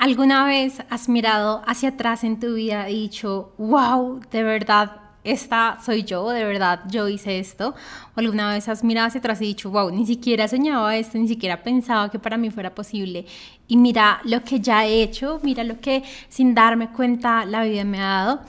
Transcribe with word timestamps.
¿Alguna 0.00 0.46
vez 0.46 0.82
has 0.88 1.10
mirado 1.10 1.62
hacia 1.66 1.90
atrás 1.90 2.24
en 2.24 2.40
tu 2.40 2.54
vida 2.54 2.88
y 2.88 2.94
dicho, 2.94 3.52
wow, 3.58 4.18
de 4.30 4.42
verdad, 4.42 4.92
esta 5.24 5.76
soy 5.84 6.04
yo, 6.04 6.30
de 6.30 6.42
verdad, 6.42 6.80
yo 6.88 7.06
hice 7.06 7.38
esto? 7.38 7.74
¿O 8.16 8.20
alguna 8.20 8.50
vez 8.50 8.66
has 8.70 8.82
mirado 8.82 9.08
hacia 9.08 9.18
atrás 9.18 9.42
y 9.42 9.44
dicho, 9.44 9.70
wow, 9.70 9.90
ni 9.90 10.06
siquiera 10.06 10.48
soñaba 10.48 10.96
esto, 10.96 11.18
ni 11.18 11.28
siquiera 11.28 11.62
pensaba 11.62 12.10
que 12.10 12.18
para 12.18 12.38
mí 12.38 12.48
fuera 12.48 12.74
posible? 12.74 13.26
Y 13.68 13.76
mira 13.76 14.22
lo 14.24 14.42
que 14.42 14.58
ya 14.60 14.86
he 14.86 15.02
hecho, 15.02 15.38
mira 15.42 15.64
lo 15.64 15.80
que 15.80 16.02
sin 16.30 16.54
darme 16.54 16.88
cuenta 16.92 17.44
la 17.44 17.62
vida 17.64 17.84
me 17.84 18.00
ha 18.00 18.24
dado. 18.24 18.40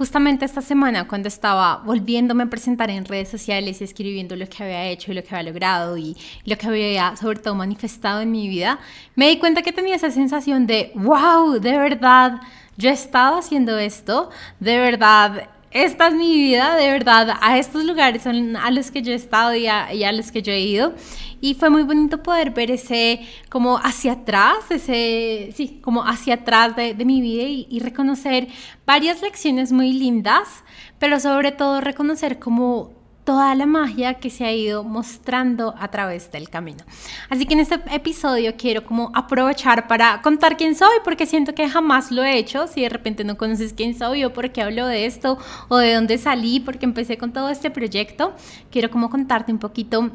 Justamente 0.00 0.46
esta 0.46 0.62
semana, 0.62 1.06
cuando 1.06 1.28
estaba 1.28 1.82
volviéndome 1.84 2.44
a 2.44 2.46
presentar 2.46 2.88
en 2.88 3.04
redes 3.04 3.28
sociales 3.28 3.82
y 3.82 3.84
escribiendo 3.84 4.34
lo 4.34 4.48
que 4.48 4.62
había 4.64 4.86
hecho 4.86 5.12
y 5.12 5.14
lo 5.14 5.22
que 5.22 5.36
había 5.36 5.50
logrado 5.50 5.98
y 5.98 6.16
lo 6.46 6.56
que 6.56 6.68
había 6.68 7.14
sobre 7.16 7.38
todo 7.40 7.54
manifestado 7.54 8.22
en 8.22 8.30
mi 8.30 8.48
vida, 8.48 8.78
me 9.14 9.28
di 9.28 9.38
cuenta 9.38 9.60
que 9.60 9.74
tenía 9.74 9.96
esa 9.96 10.10
sensación 10.10 10.66
de, 10.66 10.90
wow, 10.94 11.60
de 11.60 11.76
verdad, 11.76 12.40
yo 12.78 12.88
he 12.88 12.94
estado 12.94 13.36
haciendo 13.40 13.76
esto, 13.76 14.30
de 14.58 14.78
verdad 14.78 15.50
esta 15.70 16.08
es 16.08 16.14
mi 16.14 16.34
vida, 16.34 16.74
de 16.74 16.90
verdad, 16.90 17.38
a 17.40 17.56
estos 17.58 17.84
lugares 17.84 18.24
son 18.24 18.56
a 18.56 18.70
los 18.72 18.90
que 18.90 19.02
yo 19.02 19.12
he 19.12 19.14
estado 19.14 19.54
y 19.54 19.68
a, 19.68 20.12
los 20.12 20.32
que 20.32 20.42
yo 20.42 20.52
he 20.52 20.60
ido. 20.60 20.94
Y 21.40 21.54
fue 21.54 21.70
muy 21.70 21.84
bonito 21.84 22.22
poder 22.22 22.50
ver 22.50 22.70
ese 22.72 23.20
como 23.48 23.78
hacia 23.78 24.12
atrás, 24.12 24.56
ese, 24.70 25.52
sí, 25.54 25.80
como 25.82 26.02
hacia 26.02 26.34
atrás 26.34 26.74
de, 26.74 26.94
mi 27.04 27.20
vida 27.20 27.44
y, 27.44 27.66
y, 27.70 27.78
reconocer 27.80 28.48
varias 28.84 29.22
lecciones 29.22 29.70
muy 29.72 29.92
lindas, 29.92 30.64
pero 30.98 31.20
sobre 31.20 31.52
todo 31.52 31.80
reconocer 31.80 32.38
como 32.38 32.99
toda 33.30 33.54
la 33.54 33.64
magia 33.64 34.14
que 34.14 34.28
se 34.28 34.44
ha 34.44 34.52
ido 34.52 34.82
mostrando 34.82 35.72
a 35.78 35.86
través 35.86 36.32
del 36.32 36.48
camino. 36.48 36.82
Así 37.28 37.46
que 37.46 37.54
en 37.54 37.60
este 37.60 37.76
episodio 37.92 38.54
quiero 38.58 38.84
como 38.84 39.12
aprovechar 39.14 39.86
para 39.86 40.20
contar 40.20 40.56
quién 40.56 40.74
soy, 40.74 40.96
porque 41.04 41.26
siento 41.26 41.54
que 41.54 41.68
jamás 41.68 42.10
lo 42.10 42.24
he 42.24 42.38
hecho. 42.38 42.66
Si 42.66 42.80
de 42.80 42.88
repente 42.88 43.22
no 43.22 43.38
conoces 43.38 43.72
quién 43.72 43.96
soy 43.96 44.24
o 44.24 44.32
por 44.32 44.50
qué 44.50 44.62
hablo 44.62 44.84
de 44.84 45.06
esto 45.06 45.38
o 45.68 45.76
de 45.76 45.94
dónde 45.94 46.18
salí, 46.18 46.58
porque 46.58 46.86
empecé 46.86 47.18
con 47.18 47.32
todo 47.32 47.50
este 47.50 47.70
proyecto, 47.70 48.34
quiero 48.68 48.90
como 48.90 49.10
contarte 49.10 49.52
un 49.52 49.60
poquito 49.60 50.10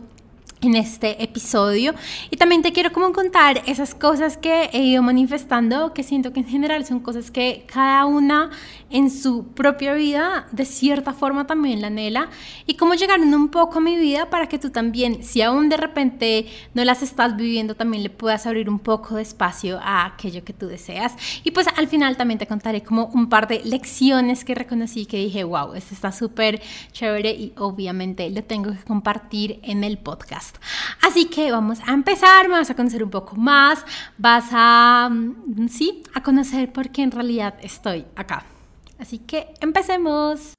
en 0.62 0.76
este 0.76 1.24
episodio 1.24 1.94
y 2.30 2.38
también 2.38 2.62
te 2.62 2.72
quiero 2.72 2.92
como 2.92 3.12
contar 3.12 3.62
esas 3.66 3.94
cosas 3.94 4.38
que 4.38 4.70
he 4.74 4.82
ido 4.82 5.04
manifestando 5.04 5.94
que 5.94 6.04
siento 6.04 6.34
que 6.34 6.40
en 6.40 6.48
general 6.48 6.86
son 6.86 7.00
cosas 7.00 7.30
que 7.32 7.66
cada 7.72 8.06
una 8.06 8.50
en 8.90 9.10
su 9.10 9.48
propia 9.48 9.94
vida 9.94 10.48
de 10.52 10.66
cierta 10.66 11.14
forma 11.14 11.48
también 11.48 11.82
la 11.82 11.88
anhela 11.88 12.30
y 12.66 12.76
cómo 12.76 12.94
llegaron 12.94 13.34
un 13.34 13.50
poco 13.50 13.80
a 13.80 13.82
mi 13.82 13.98
vida 13.98 14.30
para 14.30 14.48
que 14.48 14.60
tú 14.60 14.70
también 14.70 15.24
si 15.24 15.42
aún 15.42 15.70
de 15.70 15.78
repente 15.78 16.48
no 16.74 16.84
las 16.84 17.02
estás 17.02 17.36
viviendo 17.36 17.76
también 17.76 18.04
le 18.04 18.10
puedas 18.10 18.46
abrir 18.46 18.70
un 18.70 18.80
poco 18.80 19.16
de 19.16 19.22
espacio 19.22 19.80
a 19.82 20.06
aquello 20.06 20.44
que 20.44 20.54
tú 20.54 20.68
deseas 20.68 21.14
y 21.44 21.52
pues 21.52 21.68
al 21.76 21.88
final 21.88 22.18
también 22.18 22.38
te 22.38 22.48
contaré 22.48 22.84
como 22.84 23.06
un 23.08 23.30
par 23.30 23.48
de 23.48 23.62
lecciones 23.64 24.46
que 24.46 24.56
reconocí 24.56 25.06
que 25.06 25.18
dije 25.18 25.44
wow 25.44 25.74
esto 25.74 25.94
está 25.94 26.12
súper 26.12 26.62
chévere 26.92 27.32
y 27.32 27.54
obviamente 27.58 28.30
lo 28.30 28.44
tengo 28.44 28.72
que 28.72 28.84
compartir 28.84 29.60
en 29.64 29.84
el 29.84 29.98
podcast 29.98 30.58
Así 31.02 31.26
que 31.26 31.52
vamos 31.52 31.80
a 31.86 31.94
empezar, 31.94 32.48
me 32.48 32.56
vas 32.56 32.70
a 32.70 32.76
conocer 32.76 33.04
un 33.04 33.10
poco 33.10 33.36
más, 33.36 33.86
vas 34.18 34.46
a, 34.52 35.10
mm, 35.12 35.68
sí, 35.68 36.04
a 36.14 36.22
conocer 36.24 36.72
por 36.72 36.90
qué 36.90 37.04
en 37.04 37.12
realidad 37.12 37.56
estoy 37.62 38.06
acá. 38.16 38.44
Así 38.98 39.20
que 39.20 39.54
empecemos. 39.62 40.54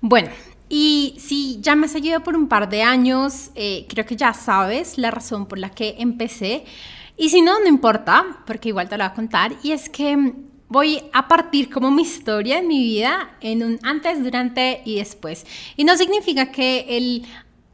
Bueno, 0.00 0.30
y 0.68 1.16
si 1.18 1.60
ya 1.60 1.74
me 1.74 1.86
has 1.86 1.92
seguido 1.92 2.22
por 2.22 2.36
un 2.36 2.48
par 2.48 2.68
de 2.68 2.82
años, 2.82 3.50
eh, 3.54 3.86
creo 3.88 4.06
que 4.06 4.16
ya 4.16 4.32
sabes 4.34 4.98
la 4.98 5.10
razón 5.10 5.46
por 5.46 5.58
la 5.58 5.70
que 5.70 5.96
empecé. 5.98 6.64
Y 7.16 7.30
si 7.30 7.42
no, 7.42 7.58
no 7.60 7.66
importa, 7.66 8.42
porque 8.46 8.68
igual 8.68 8.88
te 8.88 8.96
lo 8.96 9.04
voy 9.04 9.10
a 9.10 9.14
contar. 9.14 9.52
Y 9.62 9.72
es 9.72 9.88
que 9.88 10.34
voy 10.68 11.02
a 11.12 11.28
partir 11.28 11.70
como 11.70 11.90
mi 11.90 12.02
historia 12.02 12.58
en 12.58 12.68
mi 12.68 12.82
vida 12.82 13.36
en 13.40 13.62
un 13.62 13.78
antes, 13.82 14.22
durante 14.22 14.82
y 14.84 14.96
después. 14.96 15.46
Y 15.76 15.84
no 15.84 15.96
significa 15.96 16.50
que 16.50 16.86
el 16.88 17.26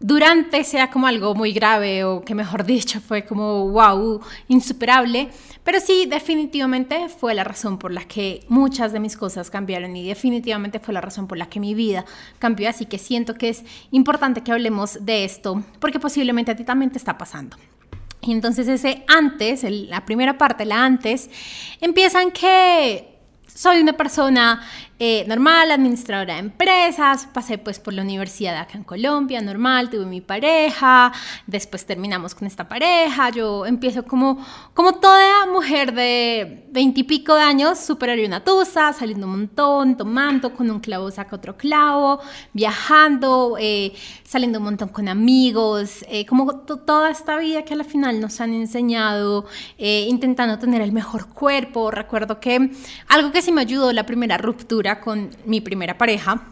durante 0.03 0.65
sea 0.65 0.91
como 0.91 1.07
algo 1.07 1.35
muy 1.35 1.53
grave 1.53 2.05
o 2.05 2.23
que 2.23 2.35
mejor 2.35 2.65
dicho 2.67 3.01
fue 3.01 3.25
como 3.25 3.69
wow, 3.69 4.21
insuperable, 4.49 5.31
pero 5.65 5.81
sí 5.81 6.07
definitivamente 6.07 7.09
fue 7.09 7.35
la 7.35 7.45
razón 7.45 7.79
por 7.79 7.93
la 7.93 8.05
que 8.05 8.45
muchas 8.49 8.93
de 8.93 9.01
mis 9.01 9.17
cosas 9.17 9.49
cambiaron 9.49 9.97
y 9.97 10.07
definitivamente 10.07 10.81
fue 10.81 10.93
la 10.93 11.01
razón 11.01 11.29
por 11.29 11.39
la 11.39 11.47
que 11.47 11.61
mi 11.61 11.75
vida 11.75 12.05
cambió, 12.39 12.69
así 12.69 12.87
que 12.87 12.99
siento 12.99 13.35
que 13.35 13.49
es 13.49 13.65
importante 13.93 14.43
que 14.43 14.53
hablemos 14.53 14.99
de 15.05 15.25
esto 15.25 15.63
porque 15.79 16.01
posiblemente 16.01 16.51
a 16.51 16.57
ti 16.57 16.65
también 16.65 16.91
te 16.91 16.99
está 16.99 17.17
pasando. 17.17 17.57
Y 18.25 18.31
entonces 18.31 18.69
ese 18.69 19.05
antes, 19.09 19.65
la 19.65 20.05
primera 20.05 20.39
parte, 20.39 20.65
la 20.65 20.85
antes, 20.85 21.29
empiezan 21.81 22.31
que 22.31 23.19
soy 23.47 23.81
una 23.81 23.95
persona 23.95 24.63
eh, 25.05 25.25
normal, 25.27 25.73
administradora 25.73 26.35
de 26.35 26.39
empresas, 26.39 27.27
pasé 27.35 27.59
pues 27.59 27.81
por 27.81 27.93
la 27.93 28.03
universidad 28.03 28.57
acá 28.57 28.79
en 28.79 28.85
Colombia, 28.85 29.41
normal, 29.41 29.91
tuve 29.91 30.07
mi 30.07 30.21
pareja, 30.21 31.11
después 31.49 31.85
terminamos 31.85 32.37
con 32.37 32.47
esta 32.47 32.69
pareja, 32.69 33.31
yo 33.31 33.67
empiezo 33.67 34.05
como, 34.05 34.39
como 34.75 35.01
toda 35.01 35.47
mujer 35.47 35.93
de 35.93 36.69
veintipico 36.71 37.35
de 37.35 37.43
años, 37.43 37.81
súper 37.81 38.11
una 38.25 38.45
tusa, 38.45 38.93
saliendo 38.93 39.27
un 39.27 39.33
montón, 39.33 39.97
tomando, 39.97 40.55
con 40.55 40.71
un 40.71 40.79
clavo 40.79 41.11
saca 41.11 41.35
otro 41.35 41.57
clavo, 41.57 42.21
viajando, 42.53 43.57
eh, 43.59 43.95
saliendo 44.23 44.61
un 44.61 44.67
montón 44.67 44.91
con 44.91 45.09
amigos, 45.09 46.05
eh, 46.07 46.25
como 46.27 46.61
toda 46.61 47.11
esta 47.11 47.39
vida 47.39 47.65
que 47.65 47.75
al 47.75 47.85
final 47.85 48.21
nos 48.21 48.41
han 48.41 48.55
enseñado, 48.55 49.47
intentando 49.79 50.61
tener 50.61 50.81
el 50.81 50.93
mejor 50.93 51.27
cuerpo, 51.31 51.91
recuerdo 51.91 52.39
que 52.39 52.71
algo 53.09 53.33
que 53.33 53.43
sí 53.43 53.51
me 53.51 53.63
ayudó 53.63 53.93
la 53.93 54.07
primera 54.07 54.39
ruptura, 54.39 54.92
con 55.01 55.31
mi 55.47 55.61
primera 55.61 55.97
pareja 55.99 56.43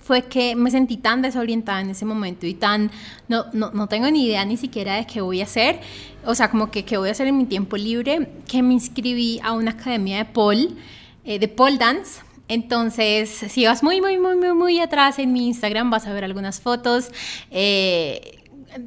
fue 0.00 0.22
que 0.22 0.56
me 0.56 0.70
sentí 0.70 0.96
tan 0.96 1.22
desorientada 1.22 1.80
en 1.80 1.90
ese 1.90 2.04
momento 2.04 2.46
y 2.46 2.54
tan, 2.54 2.90
no, 3.28 3.44
no, 3.52 3.70
no, 3.72 3.88
tengo 3.88 4.10
ni 4.10 4.26
idea 4.26 4.44
ni 4.44 4.56
siquiera 4.56 4.96
de 4.96 5.06
qué 5.06 5.20
voy 5.20 5.40
a 5.40 5.44
hacer, 5.44 5.80
o 6.24 6.34
sea, 6.34 6.50
como 6.50 6.70
que 6.70 6.84
qué 6.84 6.96
voy 6.96 7.08
a 7.08 7.12
hacer 7.12 7.26
en 7.26 7.36
mi 7.36 7.44
tiempo 7.44 7.76
libre, 7.76 8.30
que 8.46 8.62
me 8.62 8.74
inscribí 8.74 9.40
a 9.42 9.52
una 9.52 9.72
academia 9.72 10.18
de 10.18 10.24
pole, 10.24 10.68
eh, 11.24 11.38
de 11.38 11.48
pole 11.48 11.76
dance. 11.76 12.22
Entonces, 12.48 13.28
si 13.28 13.66
vas 13.66 13.82
muy, 13.82 14.00
muy, 14.00 14.18
muy, 14.18 14.36
muy, 14.36 14.54
muy 14.54 14.80
atrás 14.80 15.18
en 15.18 15.30
mi 15.32 15.48
Instagram, 15.48 15.90
vas 15.90 16.06
a 16.06 16.12
ver 16.14 16.24
algunas 16.24 16.60
fotos. 16.62 17.10
Eh, 17.50 18.38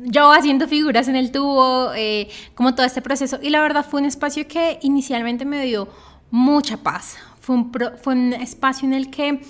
yo 0.04 0.32
haciendo 0.32 0.68
figuras 0.68 1.08
en 1.08 1.16
el 1.16 1.32
tubo, 1.32 1.92
eh, 1.96 2.30
como 2.56 2.74
todo 2.74 2.86
este 2.86 3.04
proceso. 3.04 3.38
Y 3.42 3.52
la 3.52 3.62
verdad 3.62 3.86
fue 3.88 4.02
un 4.02 4.08
espacio 4.08 4.48
que 4.48 4.80
inicialmente 4.82 5.46
me 5.46 5.64
dio 5.64 5.88
mucha 6.32 6.78
paz, 6.78 7.18
fue 7.52 7.56
un, 7.56 7.98
fue 8.02 8.14
un 8.14 8.34
espacio 8.34 8.88
en 8.88 8.94
el 8.94 9.10
que 9.10 9.42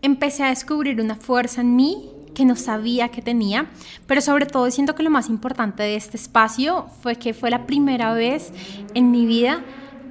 empecé 0.00 0.42
a 0.42 0.48
descubrir 0.48 1.00
una 1.00 1.16
fuerza 1.16 1.60
en 1.60 1.76
mí 1.76 2.08
que 2.34 2.44
no 2.44 2.56
sabía 2.56 3.10
que 3.10 3.20
tenía, 3.20 3.70
pero 4.06 4.20
sobre 4.20 4.46
todo 4.46 4.70
siento 4.70 4.94
que 4.94 5.02
lo 5.02 5.10
más 5.10 5.28
importante 5.28 5.82
de 5.82 5.96
este 5.96 6.16
espacio 6.16 6.86
fue 7.02 7.16
que 7.16 7.34
fue 7.34 7.50
la 7.50 7.66
primera 7.66 8.14
vez 8.14 8.52
en 8.94 9.10
mi 9.10 9.26
vida 9.26 9.62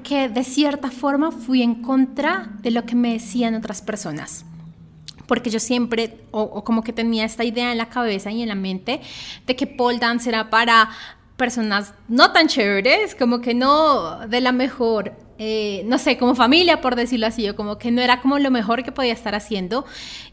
que 0.03 0.29
de 0.29 0.43
cierta 0.43 0.91
forma 0.91 1.31
fui 1.31 1.61
en 1.61 1.81
contra 1.81 2.49
de 2.61 2.71
lo 2.71 2.85
que 2.85 2.95
me 2.95 3.13
decían 3.13 3.55
otras 3.55 3.81
personas. 3.81 4.45
Porque 5.27 5.49
yo 5.49 5.59
siempre, 5.59 6.25
o, 6.31 6.63
como 6.63 6.83
que 6.83 6.93
tenía 6.93 7.23
esta 7.23 7.43
idea 7.43 7.71
en 7.71 7.77
la 7.77 7.87
cabeza 7.87 8.31
y 8.31 8.41
en 8.41 8.49
la 8.49 8.55
mente 8.55 9.01
de 9.47 9.55
que 9.55 9.65
pole 9.65 9.99
dance 9.99 10.27
era 10.29 10.49
para 10.49 10.89
personas 11.37 11.93
no 12.07 12.31
tan 12.31 12.47
chéveres, 12.47 13.15
como 13.15 13.41
que 13.41 13.53
no 13.53 14.27
de 14.27 14.41
la 14.41 14.51
mejor 14.51 15.13
eh, 15.43 15.81
no 15.87 15.97
sé, 15.97 16.19
como 16.19 16.35
familia, 16.35 16.81
por 16.81 16.95
decirlo 16.95 17.25
así, 17.25 17.49
o 17.49 17.55
como 17.55 17.79
que 17.79 17.89
no 17.89 17.99
era 17.99 18.21
como 18.21 18.37
lo 18.37 18.51
mejor 18.51 18.83
que 18.83 18.91
podía 18.91 19.11
estar 19.11 19.33
haciendo. 19.33 19.85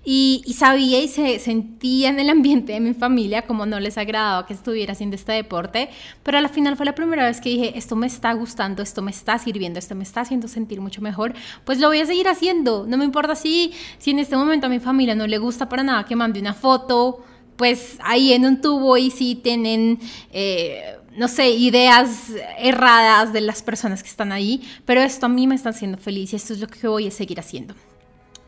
Y, 0.04 0.44
sabía 0.54 1.00
y 1.00 1.08
se 1.08 1.38
sentía 1.38 2.10
en 2.10 2.20
el 2.20 2.28
ambiente 2.28 2.74
de 2.74 2.80
mi 2.80 2.92
familia 2.92 3.41
como 3.46 3.64
no 3.64 3.80
les 3.80 3.96
agradaba 3.96 4.46
que 4.46 4.52
estuviera 4.52 4.92
haciendo 4.92 5.16
este 5.16 5.32
deporte, 5.32 5.88
pero 6.22 6.37
al 6.37 6.46
final 6.50 6.76
fue 6.76 6.84
la 6.84 6.94
primera 6.94 7.25
vez 7.25 7.40
que 7.40 7.49
dije, 7.49 7.78
esto 7.78 7.96
me 7.96 8.06
está 8.06 8.34
gustando, 8.34 8.82
esto 8.82 9.00
me 9.00 9.10
está 9.10 9.38
sirviendo, 9.38 9.78
esto 9.78 9.94
me 9.94 10.02
está 10.02 10.20
haciendo 10.20 10.46
sentir 10.46 10.82
mucho 10.82 11.00
mejor, 11.00 11.32
pues 11.64 11.81
lo 11.81 11.88
voy 11.88 12.00
a 12.00 12.06
seguir 12.06 12.28
haciendo. 12.28 12.84
No 12.87 12.99
me 12.99 13.06
importa 13.06 13.34
si, 13.34 13.72
si 13.96 14.10
en 14.10 14.19
este 14.19 14.37
momento 14.37 14.66
a 14.66 14.69
mi 14.69 14.78
familia 14.78 15.14
no 15.14 15.26
le 15.26 15.38
gusta 15.38 15.70
para 15.70 15.82
nada 15.82 16.05
que 16.05 16.16
mande 16.16 16.38
una 16.38 16.52
foto, 16.52 17.25
pues 17.56 17.96
ahí 18.02 18.34
en 18.34 18.44
un 18.44 18.60
tubo 18.60 18.99
y 18.99 19.10
si 19.10 19.37
tienen... 19.37 20.00
Eh, 20.32 20.97
no 21.19 21.29
sé, 21.29 21.50
ideas 21.50 22.32
erradas 22.59 23.32
de 23.32 23.41
las 23.41 23.62
personas 23.62 24.03
que 24.03 24.09
están 24.09 24.32
ahí, 24.32 24.62
pero 24.85 25.00
esto 25.00 25.26
a 25.26 25.29
mí 25.29 25.47
me 25.47 25.55
está 25.55 25.70
haciendo 25.70 25.99
feliz 25.99 26.32
y 26.32 26.37
esto 26.37 26.53
es 26.53 26.61
lo 26.61 26.69
que 26.69 26.87
voy 26.87 27.09
a 27.09 27.11
seguir 27.11 27.41
haciendo. 27.41 27.75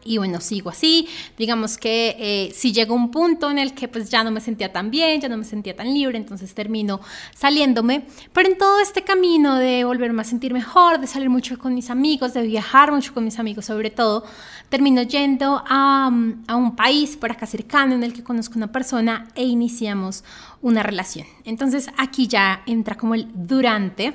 Y 0.04 0.18
bueno, 0.18 0.40
sigo 0.40 0.70
así. 0.70 1.08
Digamos 1.36 1.76
que 1.76 2.16
eh, 2.18 2.52
si 2.54 2.72
llegó 2.72 2.94
un 2.94 3.10
punto 3.10 3.50
en 3.50 3.58
el 3.58 3.74
que 3.74 3.88
pues 3.88 4.10
ya 4.10 4.24
no 4.24 4.30
me 4.30 4.40
sentía 4.40 4.72
tan 4.72 4.90
bien, 4.90 5.20
ya 5.20 5.28
no 5.28 5.36
me 5.36 5.44
sentía 5.44 5.76
tan 5.76 5.92
libre, 5.92 6.16
entonces 6.16 6.54
termino 6.54 7.00
saliéndome. 7.34 8.06
Pero 8.32 8.48
en 8.48 8.58
todo 8.58 8.80
este 8.80 9.02
camino 9.02 9.56
de 9.56 9.84
volverme 9.84 10.22
a 10.22 10.24
sentir 10.24 10.52
mejor, 10.52 11.00
de 11.00 11.06
salir 11.06 11.28
mucho 11.28 11.58
con 11.58 11.74
mis 11.74 11.90
amigos, 11.90 12.34
de 12.34 12.42
viajar 12.42 12.92
mucho 12.92 13.12
con 13.12 13.24
mis 13.24 13.38
amigos 13.38 13.66
sobre 13.66 13.90
todo, 13.90 14.24
termino 14.68 15.02
yendo 15.02 15.62
a, 15.66 16.10
a 16.46 16.56
un 16.56 16.76
país 16.76 17.16
por 17.16 17.30
acá 17.32 17.46
cercano 17.46 17.94
en 17.94 18.02
el 18.02 18.12
que 18.12 18.22
conozco 18.22 18.56
una 18.56 18.72
persona 18.72 19.28
e 19.34 19.44
iniciamos 19.44 20.24
una 20.62 20.82
relación. 20.82 21.26
Entonces 21.44 21.88
aquí 21.96 22.26
ya 22.26 22.62
entra 22.66 22.96
como 22.96 23.14
el 23.14 23.28
durante. 23.34 24.14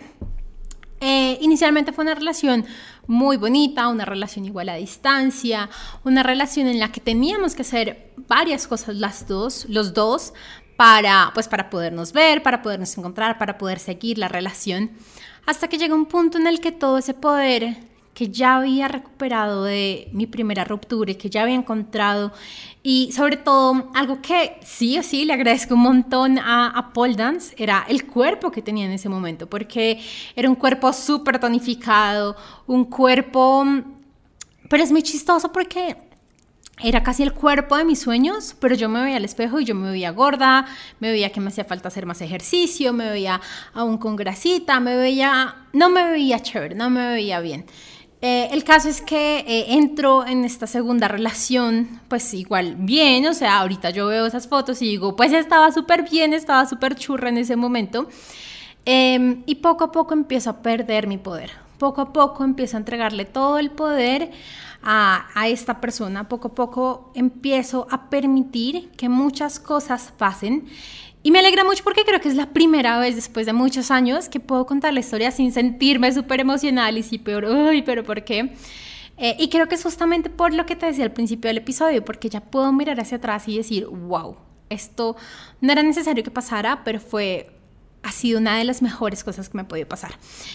Eh, 1.01 1.37
inicialmente 1.41 1.91
fue 1.91 2.03
una 2.03 2.15
relación 2.15 2.65
muy 3.07 3.37
bonita, 3.37 3.89
una 3.89 4.05
relación 4.05 4.45
igual 4.45 4.69
a 4.69 4.75
distancia, 4.75 5.69
una 6.03 6.23
relación 6.23 6.67
en 6.67 6.79
la 6.79 6.91
que 6.91 7.01
teníamos 7.01 7.53
que 7.53 7.63
hacer 7.63 8.11
varias 8.27 8.67
cosas 8.67 8.95
las 8.95 9.27
dos, 9.27 9.65
los 9.69 9.93
dos, 9.93 10.33
para, 10.77 11.31
pues, 11.33 11.47
para 11.47 11.69
podernos 11.69 12.11
ver, 12.11 12.43
para 12.43 12.61
podernos 12.61 12.97
encontrar, 12.97 13.37
para 13.37 13.57
poder 13.57 13.79
seguir 13.79 14.17
la 14.17 14.27
relación, 14.27 14.91
hasta 15.45 15.67
que 15.67 15.77
llega 15.77 15.95
un 15.95 16.05
punto 16.05 16.37
en 16.37 16.47
el 16.47 16.59
que 16.59 16.71
todo 16.71 16.97
ese 16.97 17.13
poder 17.13 17.77
que 18.15 18.29
ya 18.29 18.55
había 18.55 18.87
recuperado 18.87 19.65
de 19.65 20.07
mi 20.13 20.25
primera 20.25 20.63
ruptura 20.63 21.11
y 21.11 21.15
que 21.15 21.29
ya 21.29 21.43
había 21.43 21.53
encontrado. 21.53 22.31
Y 22.81 23.11
sobre 23.11 23.35
todo, 23.35 23.91
algo 23.93 24.21
que 24.21 24.57
sí 24.63 24.97
o 24.97 25.03
sí 25.03 25.25
le 25.25 25.33
agradezco 25.33 25.75
un 25.75 25.81
montón 25.81 26.39
a, 26.39 26.69
a 26.69 26.93
Paul 26.93 27.17
Dance 27.17 27.53
era 27.57 27.85
el 27.89 28.05
cuerpo 28.05 28.51
que 28.51 28.61
tenía 28.61 28.85
en 28.85 28.93
ese 28.93 29.09
momento, 29.09 29.47
porque 29.47 29.99
era 30.33 30.49
un 30.49 30.55
cuerpo 30.55 30.91
súper 30.93 31.39
tonificado, 31.39 32.37
un 32.65 32.85
cuerpo... 32.85 33.65
Pero 34.69 34.81
es 34.81 34.91
muy 34.91 35.03
chistoso 35.03 35.51
porque 35.51 35.97
era 36.81 37.03
casi 37.03 37.23
el 37.23 37.33
cuerpo 37.33 37.77
de 37.77 37.85
mis 37.85 37.99
sueños, 37.99 38.55
pero 38.59 38.75
yo 38.75 38.89
me 38.89 39.01
veía 39.01 39.17
al 39.17 39.25
espejo 39.25 39.59
y 39.59 39.65
yo 39.65 39.75
me 39.75 39.91
veía 39.91 40.11
gorda, 40.11 40.65
me 40.99 41.11
veía 41.11 41.31
que 41.31 41.39
me 41.39 41.49
hacía 41.49 41.65
falta 41.65 41.89
hacer 41.89 42.05
más 42.05 42.21
ejercicio, 42.21 42.93
me 42.93 43.09
veía 43.09 43.41
aún 43.73 43.97
con 43.97 44.15
grasita, 44.15 44.79
me 44.79 44.95
veía, 44.95 45.67
no 45.73 45.89
me 45.89 46.09
veía 46.11 46.41
chévere, 46.41 46.75
no 46.75 46.89
me 46.89 47.13
veía 47.13 47.39
bien. 47.39 47.65
Eh, 48.21 48.49
el 48.51 48.63
caso 48.63 48.89
es 48.89 49.01
que 49.01 49.39
eh, 49.39 49.65
entro 49.69 50.25
en 50.25 50.45
esta 50.45 50.67
segunda 50.67 51.07
relación, 51.07 52.01
pues 52.07 52.33
igual 52.33 52.75
bien, 52.77 53.27
o 53.27 53.33
sea, 53.33 53.59
ahorita 53.59 53.89
yo 53.89 54.07
veo 54.07 54.25
esas 54.25 54.47
fotos 54.47 54.81
y 54.81 54.85
digo, 54.85 55.15
pues 55.15 55.33
estaba 55.33 55.71
súper 55.71 56.09
bien, 56.09 56.33
estaba 56.33 56.65
súper 56.65 56.95
churra 56.95 57.29
en 57.29 57.37
ese 57.37 57.55
momento. 57.55 58.07
Em, 58.85 59.43
y 59.45 59.55
poco 59.55 59.85
a 59.85 59.91
poco 59.91 60.13
empiezo 60.13 60.49
a 60.49 60.61
perder 60.61 61.07
mi 61.07 61.17
poder. 61.17 61.51
Poco 61.77 62.01
a 62.01 62.13
poco 62.13 62.43
empiezo 62.43 62.77
a 62.77 62.79
entregarle 62.79 63.25
todo 63.25 63.59
el 63.59 63.71
poder 63.71 64.31
a, 64.81 65.27
a 65.35 65.47
esta 65.49 65.81
persona. 65.81 66.29
Poco 66.29 66.49
a 66.49 66.55
poco 66.55 67.11
empiezo 67.15 67.87
a 67.91 68.09
permitir 68.09 68.91
que 68.91 69.09
muchas 69.09 69.59
cosas 69.59 70.13
pasen 70.17 70.67
y 71.25 71.31
me 71.31 71.39
alegra 71.39 71.63
mucho 71.63 71.83
porque 71.83 72.03
creo 72.03 72.21
que 72.21 72.29
es 72.29 72.35
la 72.35 72.53
primera 72.53 72.99
vez 72.99 73.15
después 73.15 73.47
de 73.47 73.53
muchos 73.53 73.89
años 73.89 74.29
que 74.29 74.39
puedo 74.39 74.67
contar 74.67 74.93
la 74.93 74.99
historia 74.99 75.31
sin 75.31 75.51
sentirme 75.51 76.11
súper 76.11 76.39
emocional 76.39 76.99
y 76.99 77.01
sí 77.01 77.17
peor, 77.17 77.45
uy, 77.45 77.81
pero 77.81 78.03
¿por 78.03 78.23
qué? 78.23 78.53
Eh, 79.17 79.35
y 79.39 79.49
creo 79.49 79.67
que 79.67 79.73
es 79.73 79.81
justamente 79.81 80.29
por 80.29 80.53
lo 80.53 80.67
que 80.67 80.75
te 80.75 80.85
decía 80.85 81.03
al 81.03 81.13
principio 81.13 81.47
del 81.47 81.57
episodio, 81.57 82.05
porque 82.05 82.29
ya 82.29 82.41
puedo 82.41 82.71
mirar 82.71 82.99
hacia 82.99 83.17
atrás 83.17 83.47
y 83.47 83.57
decir, 83.57 83.87
wow, 83.87 84.35
esto 84.69 85.15
no 85.61 85.71
era 85.71 85.81
necesario 85.81 86.23
que 86.23 86.29
pasara, 86.29 86.83
pero 86.83 86.99
fue 86.99 87.54
ha 88.05 88.11
sido 88.11 88.39
una 88.39 88.57
de 88.57 88.63
las 88.63 88.83
mejores 88.83 89.23
cosas 89.23 89.49
que 89.49 89.57
me 89.57 89.63
ha 89.63 89.67
podido 89.67 89.87
pasar. 89.87 90.11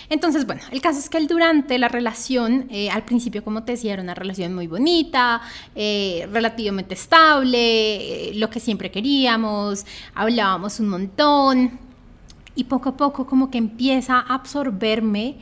Entonces, 0.09 0.47
bueno, 0.47 0.63
el 0.71 0.81
caso 0.81 1.01
es 1.01 1.11
que 1.11 1.21
durante 1.27 1.79
la 1.79 1.89
relación, 1.89 2.69
eh, 2.71 2.91
al 2.91 3.05
principio, 3.05 3.43
como 3.43 3.65
te 3.65 3.73
decía, 3.73 3.93
era 3.93 4.03
una 4.03 4.15
relación 4.15 4.55
muy 4.55 4.69
bonita, 4.69 5.43
eh, 5.75 6.29
relativamente 6.33 6.95
estable, 6.95 8.31
eh, 8.31 8.35
lo 8.37 8.49
que 8.51 8.61
siempre 8.61 8.93
queríamos, 8.93 9.85
hablábamos 10.15 10.79
un 10.79 10.89
montón 10.91 11.79
y 12.55 12.65
poco 12.65 12.91
a 12.91 12.97
poco 12.97 13.27
como 13.27 13.51
que 13.51 13.59
empieza 13.59 14.15
a 14.21 14.35
absorberme 14.35 15.39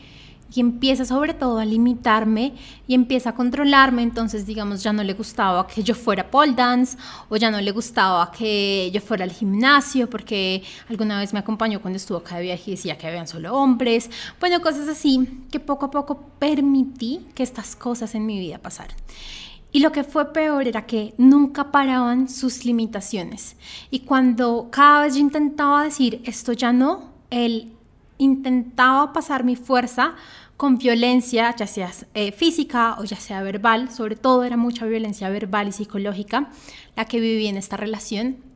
y 0.55 0.61
empieza 0.61 1.05
sobre 1.05 1.35
todo 1.35 1.59
a 1.59 1.65
limitarme 1.65 2.55
y 2.87 2.95
empieza 2.95 3.31
a 3.31 3.35
controlarme, 3.35 4.03
entonces 4.03 4.47
digamos 4.47 4.83
ya 4.83 4.93
no 4.93 5.03
le 5.03 5.13
gustaba 5.15 5.67
que 5.67 5.83
yo 5.83 5.95
fuera 5.95 6.31
pole 6.31 6.53
dance 6.55 6.97
o 7.29 7.37
ya 7.37 7.51
no 7.51 7.61
le 7.61 7.71
gustaba 7.71 8.31
que 8.31 8.91
yo 8.93 9.01
fuera 9.01 9.25
al 9.25 9.33
gimnasio 9.33 10.09
porque 10.09 10.63
alguna 10.89 11.19
vez 11.19 11.33
me 11.33 11.39
acompañó 11.39 11.81
cuando 11.81 11.97
estuvo 11.97 12.19
acá 12.19 12.37
de 12.37 12.45
viaje 12.45 12.65
y 12.67 12.71
decía 12.73 12.97
que 12.97 13.07
habían 13.07 13.29
solo 13.29 13.55
hombres, 13.55 14.11
bueno, 14.41 14.61
cosas 14.61 14.89
así 14.89 15.29
que 15.51 15.61
poco 15.61 15.87
a 15.87 15.91
poco 15.91 16.31
permití 16.39 17.27
que 17.35 17.43
estas 17.43 17.77
cosas 17.77 18.15
en 18.15 18.27
mi 18.27 18.39
vida 18.39 18.59
pasaran. 18.59 18.97
Y 19.71 19.81
lo 19.81 19.93
que 19.93 20.03
fue 20.03 20.33
peor 20.33 20.67
era 20.67 20.87
que 20.87 21.15
nunca 21.19 21.71
paraban 21.71 22.29
sus 22.29 22.65
limitaciones. 22.65 23.57
Y 23.91 24.01
cuando 24.01 24.69
cada 24.71 25.03
vez 25.03 25.15
yo 25.15 25.21
intentaba 25.21 25.85
decir 25.85 26.23
esto 26.25 26.53
ya 26.53 26.73
no, 26.73 27.13
él 27.31 27.73
intentaba 28.19 29.13
pasar 29.13 29.45
mi 29.45 29.57
fuerza 29.57 30.15
con 30.57 30.77
violencia, 30.77 31.55
ya 31.57 31.67
sea 31.67 31.91
eh, 32.15 32.33
física 32.33 32.97
o 32.99 33.05
ya 33.05 33.17
sea 33.17 33.43
verbal, 33.43 33.91
sobre 33.91 34.17
todo 34.17 34.43
era 34.43 34.57
mucha 34.57 34.87
violencia 34.87 35.31
verbal 35.31 35.69
y 35.69 35.73
psicológica 35.73 36.51
la 36.97 37.05
que 37.05 37.21
viví 37.21 37.47
en 37.47 37.57
esta 37.57 37.77
relación, 37.77 38.48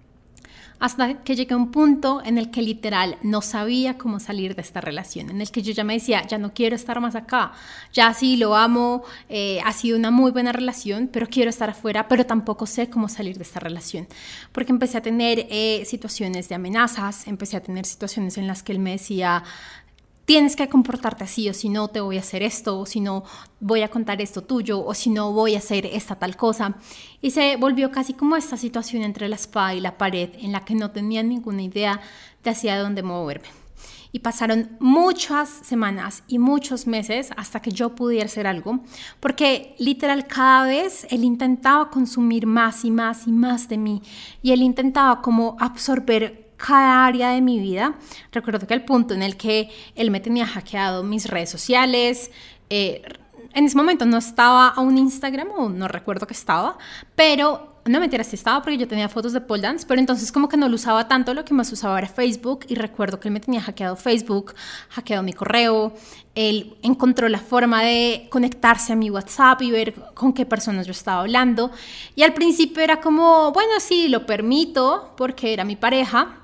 hasta 0.83 1.23
que 1.23 1.37
llegué 1.37 1.55
a 1.55 1.57
un 1.57 1.71
punto 1.71 2.21
en 2.25 2.39
el 2.39 2.51
que 2.51 2.61
literal 2.61 3.17
no 3.23 3.41
sabía 3.41 3.97
cómo 3.97 4.19
salir 4.19 4.57
de 4.57 4.63
esta 4.63 4.81
relación, 4.81 5.31
en 5.31 5.41
el 5.41 5.49
que 5.53 5.63
yo 5.63 5.73
ya 5.73 5.85
me 5.85 5.95
decía, 5.95 6.27
ya 6.27 6.39
no 6.39 6.53
quiero 6.53 6.75
estar 6.75 7.01
más 7.01 7.15
acá, 7.15 7.53
ya 7.93 8.13
sí 8.15 8.37
lo 8.37 8.57
amo, 8.57 9.05
eh, 9.29 9.61
ha 9.65 9.73
sido 9.73 9.97
una 9.97 10.11
muy 10.11 10.33
buena 10.33 10.51
relación, 10.51 11.09
pero 11.13 11.29
quiero 11.29 11.51
estar 11.51 11.71
afuera, 11.71 12.09
pero 12.09 12.27
tampoco 12.27 12.67
sé 12.67 12.91
cómo 12.91 13.09
salir 13.09 13.37
de 13.37 13.45
esta 13.45 13.61
relación, 13.61 14.09
porque 14.51 14.73
empecé 14.73 14.99
a 14.99 15.03
tener 15.03 15.47
eh, 15.51 15.85
situaciones 15.87 16.49
de 16.49 16.57
amenazas, 16.57 17.29
empecé 17.29 17.59
a 17.59 17.63
tener 17.63 17.87
situaciones 17.87 18.37
en 18.37 18.49
las 18.49 18.65
que 18.65 18.73
él 18.73 18.81
me 18.81 18.91
decía, 18.91 19.45
tienes 20.33 20.57
que 20.57 20.67
comportarte 20.67 21.25
así 21.25 21.51
o 21.51 21.53
si 21.53 21.69
no 21.69 21.89
te 21.89 22.01
voy 22.01 22.17
a 22.17 22.21
hacer 22.21 22.43
esto 22.43 22.79
o 22.79 22.87
si 22.87 23.01
no 23.01 23.23
voy 23.61 23.83
a 23.83 23.91
contar 23.91 24.23
esto 24.23 24.41
tuyo 24.41 24.83
o 24.83 24.95
si 24.95 25.11
no 25.11 25.31
voy 25.31 25.57
a 25.57 25.59
hacer 25.59 25.85
esta 25.85 26.15
tal 26.15 26.39
cosa. 26.39 26.77
Y 27.21 27.33
se 27.33 27.57
volvió 27.57 27.91
casi 27.91 28.15
como 28.15 28.35
esta 28.37 28.57
situación 28.57 29.03
entre 29.03 29.29
la 29.29 29.37
espada 29.37 29.75
y 29.75 29.81
la 29.81 29.99
pared 29.99 30.31
en 30.39 30.53
la 30.53 30.65
que 30.65 30.75
no 30.75 30.91
tenía 30.91 31.23
ninguna 31.23 31.61
idea 31.61 32.01
de 32.43 32.49
hacia 32.49 32.79
dónde 32.79 33.03
moverme. 33.03 33.49
Y 34.11 34.21
pasaron 34.21 34.71
muchas 34.81 35.51
semanas 35.51 36.23
y 36.29 36.39
muchos 36.39 36.87
meses 36.87 37.29
hasta 37.37 37.61
que 37.61 37.71
yo 37.71 37.95
pudiera 37.95 38.25
hacer 38.25 38.47
algo, 38.47 38.81
porque 39.21 39.75
literal 39.79 40.27
cada 40.27 40.67
vez 40.67 41.07
él 41.11 41.25
intentaba 41.25 41.91
consumir 41.91 42.47
más 42.47 42.87
y 42.87 42.91
más 42.91 43.27
y 43.27 43.33
más 43.33 43.69
de 43.69 43.77
mí 43.77 44.01
y 44.41 44.53
él 44.53 44.63
intentaba 44.63 45.21
como 45.21 45.59
absorber 45.61 46.52
cada 46.67 47.05
área 47.07 47.31
de 47.31 47.41
mi 47.41 47.59
vida. 47.59 47.95
Recuerdo 48.31 48.67
que 48.67 48.75
el 48.75 48.85
punto 48.85 49.15
en 49.15 49.23
el 49.23 49.37
que 49.37 49.71
él 49.95 50.11
me 50.11 50.21
tenía 50.21 50.47
hackeado 50.47 51.03
mis 51.03 51.29
redes 51.29 51.51
sociales, 51.51 52.31
eh, 52.71 53.03
en 53.55 53.65
ese 53.65 53.77
momento 53.77 54.07
no 54.07 54.19
estaba 54.19 54.69
a 54.69 54.81
un 54.81 54.97
Instagram 54.97 55.49
o 55.57 55.69
no 55.69 55.89
recuerdo 55.89 56.27
que 56.27 56.35
estaba, 56.35 56.79
pero 57.15 57.73
no 57.85 57.99
me 57.99 58.09
si 58.25 58.37
estaba 58.37 58.63
porque 58.63 58.79
yo 58.79 58.87
tenía 58.87 59.09
fotos 59.09 59.33
de 59.33 59.41
pole 59.41 59.63
dance, 59.63 59.85
pero 59.87 59.99
entonces 59.99 60.31
como 60.31 60.49
que 60.49 60.57
no 60.57 60.69
lo 60.69 60.77
usaba 60.77 61.09
tanto, 61.09 61.35
lo 61.35 61.45
que 61.45 61.53
más 61.53 61.73
usaba 61.73 61.99
era 61.99 62.07
Facebook 62.07 62.61
y 62.69 62.77
recuerdo 62.77 63.19
que 63.19 63.29
él 63.29 63.35
me 63.35 63.41
tenía 63.41 63.61
hackeado 63.61 63.97
Facebook, 63.97 64.55
hackeado 64.91 65.25
mi 65.25 65.33
correo, 65.33 65.93
él 66.37 66.77
encontró 66.83 67.29
la 67.29 67.41
forma 67.41 67.83
de 67.83 68.29
conectarse 68.31 68.93
a 68.93 68.97
mi 68.97 69.11
WhatsApp 69.11 69.61
y 69.63 69.73
ver 69.73 69.95
con 70.15 70.33
qué 70.33 70.47
personas 70.47 70.87
yo 70.87 70.93
estaba 70.93 71.23
hablando 71.23 71.73
y 72.15 72.23
al 72.23 72.35
principio 72.35 72.83
era 72.83 73.01
como, 73.01 73.51
bueno, 73.53 73.73
sí, 73.81 74.09
lo 74.09 74.27
permito 74.27 75.15
porque 75.17 75.53
era 75.53 75.65
mi 75.65 75.75
pareja, 75.75 76.42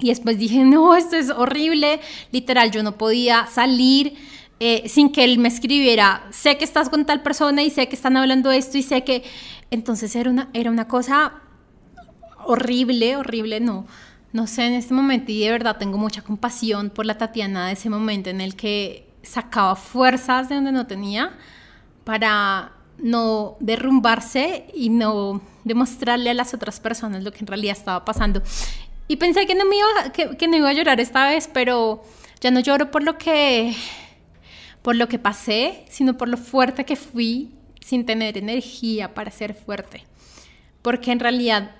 y 0.00 0.08
después 0.08 0.38
dije, 0.38 0.64
no, 0.64 0.94
esto 0.96 1.16
es 1.16 1.30
horrible. 1.30 2.00
Literal, 2.32 2.70
yo 2.70 2.82
no 2.82 2.96
podía 2.96 3.46
salir 3.46 4.14
eh, 4.58 4.88
sin 4.88 5.10
que 5.10 5.24
él 5.24 5.38
me 5.38 5.48
escribiera, 5.48 6.26
sé 6.30 6.58
que 6.58 6.64
estás 6.64 6.90
con 6.90 7.06
tal 7.06 7.22
persona 7.22 7.62
y 7.62 7.70
sé 7.70 7.88
que 7.88 7.96
están 7.96 8.16
hablando 8.16 8.50
esto 8.50 8.76
y 8.78 8.82
sé 8.82 9.04
que... 9.04 9.24
Entonces 9.70 10.16
era 10.16 10.28
una, 10.28 10.50
era 10.52 10.70
una 10.70 10.88
cosa 10.88 11.34
horrible, 12.44 13.16
horrible, 13.16 13.60
no. 13.60 13.86
No 14.32 14.46
sé 14.46 14.66
en 14.66 14.74
este 14.74 14.94
momento 14.94 15.32
y 15.32 15.40
de 15.40 15.50
verdad 15.50 15.76
tengo 15.78 15.96
mucha 15.96 16.22
compasión 16.22 16.90
por 16.90 17.06
la 17.06 17.16
Tatiana 17.18 17.68
de 17.68 17.72
ese 17.72 17.88
momento 17.88 18.30
en 18.30 18.40
el 18.40 18.54
que 18.54 19.10
sacaba 19.22 19.76
fuerzas 19.76 20.48
de 20.48 20.56
donde 20.56 20.72
no 20.72 20.86
tenía 20.86 21.32
para 22.04 22.72
no 22.98 23.56
derrumbarse 23.60 24.66
y 24.74 24.90
no 24.90 25.40
demostrarle 25.64 26.30
a 26.30 26.34
las 26.34 26.54
otras 26.54 26.80
personas 26.80 27.24
lo 27.24 27.32
que 27.32 27.40
en 27.40 27.46
realidad 27.46 27.76
estaba 27.76 28.04
pasando. 28.04 28.42
Y 29.10 29.16
pensé 29.16 29.44
que 29.44 29.56
no, 29.56 29.64
me 29.64 29.74
iba, 29.76 30.12
que, 30.12 30.46
no 30.46 30.56
iba 30.56 30.68
a 30.68 30.72
llorar 30.72 31.00
esta 31.00 31.28
vez, 31.28 31.50
pero 31.52 32.00
ya 32.40 32.52
no 32.52 32.60
lloro 32.60 32.92
por 32.92 33.02
lo 33.02 33.18
que 33.18 33.74
por 34.82 34.94
lo 34.94 35.08
que 35.08 35.18
pasé, 35.18 35.84
sino 35.90 36.16
por 36.16 36.28
lo 36.28 36.36
fuerte 36.36 36.84
que 36.84 36.94
fui 36.94 37.50
sin 37.80 38.06
tener 38.06 38.38
energía 38.38 39.12
para 39.12 39.32
ser 39.32 39.54
fuerte. 39.54 40.06
Porque 40.80 41.10
en 41.10 41.18
realidad 41.18 41.72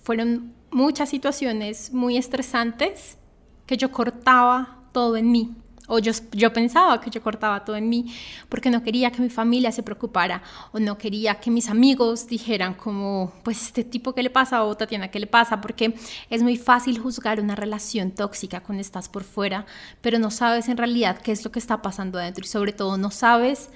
fueron 0.00 0.54
muchas 0.70 1.08
situaciones 1.08 1.92
muy 1.92 2.16
estresantes 2.16 3.18
que 3.66 3.76
yo 3.76 3.90
cortaba 3.90 4.78
todo 4.92 5.16
en 5.16 5.32
mí. 5.32 5.56
O 5.86 5.98
yo, 5.98 6.12
yo 6.32 6.52
pensaba 6.52 7.00
que 7.00 7.10
yo 7.10 7.22
cortaba 7.22 7.64
todo 7.64 7.76
en 7.76 7.88
mí 7.88 8.14
porque 8.48 8.70
no 8.70 8.82
quería 8.82 9.10
que 9.10 9.20
mi 9.20 9.28
familia 9.28 9.70
se 9.70 9.82
preocupara 9.82 10.42
o 10.72 10.78
no 10.78 10.96
quería 10.96 11.40
que 11.40 11.50
mis 11.50 11.68
amigos 11.68 12.26
dijeran 12.26 12.74
como, 12.74 13.32
pues 13.42 13.62
este 13.62 13.84
tipo 13.84 14.14
qué 14.14 14.22
le 14.22 14.30
pasa 14.30 14.64
o 14.64 14.76
Tatiana 14.76 15.08
qué 15.08 15.20
le 15.20 15.26
pasa, 15.26 15.60
porque 15.60 15.94
es 16.30 16.42
muy 16.42 16.56
fácil 16.56 16.98
juzgar 16.98 17.40
una 17.40 17.54
relación 17.54 18.12
tóxica 18.12 18.60
cuando 18.60 18.80
estás 18.80 19.08
por 19.08 19.24
fuera, 19.24 19.66
pero 20.00 20.18
no 20.18 20.30
sabes 20.30 20.68
en 20.68 20.76
realidad 20.76 21.20
qué 21.20 21.32
es 21.32 21.44
lo 21.44 21.52
que 21.52 21.58
está 21.58 21.82
pasando 21.82 22.18
adentro 22.18 22.44
y 22.44 22.48
sobre 22.48 22.72
todo 22.72 22.96
no 22.96 23.10
sabes 23.10 23.70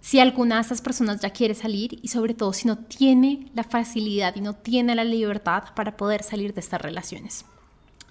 si 0.00 0.18
alguna 0.18 0.56
de 0.56 0.62
esas 0.62 0.80
personas 0.80 1.20
ya 1.20 1.30
quiere 1.30 1.54
salir 1.54 1.98
y 2.02 2.08
sobre 2.08 2.34
todo 2.34 2.52
si 2.52 2.66
no 2.66 2.76
tiene 2.78 3.50
la 3.54 3.62
facilidad 3.62 4.34
y 4.34 4.40
no 4.40 4.54
tiene 4.54 4.94
la 4.96 5.04
libertad 5.04 5.64
para 5.76 5.96
poder 5.96 6.24
salir 6.24 6.52
de 6.54 6.60
estas 6.60 6.82
relaciones. 6.82 7.44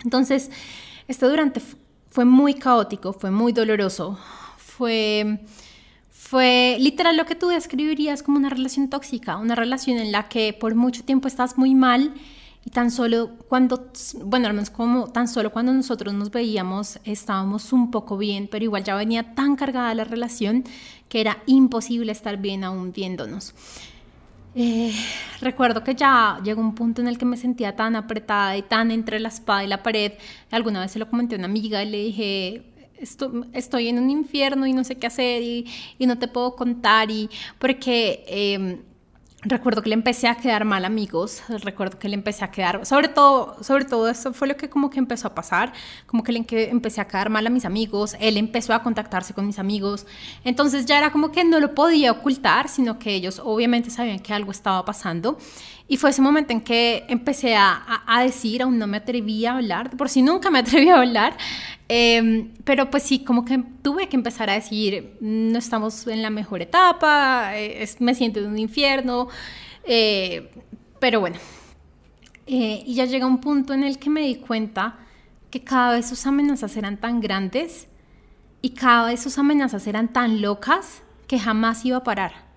Entonces, 0.04 0.50
esto 1.08 1.30
durante 1.30 1.62
fue 2.12 2.26
muy 2.26 2.54
caótico, 2.56 3.14
fue 3.14 3.32
muy 3.32 3.54
doloroso, 3.54 4.20
fue, 4.58 5.40
fue 6.12 6.76
literal 6.80 7.16
lo 7.16 7.26
que 7.26 7.36
tú 7.36 7.48
describirías 7.48 8.22
como 8.22 8.38
una 8.38 8.50
relación 8.50 8.90
tóxica, 8.90 9.38
una 9.38 9.56
relación 9.56 9.98
en 9.98 10.12
la 10.12 10.28
que 10.28 10.54
por 10.54 10.76
mucho 10.76 11.04
tiempo 11.04 11.30
estás 11.30 11.58
muy 11.58 11.74
mal 11.74 12.14
y 12.66 12.70
tan 12.70 12.92
solo 12.92 13.32
cuando, 13.48 13.90
bueno, 14.26 14.48
al 14.48 14.54
menos 14.54 14.70
como 14.70 15.08
tan 15.08 15.30
solo 15.30 15.52
cuando 15.52 15.74
nosotros 15.74 16.14
nos 16.14 16.32
veíamos 16.32 17.00
estábamos 17.06 17.72
un 17.72 17.92
poco 17.92 18.18
bien, 18.18 18.50
pero 18.52 18.66
igual 18.66 18.84
ya 18.84 18.96
venía 18.96 19.34
tan 19.34 19.56
cargada 19.56 19.96
la 19.96 20.04
relación 20.04 20.66
que 21.08 21.22
era 21.22 21.42
imposible 21.46 22.12
estar 22.12 22.38
bien 22.38 22.66
aún 22.66 22.92
viéndonos. 22.92 23.54
Eh, 24.54 24.94
recuerdo 25.40 25.84
que 25.84 25.96
ya 25.96 26.40
llegó 26.44 26.62
un 26.62 26.76
punto 26.76 27.02
en 27.02 27.08
el 27.08 27.18
que 27.18 27.26
me 27.26 27.38
sentía 27.38 27.76
tan 27.76 27.96
apretada 27.96 28.58
y 28.58 28.62
tan 28.64 28.92
entre 28.92 29.20
la 29.20 29.30
espada 29.30 29.64
y 29.64 29.68
la 29.68 29.82
pared. 29.82 30.14
Alguna 30.52 30.82
vez 30.82 30.92
se 30.92 31.00
lo 31.00 31.10
comenté 31.10 31.36
a 31.36 31.38
una 31.38 31.48
amiga 31.48 31.84
y 31.84 31.90
le 31.90 31.98
dije, 32.04 32.64
estoy 33.54 33.88
en 33.88 34.00
un 34.00 34.10
infierno 34.10 34.68
y 34.68 34.74
no 34.74 34.84
sé 34.84 34.98
qué 34.98 35.08
hacer 35.08 35.42
y, 35.42 35.66
no 36.00 36.18
te 36.18 36.28
puedo 36.28 36.56
contar 36.56 37.12
y 37.12 37.30
porque... 37.60 38.24
Em, 38.28 38.91
recuerdo 39.44 39.82
que 39.82 39.90
le 39.90 39.96
empecé 39.96 40.28
a 40.28 40.36
quedar 40.36 40.66
mal 40.66 40.86
amigos, 40.86 41.42
recuerdo 41.64 41.98
que 41.98 42.08
le 42.08 42.16
empecé 42.16 42.46
a 42.46 42.52
quedar, 42.52 42.86
sobre 42.86 43.08
todo, 43.08 43.58
sobre 43.64 43.86
todo 43.86 44.10
eso 44.10 44.34
fue 44.34 44.48
lo 44.48 44.56
que 44.56 44.70
como 44.70 44.90
que 44.90 45.00
empezó 45.00 45.28
a 45.28 45.36
pasar, 45.36 45.74
como 46.06 46.24
que 46.24 46.32
le 46.32 46.46
empecé 46.70 47.02
a 47.02 47.08
quedar 47.08 47.30
mal 47.30 47.46
a 47.48 47.50
mis 47.50 47.66
amigos, 47.66 48.16
él 48.20 48.38
empezó 48.38 48.74
a 48.74 48.84
contactarse 48.84 49.34
con 49.34 49.48
mis 49.48 49.60
amigos, 49.60 50.06
entonces 50.44 50.86
ya 50.86 50.98
era 50.98 51.12
como 51.12 51.32
que 51.32 51.44
no 51.44 51.60
lo 51.60 51.74
podía 51.74 52.12
ocultar, 52.12 52.70
sino 52.70 53.00
que 53.00 53.14
ellos 53.14 53.42
obviamente 53.44 53.90
sabían 53.90 54.20
que 54.20 54.34
algo 54.34 54.52
estaba 54.52 54.86
pasando 54.86 55.38
y 55.92 55.98
fue 55.98 56.12
ese 56.12 56.22
momento 56.22 56.54
en 56.54 56.62
que 56.62 57.04
empecé 57.10 57.54
a, 57.58 58.02
a, 58.08 58.24
decir, 58.24 58.62
aún 58.62 58.78
no 58.78 58.88
me 58.88 58.96
atrevía 58.96 59.52
a 59.52 59.56
hablar, 59.58 59.90
por 59.98 60.08
si 60.08 60.22
nunca 60.22 60.50
me 60.50 60.60
atreví 60.60 60.88
a 60.88 60.96
hablar, 60.96 61.36
em, 61.90 62.54
pero 62.64 62.90
pues 62.90 63.04
sí, 63.04 63.26
como 63.26 63.44
que 63.44 63.62
tuve 63.82 64.08
que 64.08 64.16
empezar 64.16 64.50
a 64.50 64.54
decir, 64.54 65.18
no 65.20 65.60
estamos 65.60 66.08
en 66.08 66.22
la 66.22 66.30
mejor 66.30 66.62
etapa, 66.62 67.58
eh, 67.58 67.86
me 68.00 68.16
siento 68.16 68.40
en 68.40 68.48
un 68.48 68.58
infierno, 68.58 69.28
eh, 69.84 70.50
pero 71.02 71.20
bueno. 71.20 71.36
Eh, 72.48 72.84
y 72.86 72.94
ya 72.96 73.04
llega 73.04 73.26
un 73.26 73.42
punto 73.42 73.74
en 73.74 73.84
el 73.84 74.00
que 74.00 74.10
me 74.10 74.22
di 74.22 74.36
cuenta 74.36 74.98
que 75.50 75.62
cada 75.62 75.92
vez 75.96 76.08
sus 76.08 76.26
amenazas 76.26 76.78
eran 76.78 77.02
tan 77.02 77.20
grandes 77.20 77.90
y 78.62 78.70
cada 78.70 79.08
vez 79.08 79.22
sus 79.22 79.38
amenazas 79.38 79.86
eran 79.88 80.14
tan 80.14 80.42
locas 80.42 81.04
que 81.28 81.38
jamás 81.38 81.84
iba 81.84 81.98
a 81.98 82.04
parar 82.06 82.51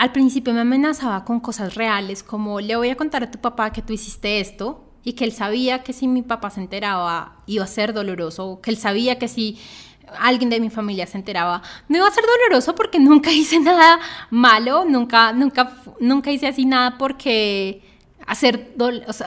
al 0.00 0.12
principio 0.12 0.54
me 0.54 0.62
amenazaba 0.62 1.26
con 1.26 1.40
cosas 1.40 1.74
reales, 1.74 2.22
como 2.22 2.58
le 2.58 2.74
voy 2.74 2.88
a 2.88 2.96
contar 2.96 3.22
a 3.22 3.30
tu 3.30 3.38
papá 3.38 3.70
que 3.70 3.82
tú 3.82 3.92
hiciste 3.92 4.40
esto 4.40 4.82
y 5.04 5.12
que 5.12 5.24
él 5.24 5.32
sabía 5.32 5.82
que 5.82 5.92
si 5.92 6.08
mi 6.08 6.22
papá 6.22 6.48
se 6.48 6.62
enteraba 6.62 7.42
iba 7.44 7.64
a 7.64 7.66
ser 7.66 7.92
doloroso, 7.92 8.62
que 8.62 8.70
él 8.70 8.78
sabía 8.78 9.18
que 9.18 9.28
si 9.28 9.58
alguien 10.18 10.48
de 10.48 10.58
mi 10.58 10.70
familia 10.70 11.06
se 11.06 11.18
enteraba, 11.18 11.60
no 11.86 11.98
iba 11.98 12.08
a 12.08 12.10
ser 12.10 12.24
doloroso 12.24 12.74
porque 12.74 12.98
nunca 13.10 13.30
hice 13.30 13.60
nada 13.60 14.00
malo, 14.30 14.86
nunca, 14.86 15.34
nunca, 15.34 15.76
nunca 16.00 16.30
hice 16.30 16.46
así 16.46 16.64
nada 16.64 16.96
porque 16.96 17.82
hacer, 18.26 18.74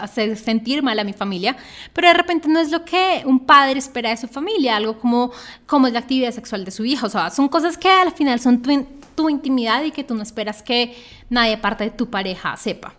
hacer 0.02 0.38
sentir 0.38 0.82
mal 0.82 0.98
a 0.98 1.04
mi 1.04 1.14
familia, 1.14 1.56
pero 1.94 2.08
de 2.08 2.16
repente 2.16 2.48
no 2.48 2.60
es 2.60 2.72
lo 2.72 2.84
que 2.84 3.22
un 3.28 3.42
padre 3.42 3.78
espera 3.78 4.10
de 4.10 4.18
su 4.18 4.28
familia, 4.28 4.78
algo 4.78 4.98
como, 4.98 5.32
como 5.68 5.86
es 5.86 5.94
la 5.94 6.00
actividad 6.00 6.32
sexual 6.32 6.66
de 6.66 6.72
su 6.72 6.84
hijo, 6.84 7.06
o 7.06 7.10
sea, 7.10 7.30
son 7.30 7.48
cosas 7.48 7.78
que 7.78 7.90
al 7.90 8.12
final 8.14 8.40
son 8.40 8.64
tu 9.16 9.30
intimidad 9.30 9.84
y 9.84 9.92
que 9.92 10.04
tú 10.04 10.16
no 10.16 10.24
esperas 10.24 10.62
que 10.62 10.96
nadie 11.30 11.58
parte 11.58 11.86
de 11.86 11.92
tu 11.92 12.10
pareja 12.10 12.56
sepa. 12.58 12.94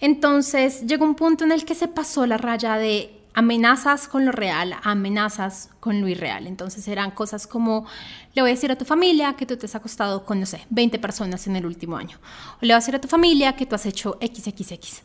Entonces 0.00 0.86
llegó 0.86 1.04
un 1.04 1.14
punto 1.14 1.44
en 1.44 1.52
el 1.52 1.64
que 1.64 1.74
se 1.74 1.88
pasó 1.88 2.26
la 2.26 2.36
raya 2.36 2.76
de 2.76 3.22
amenazas 3.34 4.08
con 4.08 4.26
lo 4.26 4.32
real 4.32 4.74
amenazas 4.82 5.70
con 5.80 6.00
lo 6.00 6.08
irreal. 6.08 6.46
Entonces 6.46 6.86
eran 6.88 7.10
cosas 7.10 7.46
como, 7.46 7.86
le 8.34 8.42
voy 8.42 8.50
a 8.50 8.54
decir 8.54 8.70
a 8.70 8.76
tu 8.76 8.84
familia 8.84 9.34
que 9.34 9.46
tú 9.46 9.56
te 9.56 9.66
has 9.66 9.74
acostado 9.74 10.24
con, 10.24 10.40
no 10.40 10.46
sé, 10.46 10.66
20 10.70 10.98
personas 10.98 11.46
en 11.46 11.56
el 11.56 11.66
último 11.66 11.96
año. 11.96 12.18
O 12.56 12.58
le 12.60 12.68
voy 12.68 12.72
a 12.72 12.76
decir 12.76 12.94
a 12.94 13.00
tu 13.00 13.08
familia 13.08 13.56
que 13.56 13.66
tú 13.66 13.74
has 13.74 13.86
hecho 13.86 14.18
XXX. 14.20 15.02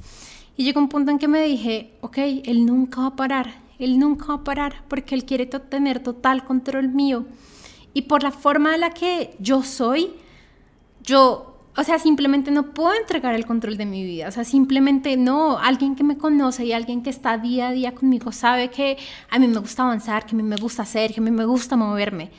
Y 0.57 0.63
llegó 0.63 0.79
un 0.79 0.89
punto 0.89 1.11
en 1.11 1.19
que 1.19 1.27
me 1.27 1.43
dije, 1.43 1.93
ok, 2.01 2.17
él 2.17 2.65
nunca 2.65 3.01
va 3.01 3.07
a 3.07 3.15
parar, 3.15 3.61
él 3.79 3.99
nunca 3.99 4.27
va 4.27 4.33
a 4.35 4.43
parar 4.43 4.83
porque 4.87 5.15
él 5.15 5.25
quiere 5.25 5.45
tener 5.45 6.01
total 6.01 6.43
control 6.43 6.89
mío. 6.89 7.25
Y 7.93 8.03
por 8.03 8.23
la 8.23 8.31
forma 8.31 8.75
en 8.75 8.81
la 8.81 8.91
que 8.91 9.35
yo 9.39 9.63
soy, 9.63 10.11
yo, 11.07 11.55
o 11.75 11.83
sea, 11.83 11.97
simplemente 11.97 12.51
no 12.51 12.73
puedo 12.73 12.93
entregar 12.93 13.33
el 13.33 13.45
control 13.45 13.77
de 13.77 13.85
mi 13.85 14.03
vida. 14.03 14.27
O 14.27 14.31
sea, 14.31 14.43
simplemente 14.43 15.17
no. 15.17 15.57
Alguien 15.57 15.95
que 15.95 16.03
me 16.03 16.17
conoce 16.17 16.65
y 16.65 16.73
alguien 16.73 17.01
que 17.01 17.09
está 17.09 17.37
día 17.37 17.69
a 17.69 17.71
día 17.71 17.95
conmigo 17.95 18.31
sabe 18.31 18.69
que 18.69 18.97
a 19.29 19.39
mí 19.39 19.47
me 19.47 19.59
gusta 19.59 19.83
avanzar, 19.83 20.25
que 20.25 20.35
a 20.35 20.37
mí 20.37 20.43
me 20.43 20.57
gusta 20.57 20.83
hacer, 20.83 21.13
que 21.13 21.21
a 21.21 21.23
mí 21.23 21.31
me 21.31 21.45
gusta 21.45 21.75
moverme. 21.75 22.29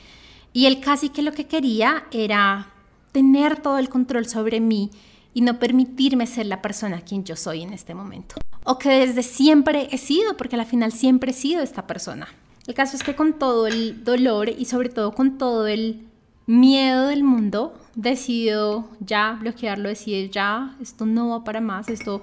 Y 0.52 0.66
él 0.66 0.80
casi 0.80 1.08
que 1.08 1.22
lo 1.22 1.32
que 1.32 1.46
quería 1.46 2.04
era 2.10 2.68
tener 3.12 3.60
todo 3.60 3.78
el 3.78 3.88
control 3.88 4.26
sobre 4.26 4.60
mí 4.60 4.90
y 5.34 5.40
no 5.40 5.58
permitirme 5.58 6.26
ser 6.26 6.46
la 6.46 6.60
persona 6.60 7.00
quien 7.00 7.24
yo 7.24 7.36
soy 7.36 7.62
en 7.62 7.72
este 7.72 7.94
momento. 7.94 8.36
O 8.64 8.78
que 8.78 8.90
desde 8.90 9.22
siempre 9.22 9.88
he 9.90 9.98
sido, 9.98 10.36
porque 10.36 10.56
al 10.56 10.66
final 10.66 10.92
siempre 10.92 11.30
he 11.30 11.34
sido 11.34 11.62
esta 11.62 11.86
persona. 11.86 12.28
El 12.66 12.74
caso 12.74 12.96
es 12.96 13.02
que 13.02 13.14
con 13.14 13.38
todo 13.38 13.66
el 13.66 14.04
dolor 14.04 14.50
y 14.50 14.66
sobre 14.66 14.90
todo 14.90 15.12
con 15.14 15.38
todo 15.38 15.66
el 15.66 16.06
miedo 16.46 17.06
del 17.06 17.24
mundo, 17.24 17.74
decidió 17.98 18.88
ya 19.00 19.36
bloquearlo, 19.40 19.88
decide 19.88 20.28
ya, 20.28 20.76
esto 20.80 21.04
no 21.04 21.30
va 21.30 21.42
para 21.42 21.60
más, 21.60 21.88
esto 21.88 22.22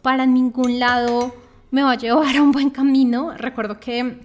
para 0.00 0.26
ningún 0.26 0.78
lado 0.78 1.34
me 1.72 1.82
va 1.82 1.92
a 1.92 1.98
llevar 1.98 2.36
a 2.36 2.42
un 2.42 2.52
buen 2.52 2.70
camino. 2.70 3.32
Recuerdo 3.36 3.80
que 3.80 4.24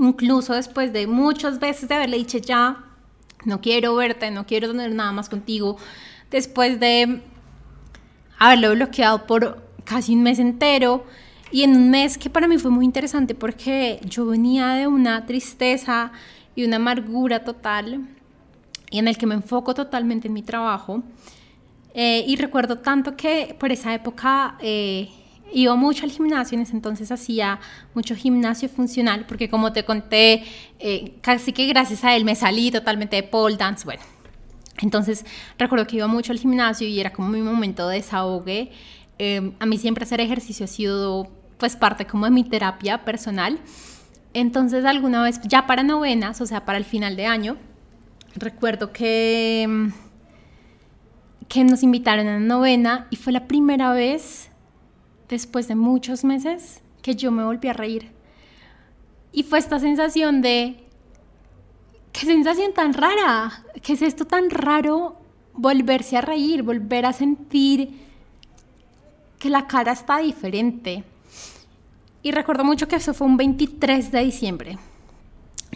incluso 0.00 0.54
después 0.54 0.90
de 0.94 1.06
muchas 1.06 1.60
veces 1.60 1.86
de 1.86 1.96
haberle 1.96 2.16
dicho 2.16 2.38
ya, 2.38 2.82
no 3.44 3.60
quiero 3.60 3.94
verte, 3.94 4.30
no 4.30 4.46
quiero 4.46 4.70
tener 4.70 4.94
nada 4.94 5.12
más 5.12 5.28
contigo, 5.28 5.76
después 6.30 6.80
de 6.80 7.20
haberlo 8.38 8.70
bloqueado 8.70 9.26
por 9.26 9.62
casi 9.84 10.14
un 10.14 10.22
mes 10.22 10.38
entero, 10.38 11.04
y 11.50 11.64
en 11.64 11.76
un 11.76 11.90
mes 11.90 12.16
que 12.16 12.30
para 12.30 12.48
mí 12.48 12.56
fue 12.56 12.70
muy 12.70 12.86
interesante 12.86 13.34
porque 13.34 14.00
yo 14.06 14.24
venía 14.24 14.68
de 14.70 14.86
una 14.86 15.26
tristeza 15.26 16.10
y 16.56 16.64
una 16.64 16.76
amargura 16.76 17.44
total 17.44 18.08
y 18.92 18.98
en 18.98 19.08
el 19.08 19.16
que 19.16 19.26
me 19.26 19.34
enfoco 19.34 19.74
totalmente 19.74 20.28
en 20.28 20.34
mi 20.34 20.42
trabajo. 20.42 21.02
Eh, 21.94 22.24
y 22.28 22.36
recuerdo 22.36 22.78
tanto 22.78 23.16
que 23.16 23.56
por 23.58 23.72
esa 23.72 23.92
época 23.94 24.56
eh, 24.60 25.08
iba 25.52 25.74
mucho 25.74 26.04
al 26.04 26.10
gimnasio, 26.10 26.56
en 26.56 26.62
ese 26.62 26.74
entonces 26.74 27.10
hacía 27.10 27.58
mucho 27.94 28.14
gimnasio 28.14 28.68
funcional, 28.68 29.24
porque 29.26 29.48
como 29.48 29.72
te 29.72 29.84
conté, 29.84 30.44
eh, 30.78 31.14
casi 31.22 31.52
que 31.52 31.66
gracias 31.66 32.04
a 32.04 32.14
él 32.14 32.24
me 32.24 32.34
salí 32.34 32.70
totalmente 32.70 33.16
de 33.16 33.22
pole 33.22 33.56
dance, 33.56 33.84
bueno. 33.84 34.02
Entonces 34.82 35.24
recuerdo 35.58 35.86
que 35.86 35.96
iba 35.96 36.06
mucho 36.06 36.32
al 36.32 36.38
gimnasio 36.38 36.86
y 36.86 37.00
era 37.00 37.12
como 37.12 37.28
mi 37.28 37.40
momento 37.40 37.88
de 37.88 37.96
desahogue. 37.96 38.70
a 39.60 39.66
mí 39.66 39.78
siempre 39.78 40.04
hacer 40.04 40.20
ejercicio 40.20 40.64
ha 40.64 40.68
sido 40.68 41.30
pues 41.58 41.76
parte 41.76 42.06
como 42.06 42.24
de 42.26 42.32
mi 42.32 42.44
terapia 42.44 43.04
personal. 43.04 43.58
Entonces 44.34 44.84
alguna 44.84 45.22
vez, 45.22 45.40
ya 45.42 45.66
para 45.66 45.82
novenas, 45.82 46.40
o 46.40 46.46
sea, 46.46 46.64
para 46.64 46.78
el 46.78 46.84
final 46.84 47.16
de 47.16 47.26
año, 47.26 47.56
recuerdo 48.34 48.92
que, 48.92 49.66
mm, 49.68 49.88
que 51.48 51.64
nos 51.64 51.82
invitaron 51.82 52.26
a 52.26 52.32
la 52.32 52.40
novena 52.40 53.06
y 53.10 53.16
fue 53.16 53.32
la 53.32 53.46
primera 53.46 53.92
vez 53.92 54.50
después 55.28 55.68
de 55.68 55.74
muchos 55.74 56.24
meses 56.24 56.82
que 57.02 57.14
yo 57.14 57.30
me 57.30 57.44
volví 57.44 57.68
a 57.68 57.72
reír. 57.72 58.10
Y 59.32 59.42
fue 59.44 59.58
esta 59.58 59.78
sensación 59.78 60.42
de, 60.42 60.84
qué 62.12 62.26
sensación 62.26 62.72
tan 62.74 62.92
rara, 62.92 63.64
qué 63.82 63.94
es 63.94 64.02
esto 64.02 64.26
tan 64.26 64.50
raro, 64.50 65.16
volverse 65.54 66.16
a 66.16 66.20
reír, 66.20 66.62
volver 66.62 67.06
a 67.06 67.12
sentir 67.12 67.90
que 69.38 69.48
la 69.50 69.66
cara 69.66 69.92
está 69.92 70.18
diferente. 70.18 71.04
Y 72.22 72.30
recuerdo 72.30 72.64
mucho 72.64 72.86
que 72.86 72.96
eso 72.96 73.14
fue 73.14 73.26
un 73.26 73.36
23 73.36 74.12
de 74.12 74.24
diciembre 74.24 74.78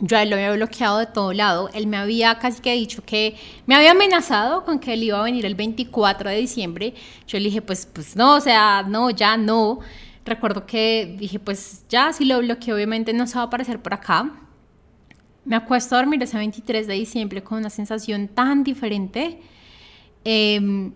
yo 0.00 0.16
a 0.16 0.22
él 0.22 0.30
lo 0.30 0.36
había 0.36 0.52
bloqueado 0.52 0.98
de 0.98 1.06
todo 1.06 1.32
lado. 1.32 1.70
Él 1.72 1.86
me 1.86 1.96
había 1.96 2.38
casi 2.38 2.60
que 2.60 2.72
dicho 2.74 3.02
que 3.04 3.34
me 3.66 3.74
había 3.74 3.92
amenazado 3.92 4.64
con 4.64 4.78
que 4.78 4.92
él 4.92 5.04
iba 5.04 5.18
a 5.18 5.22
venir 5.22 5.46
el 5.46 5.54
24 5.54 6.30
de 6.30 6.36
diciembre. 6.36 6.94
Yo 7.26 7.38
le 7.38 7.46
dije, 7.46 7.62
pues, 7.62 7.86
pues 7.86 8.14
no, 8.16 8.36
o 8.36 8.40
sea, 8.40 8.82
no, 8.86 9.10
ya 9.10 9.36
no. 9.36 9.80
Recuerdo 10.24 10.66
que 10.66 11.16
dije, 11.18 11.38
pues 11.38 11.84
ya, 11.88 12.12
si 12.12 12.24
lo 12.24 12.40
bloqueé, 12.40 12.74
obviamente 12.74 13.12
no 13.12 13.26
se 13.26 13.36
va 13.36 13.42
a 13.42 13.46
aparecer 13.46 13.80
por 13.80 13.94
acá. 13.94 14.30
me 15.44 15.56
acuesto 15.56 15.94
a 15.94 15.98
dormir 15.98 16.22
ese 16.22 16.36
23 16.36 16.86
de 16.88 16.94
diciembre 16.94 17.42
con 17.42 17.58
una 17.58 17.70
sensación 17.70 18.28
tan 18.28 18.64
diferente. 18.64 19.40
Em, 20.24 20.92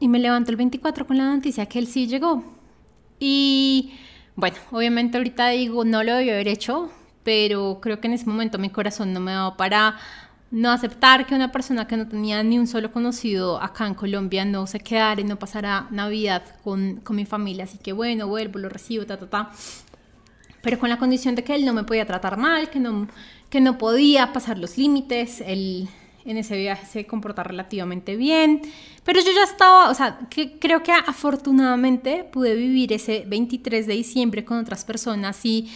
y 0.00 0.08
me 0.08 0.18
levanto 0.18 0.50
el 0.50 0.56
24 0.56 1.06
con 1.06 1.18
la 1.18 1.34
noticia 1.34 1.66
que 1.66 1.78
él 1.78 1.86
sí 1.86 2.06
llegó. 2.06 2.44
Y 3.18 3.92
bueno, 4.36 4.56
obviamente 4.70 5.18
ahorita 5.18 5.48
digo, 5.50 5.84
no 5.84 6.02
lo 6.04 6.14
debí 6.14 6.30
haber 6.30 6.48
hecho, 6.48 6.90
pero 7.22 7.80
creo 7.80 8.00
que 8.00 8.06
en 8.08 8.14
ese 8.14 8.26
momento 8.26 8.58
mi 8.58 8.70
corazón 8.70 9.12
no 9.12 9.20
me 9.20 9.32
daba 9.32 9.56
para 9.56 9.96
no 10.50 10.70
aceptar 10.70 11.26
que 11.26 11.34
una 11.34 11.52
persona 11.52 11.86
que 11.86 11.96
no 11.96 12.08
tenía 12.08 12.42
ni 12.42 12.58
un 12.58 12.66
solo 12.66 12.90
conocido 12.90 13.62
acá 13.62 13.86
en 13.86 13.94
Colombia 13.94 14.44
no 14.44 14.66
se 14.66 14.80
quedara 14.80 15.20
y 15.20 15.24
no 15.24 15.38
pasara 15.38 15.86
Navidad 15.90 16.42
con, 16.64 16.96
con 16.96 17.16
mi 17.16 17.24
familia. 17.24 17.64
Así 17.64 17.78
que 17.78 17.92
bueno, 17.92 18.26
vuelvo, 18.26 18.58
lo 18.58 18.68
recibo, 18.68 19.06
ta, 19.06 19.16
ta, 19.16 19.30
ta. 19.30 19.50
Pero 20.62 20.78
con 20.78 20.88
la 20.88 20.98
condición 20.98 21.36
de 21.36 21.44
que 21.44 21.54
él 21.54 21.64
no 21.64 21.72
me 21.72 21.84
podía 21.84 22.04
tratar 22.04 22.36
mal, 22.36 22.68
que 22.68 22.80
no, 22.80 23.06
que 23.48 23.60
no 23.60 23.78
podía 23.78 24.32
pasar 24.32 24.58
los 24.58 24.76
límites, 24.76 25.40
él 25.40 25.88
en 26.24 26.36
ese 26.36 26.56
viaje 26.56 26.84
se 26.84 27.06
comporta 27.06 27.42
relativamente 27.42 28.16
bien. 28.16 28.60
Pero 29.04 29.20
yo 29.20 29.32
ya 29.32 29.44
estaba, 29.44 29.88
o 29.88 29.94
sea, 29.94 30.18
que 30.28 30.58
creo 30.58 30.82
que 30.82 30.92
afortunadamente 30.92 32.24
pude 32.24 32.54
vivir 32.54 32.92
ese 32.92 33.24
23 33.26 33.86
de 33.86 33.94
diciembre 33.94 34.44
con 34.44 34.58
otras 34.58 34.84
personas 34.84 35.44
y 35.44 35.70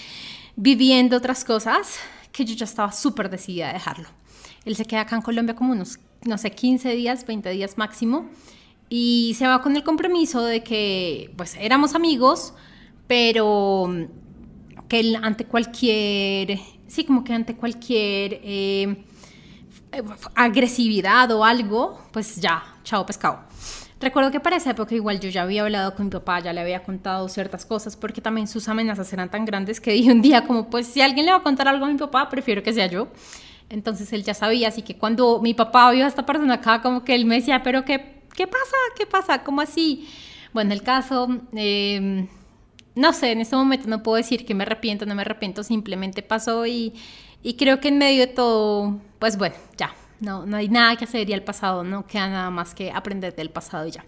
viviendo 0.56 1.16
otras 1.16 1.44
cosas 1.44 1.98
que 2.32 2.44
yo 2.44 2.54
ya 2.54 2.64
estaba 2.64 2.92
súper 2.92 3.30
decidida 3.30 3.70
a 3.70 3.72
dejarlo. 3.72 4.08
Él 4.64 4.76
se 4.76 4.84
queda 4.84 5.02
acá 5.02 5.16
en 5.16 5.22
Colombia 5.22 5.54
como 5.54 5.72
unos, 5.72 5.98
no 6.24 6.38
sé, 6.38 6.50
15 6.50 6.94
días, 6.94 7.26
20 7.26 7.50
días 7.50 7.76
máximo. 7.78 8.28
Y 8.88 9.34
se 9.38 9.46
va 9.46 9.62
con 9.62 9.76
el 9.76 9.82
compromiso 9.82 10.42
de 10.42 10.62
que, 10.62 11.32
pues, 11.36 11.56
éramos 11.58 11.94
amigos, 11.94 12.54
pero 13.06 13.88
que 14.88 15.00
él 15.00 15.16
ante 15.22 15.44
cualquier, 15.46 16.58
sí, 16.86 17.04
como 17.04 17.24
que 17.24 17.32
ante 17.32 17.56
cualquier 17.56 18.40
eh, 18.42 19.04
agresividad 20.34 21.30
o 21.32 21.44
algo, 21.44 22.00
pues 22.12 22.36
ya, 22.36 22.62
chao 22.84 23.04
pescado. 23.06 23.40
Recuerdo 24.00 24.30
que 24.30 24.40
para 24.40 24.56
esa 24.56 24.70
época 24.70 24.94
igual 24.94 25.20
yo 25.20 25.28
ya 25.28 25.42
había 25.42 25.62
hablado 25.62 25.94
con 25.94 26.06
mi 26.06 26.10
papá, 26.10 26.40
ya 26.40 26.52
le 26.52 26.60
había 26.60 26.82
contado 26.82 27.28
ciertas 27.28 27.64
cosas 27.64 27.96
porque 27.96 28.20
también 28.20 28.46
sus 28.48 28.68
amenazas 28.68 29.12
eran 29.12 29.30
tan 29.30 29.44
grandes 29.44 29.80
que 29.80 29.92
dije 29.92 30.10
un 30.10 30.20
día 30.20 30.44
como 30.46 30.68
pues 30.68 30.86
si 30.88 31.00
alguien 31.00 31.26
le 31.26 31.32
va 31.32 31.38
a 31.38 31.42
contar 31.42 31.68
algo 31.68 31.84
a 31.84 31.88
mi 31.88 31.96
papá, 31.96 32.28
prefiero 32.28 32.62
que 32.62 32.72
sea 32.72 32.86
yo. 32.86 33.08
Entonces 33.70 34.12
él 34.12 34.24
ya 34.24 34.34
sabía, 34.34 34.68
así 34.68 34.82
que 34.82 34.96
cuando 34.96 35.40
mi 35.40 35.54
papá 35.54 35.90
vio 35.92 36.04
a 36.04 36.08
esta 36.08 36.26
persona 36.26 36.54
acá, 36.54 36.82
como 36.82 37.04
que 37.04 37.14
él 37.14 37.24
me 37.24 37.36
decía, 37.36 37.62
pero 37.62 37.84
¿qué, 37.84 38.22
qué 38.34 38.46
pasa? 38.46 38.76
¿Qué 38.96 39.06
pasa? 39.06 39.42
¿Cómo 39.42 39.60
así? 39.60 40.08
Bueno, 40.52 40.74
el 40.74 40.82
caso, 40.82 41.28
em, 41.54 42.28
no 42.94 43.12
sé, 43.12 43.32
en 43.32 43.40
este 43.40 43.56
momento 43.56 43.88
no 43.88 44.02
puedo 44.02 44.16
decir 44.16 44.44
que 44.44 44.54
me 44.54 44.64
arrepiento, 44.64 45.06
no 45.06 45.14
me 45.14 45.22
arrepiento, 45.22 45.62
simplemente 45.62 46.22
pasó 46.22 46.66
y, 46.66 46.92
y 47.42 47.54
creo 47.54 47.80
que 47.80 47.88
en 47.88 47.98
medio 47.98 48.20
de 48.26 48.32
todo, 48.32 49.00
pues 49.18 49.38
bueno, 49.38 49.56
ya, 49.76 49.94
no, 50.20 50.46
no 50.46 50.56
hay 50.56 50.68
nada 50.68 50.96
que 50.96 51.04
hacer 51.04 51.28
y 51.28 51.32
el 51.32 51.42
pasado 51.42 51.84
no 51.84 52.06
queda 52.06 52.28
nada 52.28 52.50
más 52.50 52.74
que 52.74 52.90
aprender 52.90 53.34
del 53.34 53.50
pasado 53.50 53.86
y 53.86 53.92
ya. 53.92 54.04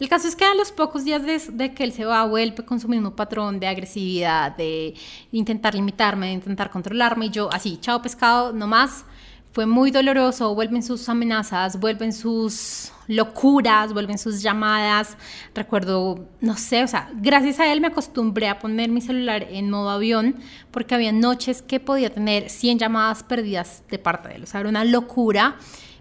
El 0.00 0.08
caso 0.08 0.26
es 0.26 0.34
que 0.34 0.44
a 0.44 0.54
los 0.54 0.72
pocos 0.72 1.04
días 1.04 1.22
de, 1.24 1.72
que 1.72 1.84
él 1.84 1.92
se 1.92 2.04
va, 2.04 2.24
vuelve 2.26 2.64
con 2.64 2.80
su 2.80 2.88
mismo 2.88 3.14
patrón 3.14 3.60
de 3.60 3.68
agresividad, 3.68 4.56
de 4.56 4.94
intentar 5.30 5.74
limitarme, 5.74 6.26
de 6.26 6.32
intentar 6.32 6.70
controlarme, 6.70 7.26
y 7.26 7.30
yo 7.30 7.48
así, 7.52 7.78
chao 7.80 8.02
pescado, 8.02 8.52
no 8.52 8.66
más. 8.66 9.04
Fue 9.54 9.66
muy 9.66 9.92
doloroso, 9.92 10.52
vuelven 10.52 10.82
sus 10.82 11.08
amenazas, 11.08 11.78
vuelven 11.78 12.12
sus 12.12 12.90
locuras, 13.06 13.92
vuelven 13.92 14.18
sus 14.18 14.42
llamadas. 14.42 15.16
Recuerdo, 15.54 16.26
no 16.40 16.56
sé, 16.56 16.82
o 16.82 16.88
sea, 16.88 17.08
gracias 17.14 17.60
a 17.60 17.72
él 17.72 17.80
me 17.80 17.86
acostumbré 17.86 18.48
a 18.48 18.58
poner 18.58 18.90
mi 18.90 19.00
celular 19.00 19.46
en 19.48 19.70
modo 19.70 19.90
avión 19.90 20.34
porque 20.72 20.96
había 20.96 21.12
noches 21.12 21.62
que 21.62 21.78
podía 21.78 22.12
tener 22.12 22.50
100 22.50 22.80
llamadas 22.80 23.22
perdidas 23.22 23.84
de 23.88 24.00
parte 24.00 24.28
de 24.28 24.34
él. 24.34 24.42
O 24.42 24.46
sea, 24.46 24.58
era 24.58 24.68
una 24.68 24.84
locura. 24.84 25.54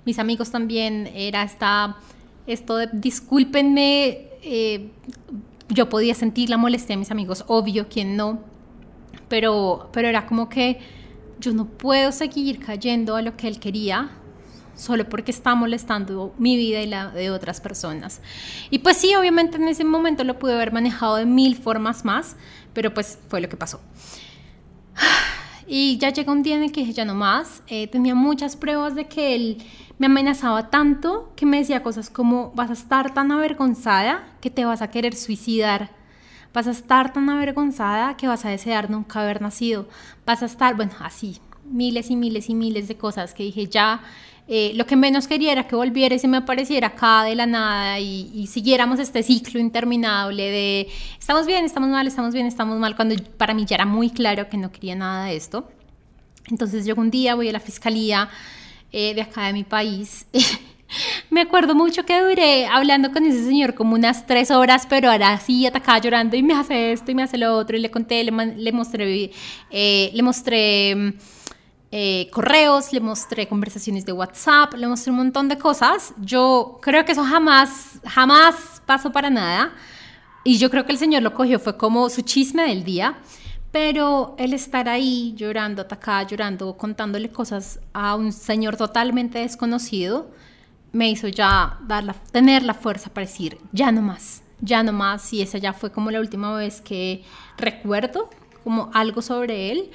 Mis 0.03 0.17
amigos 0.17 0.49
también, 0.49 1.07
era 1.13 1.43
esta 1.43 1.97
esto 2.47 2.77
de 2.77 2.89
discúlpenme, 2.91 4.29
eh, 4.41 4.89
yo 5.69 5.89
podía 5.89 6.15
sentir 6.15 6.49
la 6.49 6.57
molestia 6.57 6.95
de 6.95 6.97
mis 6.97 7.11
amigos, 7.11 7.45
obvio, 7.47 7.87
quien 7.87 8.17
no, 8.17 8.39
pero, 9.29 9.89
pero 9.93 10.07
era 10.07 10.25
como 10.25 10.49
que 10.49 10.79
yo 11.43 11.53
no 11.53 11.65
puedo 11.65 12.11
seguir 12.13 12.59
cayendo 12.59 13.17
a 13.17 13.21
lo 13.21 13.35
que 13.35 13.49
él 13.49 13.59
quería 13.59 14.11
solo 14.75 15.07
porque 15.07 15.31
está 15.31 15.53
molestando 15.55 16.33
mi 16.37 16.55
vida 16.55 16.81
y 16.81 16.87
la 16.87 17.09
de 17.09 17.29
otras 17.29 17.61
personas. 17.61 18.21
Y 18.69 18.79
pues 18.79 18.97
sí, 18.97 19.13
obviamente 19.13 19.57
en 19.57 19.67
ese 19.67 19.83
momento 19.83 20.23
lo 20.23 20.39
pude 20.39 20.53
haber 20.53 20.71
manejado 20.71 21.17
de 21.17 21.25
mil 21.25 21.55
formas 21.55 22.05
más, 22.05 22.37
pero 22.73 22.93
pues 22.93 23.19
fue 23.27 23.41
lo 23.41 23.49
que 23.49 23.57
pasó. 23.57 23.81
Y 25.65 25.97
ya 25.97 26.09
llegó 26.09 26.33
un 26.33 26.43
día 26.43 26.57
en 26.57 26.63
el 26.63 26.73
que 26.73 26.91
ya 26.91 27.05
no 27.05 27.15
más, 27.15 27.63
eh, 27.67 27.87
tenía 27.87 28.15
muchas 28.15 28.57
pruebas 28.57 28.95
de 28.95 29.07
que 29.07 29.33
él 29.33 29.63
me 29.97 30.07
amenazaba 30.07 30.69
tanto 30.69 31.31
que 31.37 31.45
me 31.45 31.57
decía 31.57 31.81
cosas 31.81 32.09
como 32.09 32.51
vas 32.53 32.69
a 32.69 32.73
estar 32.73 33.13
tan 33.13 33.31
avergonzada 33.31 34.35
que 34.41 34.49
te 34.49 34.65
vas 34.65 34.81
a 34.81 34.91
querer 34.91 35.15
suicidar, 35.15 35.91
vas 36.53 36.67
a 36.67 36.71
estar 36.71 37.13
tan 37.13 37.29
avergonzada 37.29 38.15
que 38.15 38.27
vas 38.27 38.45
a 38.45 38.49
desear 38.49 38.89
nunca 38.89 39.21
haber 39.21 39.41
nacido, 39.41 39.87
vas 40.25 40.43
a 40.43 40.45
estar, 40.45 40.75
bueno, 40.75 40.93
así, 40.99 41.39
miles 41.65 42.09
y 42.11 42.15
miles 42.15 42.49
y 42.49 42.55
miles 42.55 42.87
de 42.87 42.95
cosas 42.95 43.33
que 43.33 43.43
dije 43.43 43.67
ya. 43.67 44.01
Eh, 44.47 44.73
lo 44.75 44.85
que 44.85 44.97
menos 44.97 45.27
quería 45.27 45.53
era 45.53 45.67
que 45.67 45.75
volviera 45.75 46.15
y 46.15 46.19
se 46.19 46.27
me 46.27 46.35
apareciera 46.35 46.87
acá 46.87 47.23
de 47.23 47.33
la 47.33 47.45
nada 47.45 47.99
y, 48.01 48.45
siguiéramos 48.47 48.99
este 48.99 49.23
ciclo 49.23 49.57
interminable 49.59 50.43
de 50.43 50.89
estamos 51.17 51.47
bien, 51.47 51.63
estamos 51.63 51.89
mal, 51.89 52.05
estamos 52.07 52.33
bien, 52.33 52.45
estamos 52.45 52.77
mal, 52.77 52.95
cuando 52.97 53.15
para 53.37 53.53
mí 53.53 53.65
ya 53.65 53.75
era 53.75 53.85
muy 53.85 54.09
claro 54.09 54.49
que 54.49 54.57
no 54.57 54.71
quería 54.71 54.95
nada 54.95 55.25
de 55.25 55.37
esto. 55.37 55.69
Entonces 56.49 56.85
yo 56.85 56.93
un 56.95 57.09
día, 57.09 57.35
voy 57.35 57.47
a 57.49 57.53
la 57.53 57.61
fiscalía, 57.61 58.29
eh, 58.91 59.13
de 59.15 59.21
acá 59.21 59.47
de 59.47 59.53
mi 59.53 59.63
país. 59.63 60.27
me 61.29 61.41
acuerdo 61.41 61.75
mucho 61.75 62.05
que 62.05 62.21
duré 62.21 62.67
hablando 62.67 63.11
con 63.11 63.25
ese 63.25 63.43
señor 63.43 63.73
como 63.73 63.95
unas 63.95 64.25
tres 64.25 64.51
horas, 64.51 64.85
pero 64.89 65.11
ahora 65.11 65.37
sí 65.39 65.65
atacaba 65.65 65.99
llorando 65.99 66.35
y 66.35 66.43
me 66.43 66.53
hace 66.53 66.91
esto 66.91 67.11
y 67.11 67.15
me 67.15 67.23
hace 67.23 67.37
lo 67.37 67.55
otro 67.55 67.77
y 67.77 67.79
le 67.79 67.91
conté, 67.91 68.23
le, 68.23 68.31
le 68.31 68.71
mostré, 68.71 69.31
eh, 69.69 70.11
le 70.13 70.23
mostré 70.23 71.15
eh, 71.95 72.27
correos, 72.31 72.91
le 72.91 72.99
mostré 73.01 73.47
conversaciones 73.47 74.03
de 74.03 74.13
WhatsApp, 74.13 74.73
le 74.73 74.87
mostré 74.87 75.11
un 75.11 75.17
montón 75.17 75.47
de 75.47 75.59
cosas. 75.59 76.15
Yo 76.17 76.79
creo 76.81 77.05
que 77.05 77.11
eso 77.11 77.23
jamás, 77.23 77.99
jamás 78.03 78.81
pasó 78.87 79.11
para 79.11 79.29
nada. 79.29 79.71
Y 80.43 80.57
yo 80.57 80.71
creo 80.71 80.87
que 80.87 80.91
el 80.91 80.97
señor 80.97 81.21
lo 81.21 81.35
cogió, 81.35 81.59
fue 81.59 81.77
como 81.77 82.09
su 82.09 82.23
chisme 82.23 82.63
del 82.63 82.83
día. 82.83 83.19
Pero 83.71 84.33
el 84.39 84.53
estar 84.53 84.89
ahí 84.89 85.35
llorando, 85.37 85.83
atacada, 85.83 86.23
llorando, 86.23 86.75
contándole 86.77 87.29
cosas 87.29 87.79
a 87.93 88.15
un 88.15 88.33
señor 88.33 88.75
totalmente 88.75 89.37
desconocido, 89.37 90.31
me 90.93 91.09
hizo 91.09 91.27
ya 91.27 91.77
dar 91.85 92.15
tener 92.31 92.63
la 92.63 92.73
fuerza 92.73 93.09
para 93.09 93.27
decir, 93.27 93.57
ya 93.73 93.91
no 93.91 94.01
más, 94.01 94.43
ya 94.61 94.83
no 94.83 94.93
más. 94.93 95.33
Y 95.33 95.41
esa 95.41 95.57
ya 95.57 95.73
fue 95.73 95.91
como 95.91 96.11
la 96.11 96.19
última 96.19 96.55
vez 96.55 96.79
que 96.79 97.23
recuerdo 97.57 98.29
como 98.63 98.89
algo 98.93 99.21
sobre 99.21 99.71
él. 99.71 99.91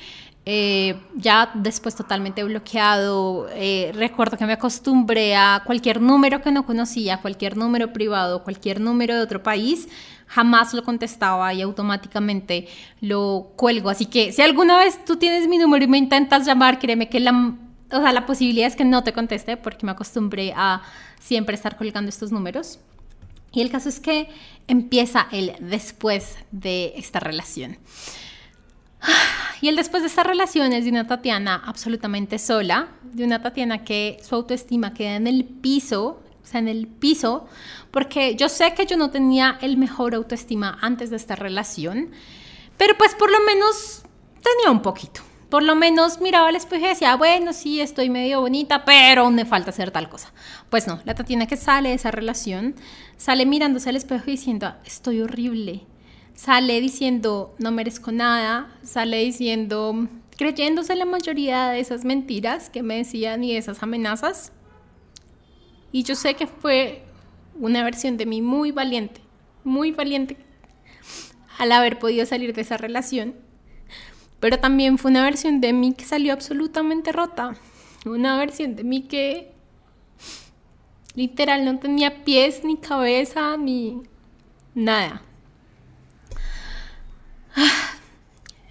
Eh, 0.50 0.98
ya 1.14 1.50
después 1.54 1.94
totalmente 1.94 2.42
bloqueado. 2.42 3.48
Eh, 3.52 3.92
recuerdo 3.94 4.36
que 4.36 4.46
me 4.46 4.54
acostumbré 4.54 5.36
a 5.36 5.62
cualquier 5.64 6.00
número 6.00 6.42
que 6.42 6.50
no 6.50 6.64
conocía, 6.66 7.20
cualquier 7.20 7.56
número 7.56 7.92
privado, 7.92 8.42
cualquier 8.42 8.80
número 8.80 9.14
de 9.14 9.20
otro 9.20 9.42
país, 9.42 9.88
jamás 10.26 10.72
lo 10.72 10.84
contestaba 10.84 11.52
y 11.52 11.60
automáticamente 11.60 12.66
lo 13.02 13.52
cuelgo. 13.56 13.90
Así 13.90 14.06
que 14.06 14.32
si 14.32 14.40
alguna 14.42 14.78
vez 14.78 15.04
tú 15.04 15.16
tienes 15.16 15.46
mi 15.48 15.58
número 15.58 15.84
y 15.84 15.88
me 15.88 15.98
intentas 15.98 16.46
llamar, 16.46 16.78
créeme 16.78 17.10
que 17.10 17.20
la, 17.20 17.54
o 17.90 18.00
sea, 18.00 18.12
la 18.12 18.26
posibilidad 18.26 18.66
es 18.66 18.76
que 18.76 18.84
no 18.84 19.02
te 19.02 19.12
conteste 19.12 19.56
porque 19.56 19.86
me 19.86 19.92
acostumbré 19.92 20.52
a 20.54 20.82
siempre 21.20 21.54
estar 21.54 21.76
colgando 21.76 22.08
estos 22.08 22.32
números. 22.32 22.78
Y 23.52 23.62
el 23.62 23.70
caso 23.70 23.88
es 23.88 23.98
que 23.98 24.28
empieza 24.66 25.26
el 25.32 25.56
después 25.60 26.36
de 26.50 26.92
esta 26.96 27.20
relación. 27.20 27.78
Y 29.60 29.66
el 29.66 29.74
después 29.74 30.04
de 30.04 30.08
esta 30.08 30.22
relación 30.22 30.72
es 30.72 30.84
de 30.84 30.90
una 30.90 31.08
Tatiana 31.08 31.60
absolutamente 31.66 32.38
sola, 32.38 32.90
de 33.02 33.24
una 33.24 33.42
Tatiana 33.42 33.82
que 33.82 34.18
su 34.22 34.36
autoestima 34.36 34.94
queda 34.94 35.16
en 35.16 35.26
el 35.26 35.44
piso, 35.44 36.22
o 36.40 36.46
sea, 36.46 36.60
en 36.60 36.68
el 36.68 36.86
piso, 36.86 37.48
porque 37.90 38.36
yo 38.36 38.48
sé 38.48 38.74
que 38.74 38.86
yo 38.86 38.96
no 38.96 39.10
tenía 39.10 39.58
el 39.60 39.76
mejor 39.76 40.14
autoestima 40.14 40.78
antes 40.80 41.10
de 41.10 41.16
esta 41.16 41.34
relación, 41.34 42.12
pero 42.76 42.96
pues 42.96 43.16
por 43.16 43.32
lo 43.32 43.40
menos 43.40 44.02
tenía 44.40 44.70
un 44.70 44.80
poquito. 44.80 45.22
Por 45.48 45.62
lo 45.62 45.74
menos 45.74 46.20
miraba 46.20 46.48
al 46.48 46.56
espejo 46.56 46.84
y 46.84 46.88
decía, 46.88 47.16
bueno, 47.16 47.54
sí, 47.54 47.80
estoy 47.80 48.10
medio 48.10 48.40
bonita, 48.42 48.84
pero 48.84 49.30
me 49.30 49.46
falta 49.46 49.70
hacer 49.70 49.90
tal 49.90 50.10
cosa. 50.10 50.32
Pues 50.68 50.86
no, 50.86 51.00
la 51.04 51.14
Tatiana 51.14 51.46
que 51.46 51.56
sale 51.56 51.88
de 51.88 51.94
esa 51.94 52.10
relación, 52.10 52.74
sale 53.16 53.46
mirándose 53.46 53.88
al 53.88 53.96
espejo 53.96 54.24
y 54.26 54.32
diciendo, 54.32 54.74
estoy 54.84 55.22
horrible. 55.22 55.86
Sale 56.34 56.80
diciendo, 56.80 57.56
no 57.58 57.72
merezco 57.72 58.12
nada. 58.12 58.68
Sale 58.82 59.18
diciendo, 59.18 60.06
creyéndose 60.36 60.94
la 60.94 61.04
mayoría 61.04 61.70
de 61.70 61.80
esas 61.80 62.04
mentiras 62.04 62.70
que 62.70 62.82
me 62.82 62.98
decían 62.98 63.42
y 63.42 63.56
esas 63.56 63.82
amenazas. 63.82 64.52
Y 65.90 66.02
yo 66.02 66.14
sé 66.14 66.34
que 66.34 66.46
fue 66.46 67.02
una 67.58 67.82
versión 67.82 68.16
de 68.18 68.26
mí 68.26 68.42
muy 68.42 68.70
valiente, 68.70 69.20
muy 69.64 69.90
valiente 69.92 70.36
al 71.58 71.72
haber 71.72 71.98
podido 71.98 72.24
salir 72.24 72.54
de 72.54 72.60
esa 72.60 72.76
relación. 72.76 73.34
Pero 74.40 74.58
también 74.58 74.98
fue 74.98 75.10
una 75.10 75.24
versión 75.24 75.60
de 75.60 75.72
mí 75.72 75.94
que 75.94 76.04
salió 76.04 76.32
absolutamente 76.32 77.12
rota. 77.12 77.54
Una 78.06 78.36
versión 78.36 78.76
de 78.76 78.84
mí 78.84 79.02
que 79.02 79.52
literal 81.14 81.64
no 81.64 81.78
tenía 81.78 82.24
pies, 82.24 82.62
ni 82.62 82.76
cabeza, 82.76 83.56
ni 83.56 84.02
nada. 84.74 85.22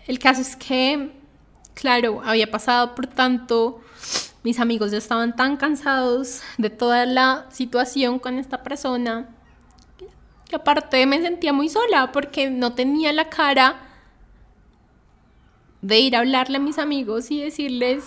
El 0.08 0.20
caso 0.20 0.40
es 0.40 0.56
que, 0.56 1.12
claro, 1.74 2.22
había 2.24 2.50
pasado 2.50 2.96
por 2.96 3.08
tanto, 3.08 3.82
mis 4.44 4.62
amigos 4.62 4.92
ya 4.92 4.98
estaban 5.00 5.36
tan 5.36 5.58
cansados 5.58 6.42
de 6.58 6.70
toda 6.70 7.06
la 7.06 7.46
situación 7.50 8.20
con 8.20 8.40
esta 8.40 8.64
persona, 8.64 9.28
que 10.48 10.56
aparte 10.56 11.06
me 11.06 11.22
sentía 11.22 11.52
muy 11.52 11.68
sola 11.68 12.14
porque 12.14 12.50
no 12.50 12.74
tenía 12.74 13.12
la 13.12 13.28
cara 13.28 13.87
de 15.88 16.00
ir 16.02 16.18
a 16.18 16.20
hablarle 16.20 16.58
a 16.58 16.60
mis 16.60 16.80
amigos 16.80 17.32
y 17.32 17.40
decirles, 17.40 18.04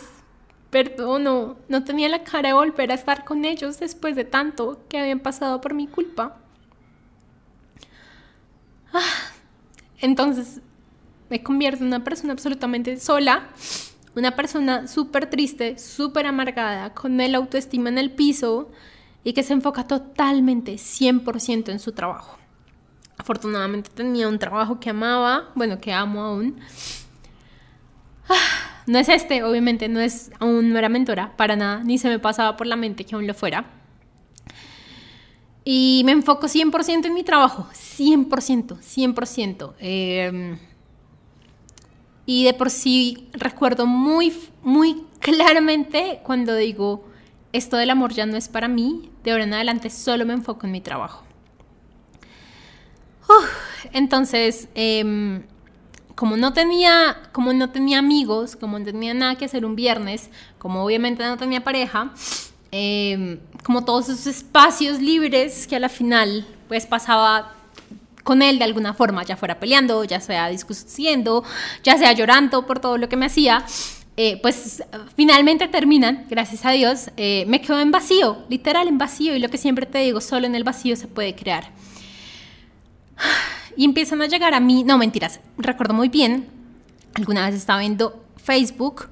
perdón, 0.69 1.25
no, 1.25 1.57
no 1.69 1.83
tenía 1.83 2.11
la 2.11 2.25
cara 2.25 2.51
de 2.51 2.53
volver 2.53 2.93
a 2.93 2.95
estar 2.95 3.25
con 3.25 3.47
ellos 3.47 3.81
después 3.81 4.15
de 4.17 4.25
tanto 4.25 4.85
que 4.91 4.99
habían 4.99 5.21
pasado 5.21 5.63
por 5.63 5.73
mi 5.73 5.87
culpa. 5.87 6.37
Ah, 8.93 9.01
entonces 9.99 10.61
me 11.31 11.43
convierto 11.43 11.81
en 11.81 11.87
una 11.87 12.05
persona 12.05 12.35
absolutamente 12.35 13.01
sola, 13.01 13.49
una 14.15 14.37
persona 14.37 14.87
súper 14.87 15.31
triste, 15.31 15.79
súper 15.79 16.27
amargada, 16.27 16.93
con 16.93 17.19
el 17.19 17.35
autoestima 17.35 17.89
en 17.89 17.97
el 17.97 18.11
piso 18.11 18.71
y 19.25 19.33
que 19.33 19.43
se 19.43 19.55
enfoca 19.55 19.87
totalmente, 19.87 20.75
100% 20.75 21.71
en 21.71 21.79
su 21.79 21.93
trabajo. 21.93 22.37
Afortunadamente 23.17 23.89
tenía 23.89 24.29
un 24.29 24.39
trabajo 24.39 24.79
que 24.79 24.91
amaba, 24.91 25.49
bueno, 25.55 25.81
que 25.81 25.95
amo 25.95 26.21
aún. 26.21 26.61
No 28.87 28.99
es 28.99 29.09
este, 29.09 29.45
obviamente, 29.45 29.89
no 29.89 30.01
es 30.01 30.33
aún 30.41 30.71
no 30.71 30.79
era 30.79 30.89
mentora, 30.89 31.37
para 31.37 31.55
nada, 31.55 31.85
ni 31.85 31.99
se 31.99 32.09
me 32.09 32.19
pasaba 32.19 32.57
por 32.57 32.67
la 32.67 32.77
mente 32.77 33.05
que 33.05 33.15
aún 33.15 33.27
lo 33.27 33.35
fuera. 33.35 33.67
Y 35.65 36.03
me 36.05 36.13
enfoco 36.13 36.49
100% 36.49 37.07
en 37.07 37.15
mi 37.15 37.23
trabajo, 37.23 37.69
100%, 37.73 38.79
100%. 38.81 39.75
Eh, 39.79 40.57
y 42.27 42.45
de 42.45 42.55
por 42.55 42.71
sí 42.71 43.29
recuerdo 43.33 43.87
muy, 43.87 44.33
muy 44.63 45.05
claramente 45.19 46.21
cuando 46.23 46.55
digo, 46.55 47.05
esto 47.53 47.77
del 47.77 47.91
amor 47.91 48.13
ya 48.13 48.27
no 48.27 48.37
es 48.37 48.49
para 48.49 48.69
mí, 48.69 49.11
de 49.25 49.33
ahora 49.33 49.45
en 49.45 49.55
adelante 49.55 49.91
solo 49.91 50.25
me 50.25 50.33
enfoco 50.33 50.67
en 50.67 50.73
mi 50.73 50.81
trabajo. 50.81 51.25
entonces, 53.93 54.69
em, 54.75 55.43
como 56.21 56.37
no 56.37 56.53
tenía, 56.53 57.17
como 57.33 57.55
no 57.55 57.71
tenía 57.71 57.99
amigos, 57.99 58.55
como 58.55 58.79
no 58.79 58.85
tenía 58.85 59.15
nada 59.15 59.37
que 59.37 59.47
hacer 59.47 59.65
un 59.65 59.75
viernes, 59.75 60.29
como 60.59 60.85
obviamente 60.85 61.25
no 61.25 61.39
tenía 61.39 61.65
pareja, 61.65 62.13
em, 62.71 63.39
como 63.65 63.87
todos 63.87 64.11
esos 64.11 64.27
espacios 64.27 65.01
libres 65.01 65.67
que 65.67 65.77
a 65.77 65.81
la 65.81 65.89
final 65.89 66.47
pues 66.69 66.85
pasaba 66.85 67.55
con 68.23 68.43
él 68.43 68.59
de 68.59 68.65
alguna 68.65 68.93
forma, 68.93 69.23
ya 69.25 69.39
fuera 69.39 69.59
peleando, 69.59 70.05
ya 70.05 70.21
sea 70.21 70.51
discutiendo, 70.51 71.43
ya 71.83 71.97
sea 71.97 72.13
llorando 72.13 72.67
por 72.67 72.81
todo 72.81 72.99
lo 72.99 73.09
que 73.09 73.17
me 73.17 73.25
hacía, 73.25 73.65
eh, 74.19 74.39
pues 74.43 74.83
finalmente 75.17 75.69
terminan, 75.69 76.27
gracias 76.29 76.67
a 76.67 76.73
Dios, 76.73 77.09
eh, 77.17 77.47
me 77.49 77.63
quedo 77.63 77.81
en 77.81 77.93
vacío, 77.93 78.45
literal 78.51 78.89
en 78.89 78.99
vacío, 78.99 79.35
y 79.35 79.39
lo 79.39 79.49
que 79.49 79.57
siempre 79.57 79.87
te 79.87 80.01
digo, 80.01 80.21
solo 80.21 80.47
en 80.47 80.55
el 80.55 80.65
vacío 80.65 80.97
se 80.97 81.09
puede 81.09 81.35
crear. 81.35 81.71
Y 83.77 83.85
empiezan 83.85 84.23
a 84.23 84.27
llegar 84.27 84.55
a 84.55 84.61
mí, 84.61 84.85
no 84.85 84.99
mentiras, 84.99 85.41
recuerdo 85.57 85.95
muy 85.95 86.09
bien, 86.09 86.47
alguna 87.15 87.47
vez 87.47 87.55
estaba 87.55 87.81
viendo 87.81 88.23
Facebook 88.37 89.09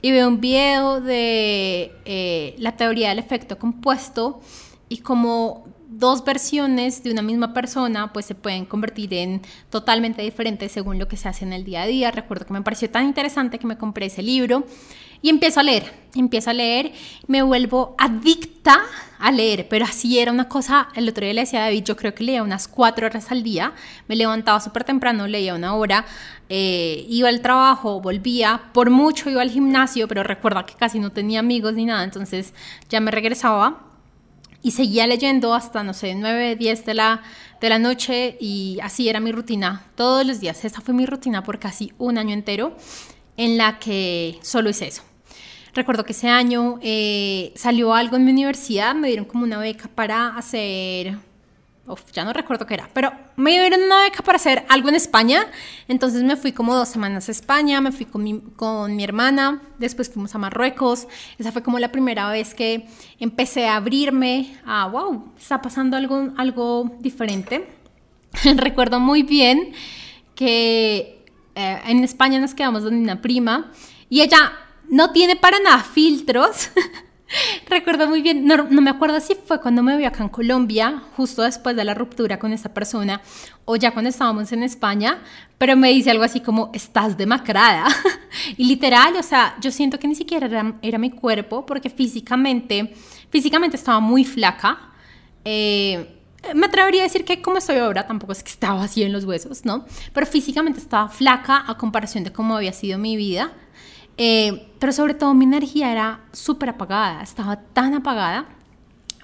y 0.00 0.12
veo 0.12 0.28
un 0.28 0.40
video 0.40 1.00
de 1.00 1.92
eh, 2.04 2.54
la 2.58 2.76
teoría 2.76 3.08
del 3.10 3.18
efecto 3.18 3.58
compuesto 3.58 4.40
y 4.88 4.98
como 4.98 5.66
dos 5.88 6.24
versiones 6.24 7.02
de 7.02 7.10
una 7.10 7.22
misma 7.22 7.54
persona 7.54 8.12
pues 8.12 8.26
se 8.26 8.34
pueden 8.34 8.66
convertir 8.66 9.14
en 9.14 9.40
totalmente 9.70 10.22
diferentes 10.22 10.70
según 10.70 10.98
lo 10.98 11.08
que 11.08 11.16
se 11.16 11.28
hace 11.28 11.44
en 11.44 11.52
el 11.52 11.64
día 11.64 11.82
a 11.82 11.86
día. 11.86 12.10
Recuerdo 12.10 12.46
que 12.46 12.52
me 12.52 12.62
pareció 12.62 12.90
tan 12.90 13.06
interesante 13.06 13.58
que 13.58 13.66
me 13.66 13.78
compré 13.78 14.06
ese 14.06 14.22
libro 14.22 14.64
y 15.22 15.30
empiezo 15.30 15.60
a 15.60 15.62
leer, 15.62 15.92
empiezo 16.14 16.50
a 16.50 16.54
leer, 16.54 16.92
me 17.26 17.42
vuelvo 17.42 17.94
adicta 17.98 18.80
a 19.18 19.32
leer, 19.32 19.66
pero 19.68 19.84
así 19.84 20.18
era 20.18 20.30
una 20.30 20.48
cosa, 20.48 20.88
el 20.94 21.08
otro 21.08 21.24
día 21.24 21.34
le 21.34 21.40
decía 21.40 21.60
a 21.60 21.64
David, 21.64 21.84
yo 21.84 21.96
creo 21.96 22.14
que 22.14 22.24
leía 22.24 22.42
unas 22.42 22.68
cuatro 22.68 23.06
horas 23.06 23.30
al 23.30 23.42
día, 23.42 23.72
me 24.06 24.16
levantaba 24.16 24.60
súper 24.60 24.84
temprano, 24.84 25.26
leía 25.26 25.54
una 25.54 25.74
hora, 25.74 26.04
eh, 26.48 27.04
iba 27.08 27.28
al 27.28 27.40
trabajo, 27.40 28.00
volvía, 28.00 28.62
por 28.72 28.90
mucho 28.90 29.28
iba 29.28 29.42
al 29.42 29.50
gimnasio, 29.50 30.06
pero 30.06 30.22
recuerda 30.22 30.64
que 30.64 30.74
casi 30.74 30.98
no 31.00 31.10
tenía 31.10 31.40
amigos 31.40 31.74
ni 31.74 31.84
nada, 31.84 32.04
entonces 32.04 32.54
ya 32.88 33.00
me 33.00 33.10
regresaba 33.10 33.84
y 34.62 34.72
seguía 34.72 35.06
leyendo 35.06 35.54
hasta, 35.54 35.82
no 35.82 35.94
sé, 35.94 36.14
9, 36.14 36.56
10 36.56 36.84
de 36.84 36.94
la, 36.94 37.22
de 37.60 37.68
la 37.68 37.78
noche 37.78 38.36
y 38.40 38.78
así 38.82 39.08
era 39.08 39.20
mi 39.20 39.32
rutina 39.32 39.86
todos 39.94 40.26
los 40.26 40.40
días. 40.40 40.64
Esta 40.64 40.80
fue 40.80 40.94
mi 40.94 41.06
rutina 41.06 41.42
por 41.44 41.58
casi 41.58 41.92
un 41.98 42.18
año 42.18 42.34
entero 42.34 42.76
en 43.36 43.56
la 43.56 43.78
que 43.78 44.38
solo 44.42 44.70
hice 44.70 44.88
eso. 44.88 45.07
Recuerdo 45.78 46.04
que 46.04 46.10
ese 46.10 46.28
año 46.28 46.80
eh, 46.82 47.52
salió 47.54 47.94
algo 47.94 48.16
en 48.16 48.24
mi 48.24 48.32
universidad, 48.32 48.96
me 48.96 49.06
dieron 49.06 49.26
como 49.26 49.44
una 49.44 49.58
beca 49.58 49.88
para 49.88 50.36
hacer 50.36 51.16
ya 52.12 52.24
no 52.24 52.32
recuerdo 52.32 52.66
qué 52.66 52.74
era, 52.74 52.90
pero 52.92 53.12
me 53.36 53.52
dieron 53.52 53.80
una 53.80 54.02
beca 54.02 54.24
para 54.24 54.34
hacer 54.34 54.64
algo 54.68 54.88
en 54.88 54.96
España, 54.96 55.46
entonces 55.86 56.24
me 56.24 56.34
fui 56.34 56.50
como 56.50 56.74
dos 56.74 56.88
semanas 56.88 57.28
a 57.28 57.30
España, 57.30 57.80
me 57.80 57.92
fui 57.92 58.06
con 58.06 58.24
mi, 58.24 58.40
con 58.56 58.96
mi 58.96 59.04
hermana, 59.04 59.62
después 59.78 60.10
fuimos 60.10 60.34
a 60.34 60.38
Marruecos, 60.38 61.06
esa 61.38 61.52
fue 61.52 61.62
como 61.62 61.78
la 61.78 61.92
primera 61.92 62.28
vez 62.28 62.54
que 62.54 62.88
empecé 63.20 63.68
a 63.68 63.76
abrirme 63.76 64.58
a, 64.66 64.88
wow, 64.88 65.32
está 65.38 65.62
pasando 65.62 65.96
algo, 65.96 66.32
algo 66.36 66.90
diferente. 66.98 67.68
recuerdo 68.56 68.98
muy 68.98 69.22
bien 69.22 69.74
que 70.34 71.24
eh, 71.54 71.78
en 71.86 72.02
España 72.02 72.40
nos 72.40 72.52
quedamos 72.52 72.82
donde 72.82 72.98
una 72.98 73.22
prima 73.22 73.70
y 74.10 74.22
ella 74.22 74.52
no 74.88 75.12
tiene 75.12 75.36
para 75.36 75.58
nada 75.60 75.82
filtros. 75.82 76.70
Recuerdo 77.68 78.08
muy 78.08 78.22
bien, 78.22 78.46
no, 78.46 78.64
me 78.64 78.88
acuerdo 78.88 79.20
si 79.20 79.34
fue 79.34 79.60
cuando 79.60 79.82
me 79.82 79.96
vi 79.98 80.04
acá 80.04 80.22
en 80.22 80.30
Colombia, 80.30 81.02
justo 81.14 81.42
después 81.42 81.76
de 81.76 81.84
la 81.84 81.92
ruptura 81.92 82.38
con 82.38 82.54
esta 82.54 82.72
persona, 82.72 83.20
o 83.66 83.76
ya 83.76 83.90
cuando 83.90 84.08
estábamos 84.08 84.50
en 84.52 84.62
España, 84.62 85.18
pero 85.58 85.76
me 85.76 85.90
dice 85.90 86.10
algo 86.10 86.24
así 86.24 86.40
como, 86.40 86.70
estás 86.72 87.18
demacrada. 87.18 87.86
y 88.56 88.64
literal, 88.64 89.14
o 89.16 89.22
sea, 89.22 89.56
yo 89.60 89.70
siento 89.70 89.98
que 89.98 90.08
ni 90.08 90.14
siquiera 90.14 90.74
era, 90.80 90.98
mi 90.98 91.10
cuerpo, 91.10 91.66
porque 91.66 91.90
físicamente, 91.90 92.94
físicamente 93.28 93.76
estaba 93.76 94.00
muy 94.00 94.24
flaca. 94.24 94.92
Eh, 95.44 96.14
me 96.54 96.66
atrevería 96.66 97.02
a 97.02 97.04
decir 97.04 97.26
que 97.26 97.42
como 97.42 97.58
estoy 97.58 97.76
ahora, 97.76 98.06
tampoco 98.06 98.32
es 98.32 98.42
que 98.42 98.50
estaba 98.50 98.82
así 98.82 99.02
en 99.02 99.12
los 99.12 99.24
huesos, 99.24 99.66
¿no? 99.66 99.84
Pero 100.14 100.26
físicamente 100.26 100.78
estaba 100.78 101.08
flaca 101.08 101.64
a 101.66 101.76
comparación 101.76 102.24
de 102.24 102.32
cómo 102.32 102.56
había 102.56 102.72
sido 102.72 102.98
mi 102.98 103.16
vida. 103.16 103.52
Eh, 104.18 104.72
pero 104.80 104.92
sobre 104.92 105.14
todo 105.14 105.32
mi 105.32 105.44
energía 105.44 105.92
era 105.92 106.20
súper 106.32 106.70
apagada, 106.70 107.22
estaba 107.22 107.56
tan 107.56 107.94
apagada. 107.94 108.46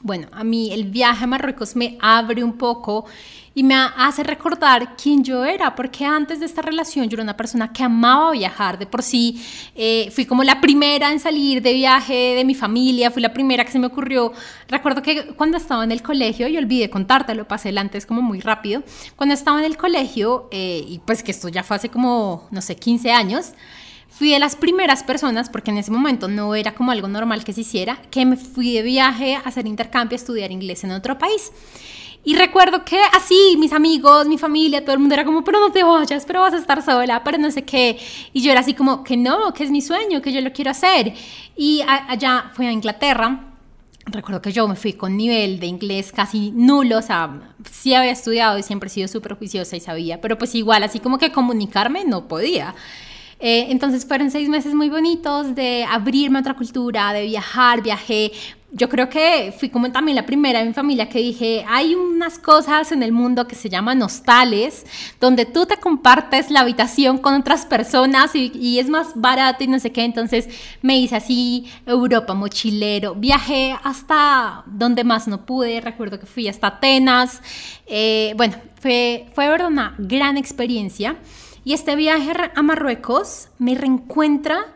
Bueno, 0.02 0.28
a 0.32 0.44
mí 0.44 0.70
el 0.72 0.84
viaje 0.84 1.24
a 1.24 1.26
Marruecos 1.26 1.74
me 1.74 1.96
abre 2.00 2.44
un 2.44 2.58
poco 2.58 3.06
y 3.54 3.62
me 3.62 3.74
hace 3.74 4.22
recordar 4.22 4.96
quién 4.96 5.24
yo 5.24 5.44
era, 5.44 5.74
porque 5.74 6.04
antes 6.04 6.40
de 6.40 6.46
esta 6.46 6.60
relación 6.60 7.08
yo 7.08 7.14
era 7.14 7.22
una 7.22 7.36
persona 7.36 7.72
que 7.72 7.82
amaba 7.82 8.32
viajar, 8.32 8.78
de 8.78 8.86
por 8.86 9.02
sí 9.02 9.42
eh, 9.74 10.10
fui 10.14 10.26
como 10.26 10.44
la 10.44 10.60
primera 10.60 11.10
en 11.10 11.20
salir 11.20 11.62
de 11.62 11.72
viaje 11.72 12.34
de 12.34 12.44
mi 12.44 12.54
familia, 12.54 13.10
fui 13.10 13.22
la 13.22 13.32
primera 13.32 13.64
que 13.64 13.72
se 13.72 13.78
me 13.78 13.86
ocurrió. 13.86 14.32
Recuerdo 14.68 15.02
que 15.02 15.28
cuando 15.28 15.56
estaba 15.56 15.84
en 15.84 15.92
el 15.92 16.02
colegio, 16.02 16.48
y 16.48 16.58
olvidé 16.58 16.90
contarte, 16.90 17.34
lo 17.34 17.48
pasé 17.48 17.76
antes 17.78 18.06
como 18.06 18.22
muy 18.22 18.40
rápido, 18.40 18.82
cuando 19.16 19.34
estaba 19.34 19.58
en 19.58 19.64
el 19.64 19.76
colegio, 19.76 20.48
eh, 20.50 20.84
y 20.86 20.98
pues 20.98 21.22
que 21.22 21.30
esto 21.30 21.48
ya 21.48 21.62
fue 21.62 21.76
hace 21.76 21.88
como, 21.88 22.48
no 22.50 22.60
sé, 22.60 22.76
15 22.76 23.12
años, 23.12 23.52
Fui 24.16 24.30
de 24.30 24.38
las 24.38 24.54
primeras 24.54 25.02
personas, 25.02 25.50
porque 25.50 25.72
en 25.72 25.78
ese 25.78 25.90
momento 25.90 26.28
no 26.28 26.54
era 26.54 26.72
como 26.76 26.92
algo 26.92 27.08
normal 27.08 27.42
que 27.42 27.52
se 27.52 27.62
hiciera, 27.62 28.00
que 28.12 28.24
me 28.24 28.36
fui 28.36 28.72
de 28.72 28.82
viaje 28.82 29.34
a 29.34 29.40
hacer 29.40 29.66
intercambio, 29.66 30.14
a 30.14 30.20
estudiar 30.20 30.52
inglés 30.52 30.84
en 30.84 30.92
otro 30.92 31.18
país. 31.18 31.50
Y 32.22 32.36
recuerdo 32.36 32.84
que 32.84 33.00
así, 33.12 33.56
mis 33.58 33.72
amigos, 33.72 34.28
mi 34.28 34.38
familia, 34.38 34.82
todo 34.82 34.92
el 34.92 35.00
mundo 35.00 35.14
era 35.14 35.24
como, 35.24 35.42
pero 35.42 35.58
no 35.58 35.72
te 35.72 35.82
vayas, 35.82 36.24
pero 36.26 36.42
vas 36.42 36.54
a 36.54 36.58
estar 36.58 36.80
sola, 36.80 37.24
pero 37.24 37.38
no 37.38 37.50
sé 37.50 37.64
qué. 37.64 37.98
Y 38.32 38.40
yo 38.40 38.52
era 38.52 38.60
así 38.60 38.72
como, 38.74 39.02
que 39.02 39.16
no, 39.16 39.52
que 39.52 39.64
es 39.64 39.72
mi 39.72 39.82
sueño, 39.82 40.22
que 40.22 40.32
yo 40.32 40.40
lo 40.40 40.52
quiero 40.52 40.70
hacer. 40.70 41.12
Y 41.56 41.82
allá 41.82 42.52
fui 42.54 42.66
a 42.66 42.72
Inglaterra. 42.72 43.52
Recuerdo 44.06 44.40
que 44.40 44.52
yo 44.52 44.68
me 44.68 44.76
fui 44.76 44.92
con 44.92 45.16
nivel 45.16 45.58
de 45.58 45.66
inglés 45.66 46.12
casi 46.12 46.52
nulo, 46.52 46.98
o 46.98 47.02
sea, 47.02 47.52
sí 47.68 47.94
había 47.94 48.12
estudiado 48.12 48.58
y 48.58 48.62
siempre 48.62 48.86
he 48.86 48.90
sido 48.90 49.08
súper 49.08 49.34
juiciosa 49.34 49.74
y 49.74 49.80
sabía, 49.80 50.20
pero 50.20 50.38
pues 50.38 50.54
igual, 50.54 50.84
así 50.84 51.00
como 51.00 51.18
que 51.18 51.32
comunicarme 51.32 52.04
no 52.04 52.28
podía. 52.28 52.76
Eh, 53.40 53.66
entonces 53.70 54.06
fueron 54.06 54.30
seis 54.30 54.48
meses 54.48 54.74
muy 54.74 54.88
bonitos 54.88 55.54
de 55.54 55.84
abrirme 55.84 56.38
a 56.38 56.40
otra 56.40 56.54
cultura, 56.54 57.12
de 57.12 57.26
viajar, 57.26 57.82
viajé 57.82 58.32
yo 58.76 58.88
creo 58.88 59.08
que 59.08 59.54
fui 59.56 59.68
como 59.68 59.90
también 59.92 60.16
la 60.16 60.26
primera 60.26 60.60
en 60.60 60.68
mi 60.68 60.74
familia 60.74 61.08
que 61.08 61.20
dije, 61.20 61.64
hay 61.68 61.94
unas 61.94 62.40
cosas 62.40 62.90
en 62.90 63.04
el 63.04 63.12
mundo 63.12 63.46
que 63.46 63.54
se 63.54 63.68
llaman 63.68 64.02
hostales, 64.02 64.84
donde 65.20 65.46
tú 65.46 65.64
te 65.64 65.76
compartes 65.76 66.50
la 66.50 66.60
habitación 66.60 67.18
con 67.18 67.34
otras 67.34 67.66
personas 67.66 68.32
y, 68.34 68.78
es 68.80 68.88
más 68.88 69.12
barato 69.14 69.62
y 69.62 69.68
no 69.68 69.78
sé 69.78 69.92
qué. 69.92 70.02
Entonces 70.02 70.48
me 70.82 70.98
hice 70.98 71.14
así, 71.14 71.70
Europa, 71.86 72.34
mochilero, 72.34 73.14
viajé 73.14 73.76
hasta 73.84 74.64
donde 74.66 75.04
más 75.04 75.28
no 75.28 75.46
pude, 75.46 75.80
recuerdo 75.80 76.18
que 76.18 76.26
fui 76.26 76.48
hasta 76.48 76.66
Atenas. 76.66 77.40
Eh, 77.86 78.34
bueno, 78.36 78.56
fue, 78.80 79.28
fue 79.34 79.54
una 79.54 79.94
gran 79.98 80.36
experiencia. 80.36 81.16
Y 81.64 81.72
este 81.72 81.96
viaje 81.96 82.32
a 82.54 82.62
Marruecos 82.62 83.48
me 83.58 83.74
reencuentra 83.74 84.66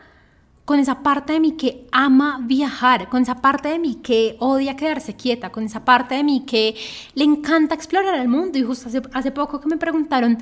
con 0.65 0.79
esa 0.79 1.01
parte 1.01 1.33
de 1.33 1.39
mí 1.39 1.53
que 1.53 1.87
ama 1.91 2.39
viajar, 2.43 3.09
con 3.09 3.23
esa 3.23 3.41
parte 3.41 3.69
de 3.69 3.79
mí 3.79 3.95
que 4.03 4.35
odia 4.39 4.75
quedarse 4.75 5.15
quieta, 5.15 5.51
con 5.51 5.63
esa 5.63 5.85
parte 5.85 6.15
de 6.15 6.23
mí 6.23 6.45
que 6.45 6.75
le 7.15 7.23
encanta 7.23 7.73
explorar 7.75 8.15
el 8.19 8.27
mundo. 8.27 8.57
Y 8.57 8.63
justo 8.63 8.87
hace, 8.89 9.01
hace 9.13 9.31
poco 9.31 9.59
que 9.59 9.67
me 9.67 9.77
preguntaron, 9.77 10.37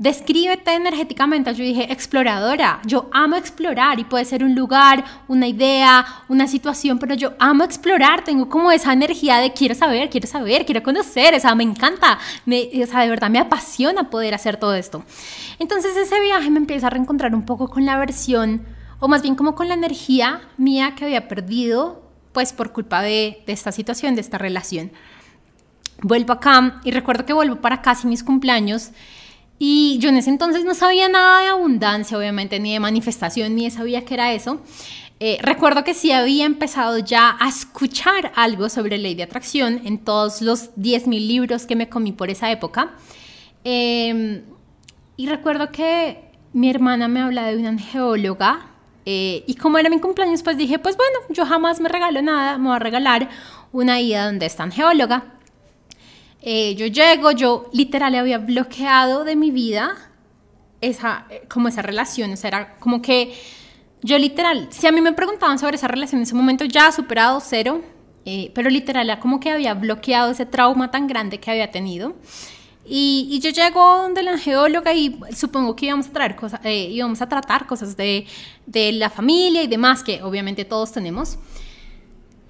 descríbete 0.00 0.72
energéticamente, 0.72 1.52
yo 1.52 1.62
dije, 1.62 1.92
exploradora, 1.92 2.80
yo 2.86 3.10
amo 3.12 3.36
explorar 3.36 4.00
y 4.00 4.04
puede 4.04 4.24
ser 4.24 4.42
un 4.42 4.54
lugar, 4.54 5.04
una 5.28 5.46
idea, 5.46 6.06
una 6.26 6.46
situación, 6.46 6.98
pero 6.98 7.14
yo 7.14 7.34
amo 7.38 7.64
explorar, 7.64 8.24
tengo 8.24 8.48
como 8.48 8.72
esa 8.72 8.94
energía 8.94 9.36
de 9.36 9.52
quiero 9.52 9.74
saber, 9.74 10.08
quiero 10.08 10.26
saber, 10.26 10.64
quiero 10.64 10.82
conocer, 10.82 11.34
o 11.34 11.38
sea, 11.38 11.54
me 11.54 11.64
encanta, 11.64 12.18
me, 12.46 12.70
o 12.82 12.86
sea, 12.86 13.00
de 13.00 13.10
verdad 13.10 13.28
me 13.28 13.40
apasiona 13.40 14.08
poder 14.08 14.32
hacer 14.32 14.56
todo 14.56 14.72
esto. 14.72 15.04
Entonces 15.58 15.94
ese 15.94 16.18
viaje 16.22 16.48
me 16.48 16.60
empieza 16.60 16.86
a 16.86 16.90
reencontrar 16.90 17.34
un 17.34 17.44
poco 17.44 17.68
con 17.68 17.84
la 17.84 17.98
versión 17.98 18.64
o 19.00 19.08
más 19.08 19.20
bien 19.20 19.34
como 19.34 19.54
con 19.54 19.68
la 19.68 19.74
energía 19.74 20.40
mía 20.56 20.94
que 20.96 21.04
había 21.04 21.28
perdido, 21.28 22.02
pues 22.32 22.54
por 22.54 22.72
culpa 22.72 23.02
de, 23.02 23.44
esta 23.46 23.70
situación, 23.70 24.14
de 24.14 24.22
esta 24.22 24.38
relación. 24.38 24.92
Vuelvo 26.00 26.32
acá 26.32 26.80
y 26.84 26.90
recuerdo 26.90 27.26
que 27.26 27.34
vuelvo 27.34 27.56
para 27.56 27.82
casi 27.82 28.06
mis 28.06 28.24
cumpleaños 28.24 28.92
y 29.62 29.98
yo 29.98 30.08
en 30.08 30.16
ese 30.16 30.30
entonces 30.30 30.64
no 30.64 30.74
sabía 30.74 31.10
nada 31.10 31.42
de 31.42 31.48
abundancia, 31.48 32.16
obviamente, 32.16 32.58
ni 32.58 32.72
de 32.72 32.80
manifestación, 32.80 33.54
ni 33.54 33.70
sabía 33.70 34.06
qué 34.06 34.14
era 34.14 34.32
eso. 34.32 34.62
Eh, 35.20 35.36
recuerdo 35.42 35.84
que 35.84 35.92
sí 35.92 36.12
había 36.12 36.46
empezado 36.46 36.96
ya 36.98 37.36
a 37.38 37.46
escuchar 37.50 38.32
algo 38.36 38.70
sobre 38.70 38.96
ley 38.96 39.14
de 39.14 39.24
atracción 39.24 39.82
en 39.84 39.98
todos 39.98 40.40
los 40.40 40.74
10.000 40.76 41.26
libros 41.26 41.66
que 41.66 41.76
me 41.76 41.90
comí 41.90 42.12
por 42.12 42.30
esa 42.30 42.50
época. 42.50 42.92
Em, 43.62 44.44
y 45.18 45.26
recuerdo 45.28 45.70
que 45.70 46.30
mi 46.54 46.70
hermana 46.70 47.06
me 47.06 47.20
habla 47.20 47.44
de 47.48 47.58
una 47.58 47.78
geóloga 47.78 48.70
eh, 49.04 49.44
y 49.46 49.56
como 49.56 49.76
era 49.76 49.90
mi 49.90 50.00
cumpleaños, 50.00 50.42
pues 50.42 50.56
dije, 50.56 50.78
pues 50.78 50.96
bueno, 50.96 51.18
yo 51.28 51.44
jamás 51.44 51.80
me 51.80 51.90
regalo 51.90 52.22
nada, 52.22 52.56
me 52.56 52.68
voy 52.68 52.76
a 52.76 52.78
regalar 52.78 53.28
una 53.72 54.00
ida 54.00 54.24
donde 54.24 54.46
está 54.46 54.70
geóloga. 54.70 55.34
Eh, 56.42 56.74
yo 56.74 56.86
llego, 56.86 57.32
yo 57.32 57.68
literal 57.72 58.14
había 58.14 58.38
bloqueado 58.38 59.24
de 59.24 59.36
mi 59.36 59.50
vida 59.50 59.94
esa, 60.80 61.26
eh, 61.28 61.42
como 61.48 61.68
esa 61.68 61.82
relación, 61.82 62.32
o 62.32 62.36
sea, 62.36 62.48
era 62.48 62.76
como 62.78 63.02
que 63.02 63.34
yo 64.02 64.18
literal, 64.18 64.68
si 64.70 64.86
a 64.86 64.92
mí 64.92 65.00
me 65.00 65.12
preguntaban 65.12 65.58
sobre 65.58 65.76
esa 65.76 65.88
relación 65.88 66.20
en 66.20 66.22
ese 66.22 66.34
momento, 66.34 66.64
ya 66.64 66.90
superado 66.90 67.40
cero, 67.40 67.82
pero 68.54 68.70
literal 68.70 69.10
era 69.10 69.18
como 69.18 69.40
que 69.40 69.50
había 69.50 69.74
bloqueado 69.74 70.30
ese 70.30 70.46
trauma 70.46 70.90
tan 70.90 71.06
grande 71.06 71.38
que 71.38 71.50
había 71.50 71.70
tenido. 71.70 72.14
Y, 72.92 73.38
yo 73.40 73.50
llego 73.50 73.80
donde 73.98 74.22
la 74.24 74.36
geóloga 74.36 74.92
y 74.92 75.16
supongo 75.32 75.76
que 75.76 75.86
íbamos 75.86 76.08
a, 76.08 76.12
traer 76.12 76.34
cosas, 76.34 76.60
eh, 76.64 76.88
íbamos 76.90 77.22
a 77.22 77.28
tratar 77.28 77.66
cosas 77.66 77.96
de, 77.96 78.26
de 78.66 78.90
la 78.92 79.10
familia 79.10 79.62
y 79.62 79.68
demás, 79.68 80.02
que 80.02 80.22
obviamente 80.22 80.64
todos 80.64 80.92
tenemos. 80.92 81.38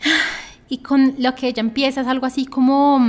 Y 0.73 0.79
con 0.79 1.17
lo 1.19 1.35
que 1.35 1.49
ella 1.49 1.63
empieza 1.63 2.03
es 2.03 2.07
algo 2.07 2.27
así 2.27 2.47
como, 2.47 3.01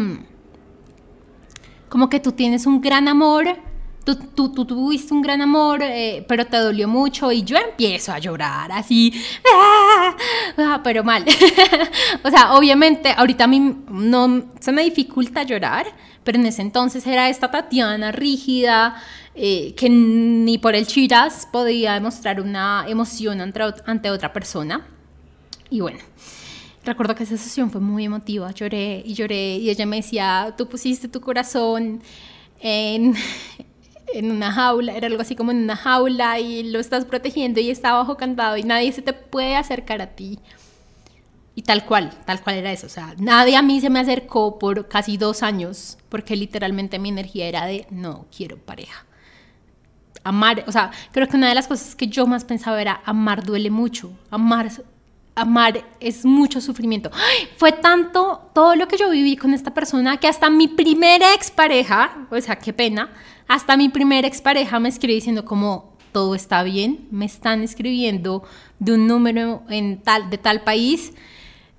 como 1.92 2.10
que 2.10 2.22
tú 2.22 2.32
tienes 2.32 2.66
un 2.66 2.80
gran 2.80 3.10
amor, 3.10 3.58
tú, 4.06 4.16
tú, 4.16 4.54
tú 4.54 4.64
tuviste 4.64 5.14
un 5.14 5.22
gran 5.22 5.42
amor, 5.42 5.82
eh, 5.84 6.24
pero 6.26 6.48
te 6.48 6.56
dolió 6.56 6.88
mucho 6.88 7.34
y 7.34 7.44
yo 7.44 7.58
empiezo 7.58 8.14
a 8.14 8.20
llorar 8.20 8.72
así, 8.72 9.14
¡ah! 9.54 10.16
Ah, 10.58 10.80
pero 10.86 11.04
mal. 11.04 11.26
o 12.24 12.30
sea, 12.30 12.54
obviamente 12.54 13.14
ahorita 13.16 13.44
a 13.44 13.48
mí 13.48 13.76
no 13.90 14.46
se 14.62 14.72
me 14.72 14.84
dificulta 14.84 15.44
llorar, 15.44 15.86
pero 16.24 16.40
en 16.40 16.46
ese 16.46 16.62
entonces 16.62 17.06
era 17.06 17.28
esta 17.28 17.52
Tatiana 17.52 18.14
rígida, 18.14 18.96
eh, 19.36 19.76
que 19.76 19.90
ni 19.90 20.60
por 20.60 20.76
el 20.76 20.88
chiras 20.88 21.46
podía 21.52 21.96
demostrar 21.96 22.40
una 22.40 22.86
emoción 22.88 23.42
ante, 23.42 23.60
ante 23.86 24.12
otra 24.12 24.32
persona. 24.32 24.88
Y 25.70 25.82
bueno, 25.82 26.00
recuerdo 26.84 27.16
que 27.16 27.24
esa 27.24 27.38
sesión 27.38 27.72
fue 27.72 27.82
muy 27.82 28.06
emotiva, 28.06 28.52
lloré 28.52 29.04
y 29.06 29.14
lloré 29.14 29.58
y 29.58 29.70
ella 29.70 29.86
me 29.86 29.98
decía, 29.98 30.54
tú 30.58 30.68
pusiste 30.68 31.08
tu 31.08 31.22
corazón 31.22 32.02
en, 32.60 33.16
en 34.14 34.32
una 34.32 34.52
jaula, 34.52 34.94
era 34.94 35.08
algo 35.08 35.22
así 35.22 35.36
como 35.36 35.52
en 35.52 35.64
una 35.64 35.76
jaula 35.76 36.40
y 36.40 36.64
lo 36.64 36.80
estás 36.80 37.06
protegiendo 37.06 37.60
y 37.60 37.70
está 37.70 37.92
abajo 37.92 38.18
cantado 38.18 38.58
y 38.58 38.64
nadie 38.64 38.92
se 38.92 39.02
te 39.02 39.14
puede 39.14 39.56
acercar 39.56 40.02
a 40.02 40.08
ti. 40.08 40.40
Y 41.54 41.64
tal 41.64 41.86
cual, 41.86 42.12
tal 42.26 42.42
cual 42.42 42.56
era 42.56 42.72
eso. 42.72 42.88
O 42.88 42.90
sea, 42.90 43.14
nadie 43.18 43.58
a 43.58 43.62
mí 43.62 43.82
se 43.82 43.90
me 43.90 44.00
acercó 44.00 44.58
por 44.58 44.88
casi 44.88 45.18
dos 45.18 45.44
años 45.44 45.98
porque 46.10 46.36
literalmente 46.36 46.98
mi 46.98 47.10
energía 47.10 47.48
era 47.48 47.66
de 47.66 47.86
no 47.90 48.26
quiero 48.36 48.58
pareja. 48.58 49.06
Amar, 50.24 50.64
o 50.68 50.72
sea, 50.72 50.92
creo 51.12 51.28
que 51.28 51.36
una 51.36 51.50
de 51.50 51.56
las 51.56 51.68
cosas 51.68 51.96
que 51.96 52.08
yo 52.08 52.26
más 52.28 52.46
pensaba 52.46 52.82
era 52.82 53.02
amar 53.06 53.44
duele 53.44 53.70
mucho. 53.70 54.14
Amar, 54.30 54.72
amar 55.36 55.84
es 56.00 56.26
mucho 56.26 56.62
sufrimiento. 56.62 57.10
Fue 57.58 57.72
tanto 57.72 58.50
todo 58.54 58.76
lo 58.76 58.88
que 58.88 58.98
yo 58.98 59.10
viví 59.10 59.38
con 59.38 59.54
esta 59.54 59.74
persona 59.74 60.18
que 60.18 60.28
hasta 60.28 60.50
mi 60.50 60.68
primera 60.68 61.34
expareja, 61.34 62.28
o 62.30 62.40
sea, 62.42 62.58
qué 62.58 62.74
pena, 62.74 63.12
hasta 63.48 63.78
mi 63.78 63.90
primera 63.90 64.28
expareja 64.28 64.80
me 64.80 64.90
escribió 64.90 65.16
diciendo 65.16 65.46
como 65.46 65.92
todo 66.12 66.36
está 66.36 66.64
bien, 66.64 67.08
me 67.12 67.26
están 67.26 67.64
escribiendo 67.64 68.44
de 68.80 68.94
un 68.94 69.08
número 69.08 69.64
en 69.70 70.02
tal, 70.02 70.30
de 70.30 70.38
tal 70.38 70.62
país 70.64 71.14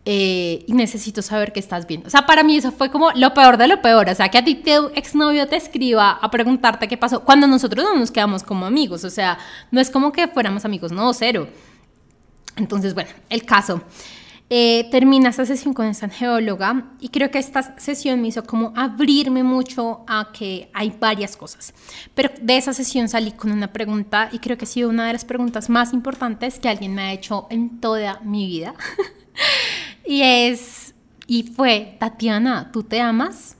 eh, 0.05 0.65
y 0.67 0.73
necesito 0.73 1.23
saber 1.23 1.53
qué 1.53 1.61
estás 1.61 1.87
viendo. 1.87 2.09
O 2.09 2.11
sea, 2.11 2.27
para 2.27 2.43
mí 2.43 2.57
eso 2.57 2.73
fue 2.73 2.91
como 2.91 3.11
lo 3.13 3.35
peor 3.35 3.57
de 3.57 3.69
lo 3.69 3.81
peor. 3.83 4.09
O 4.09 4.15
sea, 4.15 4.31
que 4.31 4.39
a 4.39 4.45
ti 4.45 4.57
tu 4.57 4.91
exnovio 4.95 5.47
te 5.47 5.57
escriba 5.57 6.11
a 6.11 6.31
preguntarte 6.31 6.89
qué 6.89 6.97
pasó 6.97 7.23
cuando 7.23 7.47
nosotros 7.47 7.85
no 7.85 7.97
nos 7.97 8.11
quedamos 8.11 8.43
como 8.43 8.67
amigos. 8.67 9.05
O 9.05 9.11
sea, 9.11 9.39
no 9.71 9.81
es 9.81 9.91
como 9.91 10.11
que 10.11 10.27
fuéramos 10.29 10.65
amigos, 10.65 10.91
no, 10.91 11.13
cero. 11.15 11.49
Entonces, 12.57 12.95
bueno, 12.95 13.11
el 13.29 13.45
caso. 13.45 13.83
Eh, 14.55 14.89
termina 14.91 15.31
esta 15.31 15.47
sesión 15.47 15.73
con 15.73 15.87
esta 15.87 16.11
geóloga 16.11 16.91
y 17.01 17.09
creo 17.09 17.31
que 17.31 17.39
esta 17.39 17.79
sesión 17.79 18.21
me 18.21 18.29
hizo 18.29 18.45
como 18.45 18.75
abrirme 18.77 19.43
mucho 19.43 20.05
a 20.07 20.31
que 20.31 20.71
hay 20.75 20.95
varias 21.01 21.39
cosas. 21.39 21.73
Pero 22.15 22.29
de 22.39 22.59
esa 22.59 22.75
sesión 22.75 23.09
salí 23.09 23.33
con 23.33 23.51
una 23.51 23.73
pregunta 23.73 24.29
y 24.31 24.41
creo 24.41 24.59
que 24.59 24.67
ha 24.67 24.69
sido 24.69 24.91
una 24.91 25.07
de 25.07 25.15
las 25.15 25.25
preguntas 25.25 25.71
más 25.71 25.95
importantes 25.95 26.59
que 26.59 26.69
alguien 26.69 26.95
me 26.95 27.01
ha 27.01 27.13
hecho 27.15 27.47
en 27.49 27.81
toda 27.81 28.21
mi 28.21 28.47
vida. 28.47 28.75
Y 30.05 30.23
es, 30.23 30.95
y 31.27 31.45
fue, 31.45 31.97
Tatiana, 31.99 32.71
¿tú 32.73 32.83
te 32.83 33.01
amas? 33.01 33.57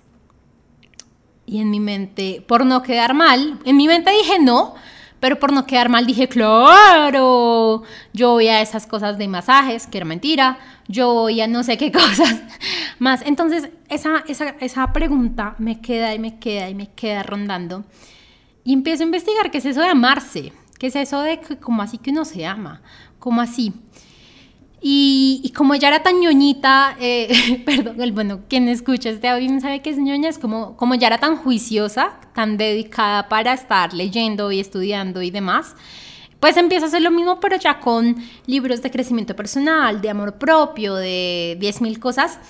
Y 1.47 1.61
en 1.61 1.71
mi 1.71 1.81
mente, 1.81 2.45
por 2.47 2.67
no 2.67 2.83
quedar 2.83 3.15
mal, 3.15 3.59
en 3.65 3.77
mi 3.77 3.87
mente 3.87 4.11
dije 4.11 4.39
no, 4.41 4.75
pero 5.23 5.39
por 5.39 5.53
no 5.53 5.67
quedar 5.67 5.89
mal 5.89 6.05
dije, 6.05 6.27
claro, 6.27 7.85
yo 8.13 8.33
voy 8.33 8.49
a 8.49 8.61
esas 8.61 8.89
cosas 8.89 9.19
de 9.19 9.29
masajes, 9.29 9.87
que 9.87 9.99
era 9.99 10.05
mentira, 10.05 10.59
yo 10.89 11.15
voy 11.15 11.41
a 11.41 11.47
no 11.47 11.63
sé 11.63 11.79
qué 11.79 11.93
cosas 12.03 12.43
más. 12.99 13.23
Entonces, 13.25 13.69
esa, 13.89 14.25
esa, 14.27 14.57
esa 14.59 14.93
pregunta 14.93 15.55
me 15.59 15.81
queda 15.81 16.13
y 16.13 16.19
me 16.19 16.41
queda 16.41 16.69
y 16.71 16.75
me 16.75 16.91
queda 16.91 17.23
rondando. 17.23 17.85
Y 18.65 18.73
empiezo 18.73 19.05
a 19.05 19.07
investigar 19.07 19.53
qué 19.53 19.59
es 19.59 19.65
eso 19.65 19.81
de 19.81 19.91
amarse, 19.91 20.53
qué 20.81 20.89
es 20.89 20.97
eso 20.97 21.21
de 21.21 21.39
como 21.61 21.83
así 21.83 21.99
que 21.99 22.11
uno 22.11 22.25
se 22.25 22.45
ama, 22.45 22.83
como 23.21 23.41
así. 23.41 23.73
Y, 24.85 25.53
como 25.57 25.75
ella 25.75 25.87
era 25.87 26.03
tan 26.03 26.19
ñoñita, 26.19 26.97
eh, 26.99 27.63
perdón, 27.65 27.97
bueno, 28.15 28.41
quien 28.49 28.69
escucha 28.69 29.11
este 29.11 29.29
audio 29.29 29.61
sabe 29.61 29.81
que 29.81 29.91
es 29.91 29.99
ñoña, 29.99 30.29
es 30.29 30.39
como, 30.39 30.77
como 30.77 30.97
ya 30.97 31.07
era 31.07 31.19
tan 31.19 31.37
juiciosa, 31.37 32.19
tan 32.35 32.57
dedicada 32.57 33.29
para 33.29 33.53
estar 33.53 33.95
leyendo 33.95 34.51
y 34.51 34.59
estudiando 34.59 35.23
y 35.23 35.31
demás, 35.31 35.77
pues 36.41 36.57
empieza 36.57 36.87
a 36.87 36.89
hacer 36.89 37.03
lo 37.03 37.13
mismo, 37.13 37.39
pero 37.39 37.57
ya 37.57 37.79
con 37.79 38.17
libros 38.47 38.83
de 38.83 38.91
crecimiento 38.91 39.37
personal, 39.37 40.01
de 40.01 40.11
amor 40.11 40.39
propio, 40.39 40.97
de 40.97 41.57
10.000 41.61 42.01
cosas. 42.01 42.41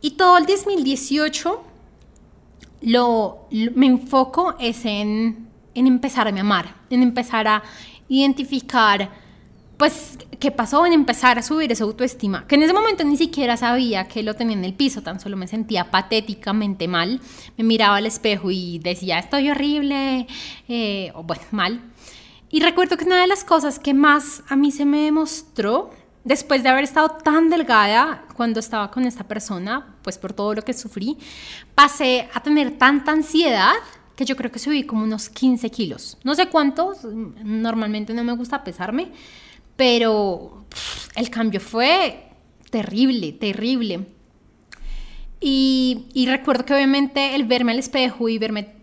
Y 0.00 0.12
todo 0.12 0.38
el 0.38 0.46
2018 0.46 1.60
lo, 2.82 3.48
lo, 3.50 3.72
me 3.74 3.86
enfoco 3.86 4.54
es 4.60 4.84
en, 4.84 5.48
en 5.74 5.86
empezar 5.88 6.28
a 6.28 6.40
amar, 6.40 6.76
en 6.88 7.02
empezar 7.02 7.48
a 7.48 7.64
identificar 8.08 9.10
pues, 9.80 10.18
¿qué 10.38 10.50
pasó 10.50 10.84
en 10.84 10.92
empezar 10.92 11.38
a 11.38 11.42
subir 11.42 11.72
esa 11.72 11.84
autoestima? 11.84 12.46
Que 12.46 12.56
en 12.56 12.64
ese 12.64 12.74
momento 12.74 13.02
ni 13.02 13.16
siquiera 13.16 13.56
sabía 13.56 14.08
que 14.08 14.22
lo 14.22 14.34
tenía 14.34 14.54
en 14.54 14.66
el 14.66 14.74
piso, 14.74 15.00
tan 15.00 15.18
solo 15.18 15.38
me 15.38 15.46
sentía 15.46 15.90
patéticamente 15.90 16.86
mal. 16.86 17.18
Me 17.56 17.64
miraba 17.64 17.96
al 17.96 18.04
espejo 18.04 18.50
y 18.50 18.78
decía, 18.80 19.18
estoy 19.18 19.48
horrible, 19.48 20.26
eh, 20.68 21.10
o 21.14 21.22
bueno, 21.22 21.44
mal. 21.50 21.80
Y 22.50 22.60
recuerdo 22.60 22.98
que 22.98 23.06
una 23.06 23.22
de 23.22 23.26
las 23.26 23.42
cosas 23.42 23.78
que 23.78 23.94
más 23.94 24.42
a 24.50 24.54
mí 24.54 24.70
se 24.70 24.84
me 24.84 25.04
demostró 25.04 25.88
después 26.24 26.62
de 26.62 26.68
haber 26.68 26.84
estado 26.84 27.16
tan 27.24 27.48
delgada 27.48 28.26
cuando 28.36 28.60
estaba 28.60 28.90
con 28.90 29.06
esta 29.06 29.24
persona, 29.24 29.96
pues 30.02 30.18
por 30.18 30.34
todo 30.34 30.52
lo 30.52 30.60
que 30.60 30.74
sufrí, 30.74 31.16
pasé 31.74 32.28
a 32.34 32.42
tener 32.42 32.76
tanta 32.76 33.12
ansiedad 33.12 33.72
que 34.14 34.26
yo 34.26 34.36
creo 34.36 34.52
que 34.52 34.58
subí 34.58 34.84
como 34.84 35.04
unos 35.04 35.30
15 35.30 35.70
kilos. 35.70 36.18
No 36.22 36.34
sé 36.34 36.48
cuántos, 36.48 37.02
normalmente 37.04 38.12
no 38.12 38.24
me 38.24 38.34
gusta 38.34 38.62
pesarme, 38.62 39.12
pero 39.80 40.66
el 41.16 41.30
cambio 41.30 41.58
fue 41.58 42.26
terrible, 42.68 43.32
terrible. 43.32 44.08
Y, 45.40 46.04
y, 46.12 46.26
recuerdo 46.26 46.66
que 46.66 46.74
obviamente 46.74 47.34
el 47.34 47.44
verme 47.44 47.72
al 47.72 47.78
espejo 47.78 48.28
y 48.28 48.36
verme 48.36 48.74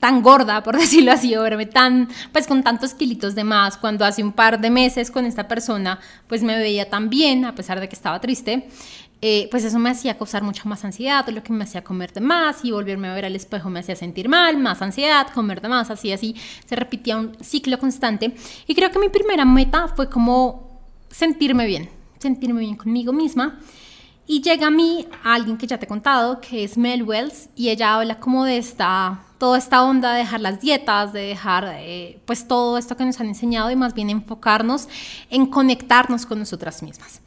tan 0.00 0.20
gorda, 0.20 0.64
por 0.64 0.76
decirlo 0.80 1.12
así, 1.12 1.36
o 1.36 1.42
verme 1.42 1.66
tan, 1.66 2.08
pues 2.32 2.48
con 2.48 2.64
tantos 2.64 2.92
kilitos 2.92 3.36
de 3.36 3.44
más, 3.44 3.76
cuando 3.76 4.04
hace 4.04 4.24
un 4.24 4.32
par 4.32 4.60
de 4.60 4.68
meses 4.68 5.12
con 5.12 5.26
esta 5.26 5.46
persona, 5.46 6.00
pues 6.26 6.42
me 6.42 6.58
veía 6.58 6.90
tan 6.90 7.08
bien, 7.08 7.44
a 7.44 7.54
pesar 7.54 7.78
de 7.78 7.88
que 7.88 7.94
estaba 7.94 8.20
triste, 8.20 8.66
eh, 9.24 9.46
pues 9.52 9.62
eso 9.62 9.78
me 9.78 9.88
hacía 9.88 10.18
causar 10.18 10.42
mucha 10.42 10.64
más 10.64 10.84
ansiedad, 10.84 11.24
lo 11.28 11.44
que 11.44 11.52
me 11.52 11.62
hacía 11.62 11.84
comer 11.84 12.12
de 12.12 12.20
más 12.20 12.64
y 12.64 12.72
volverme 12.72 13.06
a 13.06 13.14
ver 13.14 13.24
al 13.24 13.36
espejo 13.36 13.70
me 13.70 13.78
hacía 13.78 13.94
sentir 13.94 14.28
mal, 14.28 14.56
más 14.56 14.82
ansiedad, 14.82 15.28
comer 15.32 15.60
de 15.60 15.68
más, 15.68 15.90
así, 15.90 16.12
así, 16.12 16.34
se 16.66 16.74
repetía 16.74 17.16
un 17.16 17.36
ciclo 17.40 17.78
constante. 17.78 18.34
Y 18.66 18.74
creo 18.74 18.90
que 18.90 18.98
mi 18.98 19.08
primera 19.10 19.44
meta 19.44 19.86
fue 19.86 20.10
como 20.10 20.80
sentirme 21.08 21.66
bien, 21.66 21.88
sentirme 22.18 22.62
bien 22.62 22.74
conmigo 22.74 23.12
misma. 23.12 23.60
Y 24.26 24.40
llega 24.40 24.66
a 24.66 24.70
mí 24.70 25.06
alguien 25.22 25.56
que 25.56 25.68
ya 25.68 25.78
te 25.78 25.84
he 25.84 25.88
contado, 25.88 26.40
que 26.40 26.64
es 26.64 26.76
Mel 26.76 27.04
Wells, 27.04 27.48
y 27.54 27.68
ella 27.68 27.94
habla 27.94 28.18
como 28.18 28.44
de 28.44 28.56
esta, 28.56 29.20
toda 29.38 29.56
esta 29.56 29.84
onda 29.84 30.14
de 30.14 30.18
dejar 30.18 30.40
las 30.40 30.60
dietas, 30.60 31.12
de 31.12 31.20
dejar 31.20 31.76
eh, 31.78 32.20
pues 32.24 32.48
todo 32.48 32.76
esto 32.76 32.96
que 32.96 33.04
nos 33.04 33.20
han 33.20 33.28
enseñado 33.28 33.70
y 33.70 33.76
más 33.76 33.94
bien 33.94 34.10
enfocarnos 34.10 34.88
en 35.30 35.46
conectarnos 35.46 36.26
con 36.26 36.40
nosotras 36.40 36.82
mismas. 36.82 37.20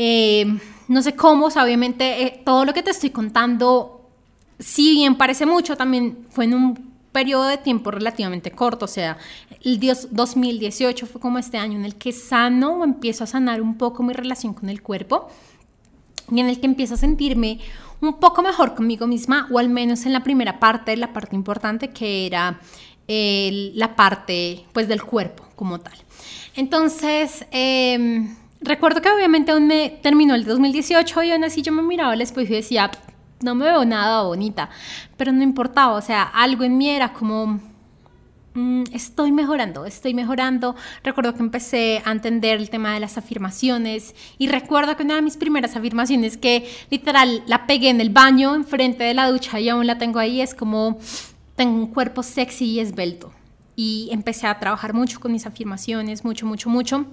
Eh, 0.00 0.46
no 0.86 1.02
sé 1.02 1.16
cómo, 1.16 1.46
obviamente 1.46 2.22
eh, 2.22 2.40
todo 2.44 2.64
lo 2.64 2.72
que 2.72 2.84
te 2.84 2.92
estoy 2.92 3.10
contando, 3.10 4.08
si 4.60 4.92
bien 4.92 5.16
parece 5.16 5.44
mucho, 5.44 5.76
también 5.76 6.24
fue 6.30 6.44
en 6.44 6.54
un 6.54 6.92
periodo 7.10 7.48
de 7.48 7.58
tiempo 7.58 7.90
relativamente 7.90 8.52
corto, 8.52 8.84
o 8.84 8.88
sea, 8.88 9.18
el 9.60 9.80
2018 9.80 11.04
fue 11.04 11.20
como 11.20 11.38
este 11.38 11.58
año 11.58 11.76
en 11.76 11.84
el 11.84 11.96
que 11.96 12.12
sano 12.12 12.74
o 12.74 12.84
empiezo 12.84 13.24
a 13.24 13.26
sanar 13.26 13.60
un 13.60 13.76
poco 13.76 14.04
mi 14.04 14.12
relación 14.12 14.54
con 14.54 14.68
el 14.68 14.82
cuerpo 14.82 15.30
y 16.30 16.38
en 16.38 16.48
el 16.48 16.60
que 16.60 16.66
empiezo 16.66 16.94
a 16.94 16.98
sentirme 16.98 17.58
un 18.00 18.20
poco 18.20 18.40
mejor 18.42 18.76
conmigo 18.76 19.08
misma, 19.08 19.48
o 19.50 19.58
al 19.58 19.68
menos 19.68 20.06
en 20.06 20.12
la 20.12 20.22
primera 20.22 20.60
parte, 20.60 20.96
la 20.96 21.12
parte 21.12 21.34
importante 21.34 21.90
que 21.90 22.24
era 22.26 22.60
la 23.08 23.96
parte 23.96 24.64
pues 24.72 24.86
del 24.86 25.02
cuerpo 25.02 25.42
como 25.56 25.80
tal. 25.80 25.94
Entonces, 26.54 27.44
eh, 27.50 28.28
recuerdo 28.60 29.00
que 29.00 29.10
obviamente 29.10 29.52
aún 29.52 29.66
me 29.66 29.98
terminó 30.02 30.34
el 30.34 30.44
2018 30.44 31.22
y 31.22 31.32
aún 31.32 31.44
así 31.44 31.62
yo 31.62 31.72
me 31.72 31.82
miraba 31.82 32.12
al 32.12 32.20
espejo 32.20 32.52
y 32.52 32.56
decía, 32.56 32.90
no 33.42 33.54
me 33.54 33.66
veo 33.66 33.84
nada 33.84 34.22
bonita, 34.22 34.68
pero 35.16 35.32
no 35.32 35.42
importaba, 35.42 35.94
o 35.94 36.00
sea, 36.00 36.22
algo 36.22 36.64
en 36.64 36.76
mí 36.76 36.88
era 36.88 37.12
como, 37.12 37.60
mm, 38.54 38.84
estoy 38.92 39.32
mejorando, 39.32 39.86
estoy 39.86 40.14
mejorando. 40.14 40.74
Recuerdo 41.04 41.34
que 41.34 41.40
empecé 41.40 42.02
a 42.04 42.12
entender 42.12 42.58
el 42.58 42.70
tema 42.70 42.94
de 42.94 43.00
las 43.00 43.16
afirmaciones 43.18 44.14
y 44.38 44.48
recuerdo 44.48 44.96
que 44.96 45.04
una 45.04 45.16
de 45.16 45.22
mis 45.22 45.36
primeras 45.36 45.76
afirmaciones 45.76 46.36
que 46.36 46.68
literal 46.90 47.42
la 47.46 47.66
pegué 47.66 47.90
en 47.90 48.00
el 48.00 48.10
baño, 48.10 48.54
enfrente 48.54 49.04
de 49.04 49.14
la 49.14 49.30
ducha 49.30 49.60
y 49.60 49.68
aún 49.68 49.86
la 49.86 49.98
tengo 49.98 50.18
ahí, 50.18 50.40
es 50.40 50.54
como, 50.54 50.98
tengo 51.56 51.76
un 51.76 51.86
cuerpo 51.88 52.22
sexy 52.22 52.66
y 52.66 52.80
esbelto. 52.80 53.32
Y 53.76 54.08
empecé 54.10 54.48
a 54.48 54.58
trabajar 54.58 54.92
mucho 54.92 55.20
con 55.20 55.30
mis 55.30 55.46
afirmaciones, 55.46 56.24
mucho, 56.24 56.46
mucho, 56.46 56.68
mucho. 56.68 57.06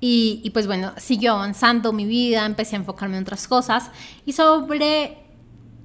Y, 0.00 0.50
pues 0.50 0.66
bueno, 0.66 0.92
siguió 0.98 1.32
avanzando 1.32 1.92
mi 1.92 2.04
vida, 2.04 2.44
empecé 2.44 2.76
a 2.76 2.80
enfocarme 2.80 3.16
en 3.16 3.22
otras 3.22 3.48
cosas. 3.48 3.90
Y 4.26 4.32
sobre 4.32 5.18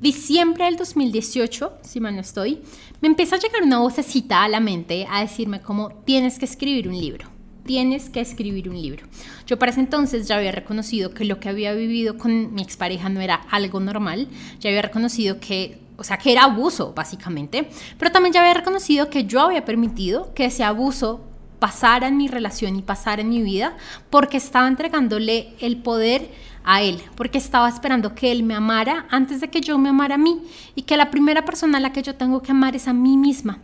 diciembre 0.02 0.66
del 0.66 0.78
2018, 0.78 1.80
si 1.84 2.00
mal 2.00 2.16
no 2.16 2.22
estoy, 2.22 2.62
me 3.02 3.08
empieza 3.08 3.36
a 3.36 3.40
llegar 3.40 3.64
una 3.64 3.80
vocecita 3.80 4.44
a 4.44 4.50
la 4.50 4.60
mente 4.60 5.08
a 5.10 5.22
decirme 5.22 5.62
como 5.62 5.90
tienes 5.90 6.40
que 6.40 6.46
escribir 6.46 6.88
un 6.88 7.00
libro, 7.00 7.28
tienes 7.66 8.10
que 8.10 8.20
escribir 8.20 8.70
un 8.70 8.82
libro. 8.82 9.06
Yo 9.48 9.58
para 9.58 9.72
ese 9.72 9.80
entonces 9.80 10.28
ya 10.28 10.38
había 10.38 10.52
reconocido 10.52 11.12
que 11.12 11.24
lo 11.24 11.40
que 11.40 11.50
había 11.50 11.74
vivido 11.74 12.18
con 12.18 12.54
mi 12.54 12.62
expareja 12.62 13.10
no 13.10 13.22
era 13.22 13.36
algo 13.50 13.80
normal, 13.80 14.28
ya 14.60 14.70
había 14.70 14.82
reconocido 14.82 15.40
que, 15.40 15.80
o 15.98 16.04
sea, 16.04 16.18
que 16.18 16.32
era 16.32 16.44
abuso 16.44 16.94
básicamente, 16.94 17.70
pero 17.98 18.12
también 18.12 18.34
ya 18.34 18.42
había 18.42 18.56
reconocido 18.56 19.10
que 19.10 19.26
yo 19.26 19.42
había 19.42 19.66
permitido 19.66 20.34
que 20.34 20.46
ese 20.46 20.64
abuso 20.64 21.31
pasara 21.62 22.08
en 22.08 22.18
mi 22.18 22.28
relación 22.28 22.76
y 22.76 22.82
pasara 22.82 23.22
en 23.22 23.30
mi 23.30 23.44
vida, 23.44 23.78
porque 24.10 24.38
estaba 24.38 24.68
entregándole 24.68 25.54
el 25.60 25.78
poder 25.78 26.32
a 26.64 26.82
él, 26.82 27.00
porque 27.16 27.38
estaba 27.38 27.70
esperando 27.70 28.16
que 28.16 28.32
él 28.32 28.42
me 28.42 28.56
amara 28.56 29.06
antes 29.12 29.42
de 29.42 29.52
que 29.52 29.62
yo 29.62 29.78
me 29.78 29.90
amara 29.90 30.16
a 30.16 30.18
mí 30.18 30.42
y 30.74 30.82
que 30.82 30.98
la 30.98 31.12
primera 31.12 31.46
persona 31.46 31.78
a 31.78 31.82
la 31.82 31.94
que 31.94 32.02
yo 32.02 32.16
tengo 32.16 32.42
que 32.42 32.52
amar 32.52 32.76
es 32.76 32.88
a 32.88 32.94
mí 32.94 33.16
misma. 33.16 33.60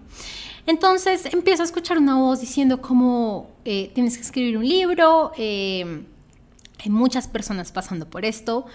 Entonces 0.67 1.25
empiezo 1.33 1.63
a 1.63 1.65
escuchar 1.65 1.97
una 1.97 2.17
voz 2.17 2.39
diciendo 2.39 2.81
como 2.81 3.49
eh, 3.65 3.89
tienes 3.95 4.15
que 4.15 4.21
escribir 4.21 4.59
un 4.59 4.67
libro, 4.67 5.31
eh, 5.35 6.05
hay 6.77 6.91
muchas 6.91 7.27
personas 7.27 7.71
pasando 7.71 8.07
por 8.07 8.25
esto, 8.25 8.67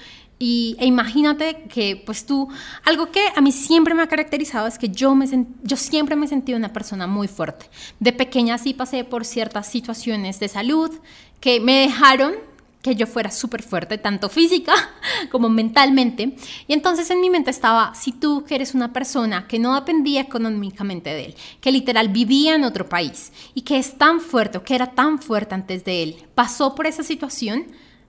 y, 0.45 0.75
e 0.81 0.87
imagínate 0.87 1.69
que 1.73 2.03
pues 2.05 2.27
tú, 2.27 2.49
algo 2.85 3.13
que 3.13 3.23
a 3.37 3.41
mí 3.41 3.53
siempre 3.53 3.95
me 3.95 4.03
ha 4.03 4.09
caracterizado 4.09 4.67
es 4.67 4.77
que 4.77 4.89
yo, 4.89 5.15
me 5.15 5.25
yo 5.63 5.77
siempre 5.77 6.17
me 6.17 6.27
he 6.27 6.29
sentido 6.29 6.59
una 6.59 6.73
persona 6.73 7.07
muy 7.07 7.29
fuerte. 7.29 7.71
De 8.01 8.13
pequeña 8.13 8.59
sí 8.59 8.75
pasé 8.75 9.05
por 9.05 9.25
ciertas 9.25 9.69
situaciones 9.69 10.41
de 10.41 10.49
salud 10.49 10.91
que 11.39 11.61
me 11.61 11.83
dejaron 11.83 12.35
que 12.83 12.97
yo 12.97 13.07
fuera 13.07 13.31
súper 13.31 13.63
fuerte, 13.63 13.99
tanto 13.99 14.29
física 14.29 14.75
como 15.31 15.49
mentalmente. 15.49 16.35
Y 16.67 16.73
entonces 16.73 17.09
en 17.11 17.21
mi 17.21 17.31
mente 17.31 17.53
estaba, 17.53 17.95
si 17.95 18.11
tú 18.11 18.45
que 18.45 18.57
eres 18.57 18.75
una 18.75 18.93
persona 18.93 19.47
que 19.47 19.61
no 19.61 19.77
dependía 19.77 20.23
económicamente 20.23 21.11
de 21.11 21.27
él, 21.27 21.35
que 21.61 21.71
literal 21.71 22.09
vivía 22.09 22.57
en 22.57 22.65
otro 22.65 22.89
país 22.89 23.33
y 23.55 23.61
que 23.61 23.79
es 23.79 23.97
tan 23.97 24.21
fuerte 24.21 24.59
o 24.59 24.65
que 24.65 24.75
era 24.75 24.91
tan 24.91 25.21
fuerte 25.21 25.55
antes 25.55 25.85
de 25.85 26.03
él, 26.03 26.17
pasó 26.35 26.75
por 26.75 26.89
esa 26.89 27.05
situación, 27.05 27.67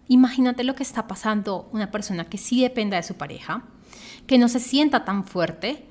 Imagínate 0.08 0.64
lo 0.64 0.76
que 0.76 0.84
está 0.84 1.08
pasando 1.08 1.70
una 1.72 1.92
persona 1.92 2.26
que 2.26 2.38
sí 2.38 2.62
dependa 2.62 2.98
de 2.98 3.04
su 3.04 3.16
pareja, 3.16 3.64
que 4.28 4.38
no 4.38 4.48
se 4.50 4.60
sienta 4.60 5.06
tan 5.06 5.26
fuerte 5.26 5.86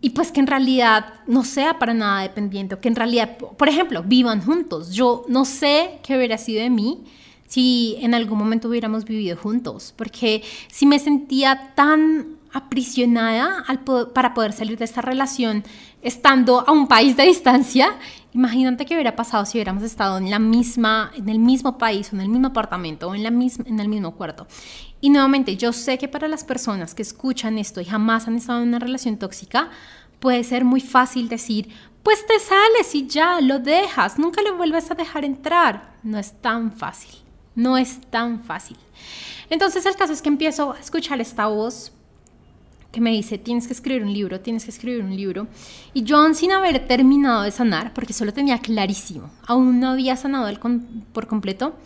y 0.00 0.10
pues 0.10 0.30
que 0.30 0.40
en 0.40 0.46
realidad 0.46 1.14
no 1.26 1.44
sea 1.44 1.78
para 1.78 1.92
nada 1.92 2.22
dependiente, 2.22 2.78
que 2.78 2.88
en 2.88 2.96
realidad, 2.96 3.36
por 3.36 3.68
ejemplo, 3.68 4.04
vivan 4.04 4.42
juntos. 4.42 4.92
Yo 4.92 5.24
no 5.28 5.44
sé 5.44 5.98
qué 6.04 6.16
hubiera 6.16 6.38
sido 6.38 6.62
de 6.62 6.70
mí 6.70 7.04
si 7.46 7.96
en 8.00 8.14
algún 8.14 8.38
momento 8.38 8.68
hubiéramos 8.68 9.04
vivido 9.04 9.36
juntos, 9.36 9.94
porque 9.96 10.42
si 10.68 10.86
me 10.86 10.98
sentía 10.98 11.72
tan 11.74 12.37
aprisionada 12.52 13.64
para 14.14 14.34
poder 14.34 14.52
salir 14.52 14.78
de 14.78 14.84
esta 14.84 15.02
relación 15.02 15.64
estando 16.02 16.64
a 16.66 16.72
un 16.72 16.86
país 16.86 17.16
de 17.16 17.24
distancia, 17.24 17.98
Imagínate 18.34 18.84
qué 18.84 18.94
hubiera 18.94 19.16
pasado 19.16 19.46
si 19.46 19.56
hubiéramos 19.56 19.82
estado 19.82 20.18
en 20.18 20.30
la 20.30 20.38
misma, 20.38 21.10
en 21.16 21.28
el 21.30 21.38
mismo 21.38 21.78
país, 21.78 22.12
en 22.12 22.20
el 22.20 22.28
mismo 22.28 22.48
apartamento, 22.48 23.08
o 23.08 23.14
en, 23.14 23.22
la 23.22 23.30
misma, 23.30 23.64
en 23.66 23.80
el 23.80 23.88
mismo 23.88 24.14
cuarto. 24.14 24.46
Y 25.00 25.08
nuevamente, 25.10 25.56
yo 25.56 25.72
sé 25.72 25.96
que 25.96 26.08
para 26.08 26.28
las 26.28 26.44
personas 26.44 26.94
que 26.94 27.02
escuchan 27.02 27.56
esto 27.56 27.80
y 27.80 27.86
jamás 27.86 28.28
han 28.28 28.36
estado 28.36 28.62
en 28.62 28.68
una 28.68 28.78
relación 28.78 29.16
tóxica, 29.16 29.70
puede 30.20 30.44
ser 30.44 30.64
muy 30.64 30.82
fácil 30.82 31.28
decir, 31.28 31.70
pues 32.02 32.26
te 32.26 32.38
sales 32.38 32.94
y 32.94 33.06
ya, 33.06 33.40
lo 33.40 33.60
dejas, 33.60 34.18
nunca 34.18 34.42
lo 34.42 34.56
vuelves 34.56 34.90
a 34.90 34.94
dejar 34.94 35.24
entrar. 35.24 35.94
No 36.02 36.18
es 36.18 36.32
tan 36.40 36.72
fácil, 36.72 37.10
no 37.54 37.78
es 37.78 38.00
tan 38.10 38.44
fácil. 38.44 38.76
Entonces 39.48 39.86
el 39.86 39.96
caso 39.96 40.12
es 40.12 40.20
que 40.20 40.28
empiezo 40.28 40.74
a 40.74 40.78
escuchar 40.78 41.20
esta 41.20 41.46
voz 41.46 41.92
que 42.90 43.00
me 43.00 43.10
dice, 43.10 43.38
tienes 43.38 43.66
que 43.66 43.72
escribir 43.72 44.02
un 44.02 44.12
libro, 44.12 44.40
tienes 44.40 44.64
que 44.64 44.70
escribir 44.70 45.02
un 45.02 45.14
libro. 45.14 45.46
Y 45.92 46.02
yo 46.02 46.32
sin 46.34 46.52
haber 46.52 46.86
terminado 46.86 47.42
de 47.42 47.50
sanar, 47.50 47.92
porque 47.92 48.12
solo 48.12 48.32
tenía 48.32 48.58
clarísimo, 48.58 49.30
aún 49.46 49.80
no 49.80 49.90
había 49.90 50.16
sanado 50.16 50.48
por 51.12 51.26
completo, 51.26 51.76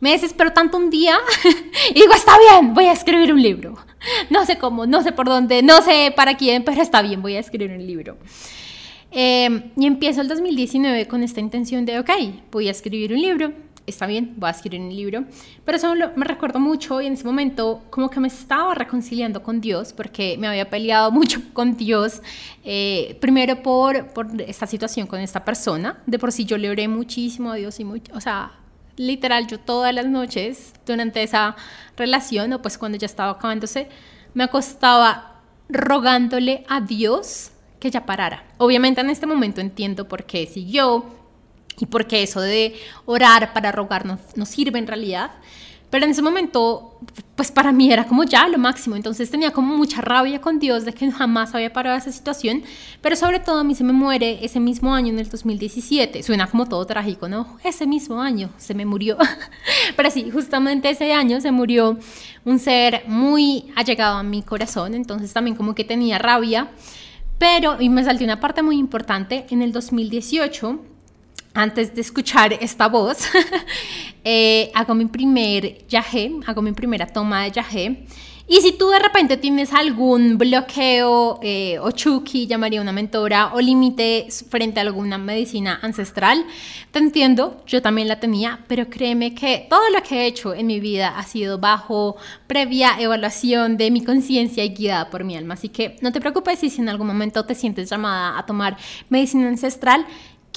me 0.00 0.12
desespero 0.12 0.52
tanto 0.52 0.76
un 0.76 0.90
día 0.90 1.16
y 1.90 1.94
digo, 1.94 2.12
está 2.14 2.38
bien, 2.38 2.72
voy 2.72 2.84
a 2.84 2.92
escribir 2.92 3.32
un 3.32 3.42
libro. 3.42 3.76
No 4.30 4.46
sé 4.46 4.58
cómo, 4.58 4.86
no 4.86 5.02
sé 5.02 5.12
por 5.12 5.26
dónde, 5.26 5.62
no 5.62 5.82
sé 5.82 6.12
para 6.14 6.36
quién, 6.36 6.64
pero 6.64 6.80
está 6.80 7.02
bien, 7.02 7.20
voy 7.20 7.34
a 7.34 7.40
escribir 7.40 7.72
un 7.72 7.84
libro. 7.84 8.16
Eh, 9.10 9.72
y 9.76 9.86
empiezo 9.86 10.20
el 10.20 10.28
2019 10.28 11.08
con 11.08 11.22
esta 11.22 11.40
intención 11.40 11.84
de, 11.84 11.98
ok, 11.98 12.10
voy 12.50 12.68
a 12.68 12.70
escribir 12.70 13.12
un 13.12 13.20
libro 13.20 13.52
está 13.88 14.06
bien, 14.06 14.34
voy 14.36 14.48
a 14.48 14.50
escribir 14.50 14.80
un 14.80 14.94
libro, 14.94 15.24
pero 15.64 15.76
eso 15.76 15.94
me 16.16 16.24
recuerdo 16.24 16.60
mucho 16.60 17.00
y 17.00 17.06
en 17.06 17.14
ese 17.14 17.24
momento 17.24 17.82
como 17.90 18.10
que 18.10 18.20
me 18.20 18.28
estaba 18.28 18.74
reconciliando 18.74 19.42
con 19.42 19.60
Dios 19.60 19.92
porque 19.92 20.36
me 20.38 20.46
había 20.46 20.68
peleado 20.68 21.10
mucho 21.12 21.40
con 21.52 21.76
Dios, 21.76 22.22
eh, 22.64 23.16
primero 23.20 23.62
por, 23.62 24.08
por 24.08 24.28
esta 24.40 24.66
situación 24.66 25.06
con 25.06 25.20
esta 25.20 25.44
persona, 25.44 26.02
de 26.06 26.18
por 26.18 26.32
sí 26.32 26.44
yo 26.44 26.56
le 26.58 26.70
oré 26.70 26.88
muchísimo 26.88 27.52
a 27.52 27.56
Dios 27.56 27.80
y 27.80 27.84
mucho, 27.84 28.12
o 28.14 28.20
sea, 28.20 28.52
literal 28.96 29.46
yo 29.46 29.58
todas 29.58 29.94
las 29.94 30.06
noches 30.06 30.72
durante 30.84 31.22
esa 31.22 31.56
relación 31.96 32.52
o 32.52 32.62
pues 32.62 32.76
cuando 32.78 32.98
ya 32.98 33.06
estaba 33.06 33.32
acabándose, 33.32 33.88
me 34.34 34.44
acostaba 34.44 35.40
rogándole 35.68 36.64
a 36.68 36.80
Dios 36.80 37.52
que 37.80 37.90
ya 37.90 38.04
parara. 38.06 38.44
Obviamente 38.58 39.00
en 39.00 39.10
este 39.10 39.26
momento 39.26 39.60
entiendo 39.60 40.08
por 40.08 40.24
qué 40.24 40.46
siguió, 40.46 41.17
y 41.78 41.86
porque 41.86 42.22
eso 42.22 42.40
de 42.40 42.74
orar 43.06 43.52
para 43.52 43.72
rogar 43.72 44.06
no, 44.06 44.18
no 44.36 44.46
sirve 44.46 44.78
en 44.78 44.86
realidad. 44.86 45.30
Pero 45.90 46.04
en 46.04 46.10
ese 46.10 46.20
momento, 46.20 46.98
pues 47.34 47.50
para 47.50 47.72
mí 47.72 47.90
era 47.90 48.06
como 48.06 48.24
ya 48.24 48.46
lo 48.46 48.58
máximo. 48.58 48.94
Entonces 48.94 49.30
tenía 49.30 49.52
como 49.52 49.74
mucha 49.74 50.02
rabia 50.02 50.38
con 50.38 50.58
Dios 50.58 50.84
de 50.84 50.92
que 50.92 51.10
jamás 51.10 51.54
había 51.54 51.72
parado 51.72 51.96
esa 51.96 52.12
situación. 52.12 52.62
Pero 53.00 53.16
sobre 53.16 53.40
todo 53.40 53.60
a 53.60 53.64
mí 53.64 53.74
se 53.74 53.84
me 53.84 53.94
muere 53.94 54.44
ese 54.44 54.60
mismo 54.60 54.94
año, 54.94 55.08
en 55.14 55.18
el 55.18 55.30
2017. 55.30 56.22
Suena 56.22 56.46
como 56.46 56.66
todo 56.66 56.84
trágico, 56.84 57.26
¿no? 57.26 57.58
Ese 57.64 57.86
mismo 57.86 58.20
año 58.20 58.50
se 58.58 58.74
me 58.74 58.84
murió. 58.84 59.16
pero 59.96 60.10
sí, 60.10 60.30
justamente 60.30 60.90
ese 60.90 61.12
año 61.14 61.40
se 61.40 61.52
murió 61.52 61.98
un 62.44 62.58
ser 62.58 63.04
muy 63.06 63.72
allegado 63.74 64.18
a 64.18 64.22
mi 64.22 64.42
corazón. 64.42 64.92
Entonces 64.92 65.32
también 65.32 65.56
como 65.56 65.74
que 65.74 65.84
tenía 65.84 66.18
rabia. 66.18 66.68
Pero, 67.38 67.80
y 67.80 67.88
me 67.88 68.04
salté 68.04 68.24
una 68.24 68.40
parte 68.40 68.62
muy 68.62 68.76
importante, 68.76 69.46
en 69.48 69.62
el 69.62 69.72
2018 69.72 70.80
antes 71.58 71.92
de 71.92 72.00
escuchar 72.00 72.52
esta 72.52 72.86
voz, 72.86 73.18
eh, 74.24 74.70
hago 74.74 74.94
mi 74.94 75.06
primer 75.06 75.84
yagé, 75.88 76.30
hago 76.46 76.62
mi 76.62 76.70
primera 76.70 77.04
toma 77.04 77.42
de 77.42 77.50
yagé. 77.50 78.04
Y 78.50 78.62
si 78.62 78.72
tú 78.72 78.88
de 78.88 78.98
repente 78.98 79.36
tienes 79.36 79.74
algún 79.74 80.38
bloqueo 80.38 81.38
eh, 81.42 81.78
o 81.80 81.90
chuki, 81.90 82.46
llamaría 82.46 82.80
una 82.80 82.92
mentora, 82.92 83.52
o 83.52 83.60
límite 83.60 84.28
frente 84.48 84.80
a 84.80 84.84
alguna 84.84 85.18
medicina 85.18 85.80
ancestral, 85.82 86.46
te 86.90 86.98
entiendo, 86.98 87.62
yo 87.66 87.82
también 87.82 88.08
la 88.08 88.20
tenía, 88.20 88.60
pero 88.68 88.88
créeme 88.88 89.34
que 89.34 89.66
todo 89.68 89.90
lo 89.90 90.02
que 90.02 90.22
he 90.22 90.26
hecho 90.26 90.54
en 90.54 90.66
mi 90.66 90.80
vida 90.80 91.18
ha 91.18 91.24
sido 91.24 91.58
bajo 91.58 92.16
previa 92.46 92.98
evaluación 92.98 93.76
de 93.76 93.90
mi 93.90 94.02
conciencia 94.02 94.64
y 94.64 94.70
guiada 94.70 95.10
por 95.10 95.24
mi 95.24 95.36
alma. 95.36 95.54
Así 95.54 95.68
que 95.68 95.96
no 96.00 96.10
te 96.12 96.20
preocupes 96.20 96.60
si 96.60 96.74
en 96.80 96.88
algún 96.88 97.08
momento 97.08 97.44
te 97.44 97.54
sientes 97.54 97.90
llamada 97.90 98.38
a 98.38 98.46
tomar 98.46 98.78
medicina 99.10 99.48
ancestral 99.48 100.06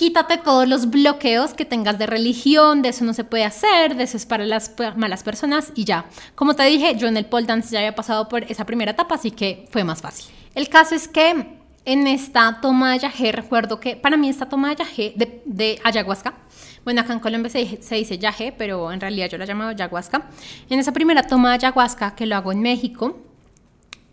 quítate 0.01 0.39
todos 0.39 0.67
los 0.67 0.89
bloqueos 0.89 1.53
que 1.53 1.63
tengas 1.63 1.99
de 1.99 2.07
religión, 2.07 2.81
de 2.81 2.89
eso 2.89 3.05
no 3.05 3.13
se 3.13 3.23
puede 3.23 3.43
hacer, 3.43 3.95
de 3.95 4.05
eso 4.05 4.17
es 4.17 4.25
para 4.25 4.47
las 4.47 4.73
malas 4.95 5.21
personas 5.21 5.71
y 5.75 5.85
ya. 5.85 6.05
Como 6.33 6.55
te 6.55 6.63
dije, 6.63 6.95
yo 6.97 7.07
en 7.07 7.17
el 7.17 7.27
pole 7.27 7.45
dance 7.45 7.69
ya 7.71 7.77
había 7.77 7.93
pasado 7.93 8.27
por 8.27 8.43
esa 8.45 8.65
primera 8.65 8.93
etapa, 8.93 9.13
así 9.13 9.29
que 9.29 9.67
fue 9.69 9.83
más 9.83 10.01
fácil. 10.01 10.33
El 10.55 10.69
caso 10.69 10.95
es 10.95 11.07
que 11.07 11.59
en 11.85 12.07
esta 12.07 12.61
toma 12.61 12.93
de 12.93 12.97
yagé, 12.97 13.31
recuerdo 13.31 13.79
que 13.79 13.95
para 13.95 14.17
mí 14.17 14.27
esta 14.27 14.49
toma 14.49 14.69
de 14.69 14.77
yagé, 14.77 15.13
de, 15.45 15.79
ayahuasca, 15.83 16.33
bueno, 16.83 17.01
acá 17.01 17.13
en 17.13 17.19
Colombia 17.19 17.51
se, 17.51 17.95
dice 17.95 18.17
yagé, 18.17 18.55
pero 18.57 18.91
en 18.91 18.99
realidad 18.99 19.29
yo 19.29 19.37
la 19.37 19.45
llamo 19.45 19.65
ayahuasca. 19.65 20.29
En 20.71 20.79
esa 20.79 20.93
primera 20.93 21.27
toma 21.27 21.49
de 21.49 21.57
ayahuasca 21.57 22.15
que 22.15 22.25
lo 22.25 22.35
hago 22.37 22.51
en 22.51 22.61
México, 22.63 23.19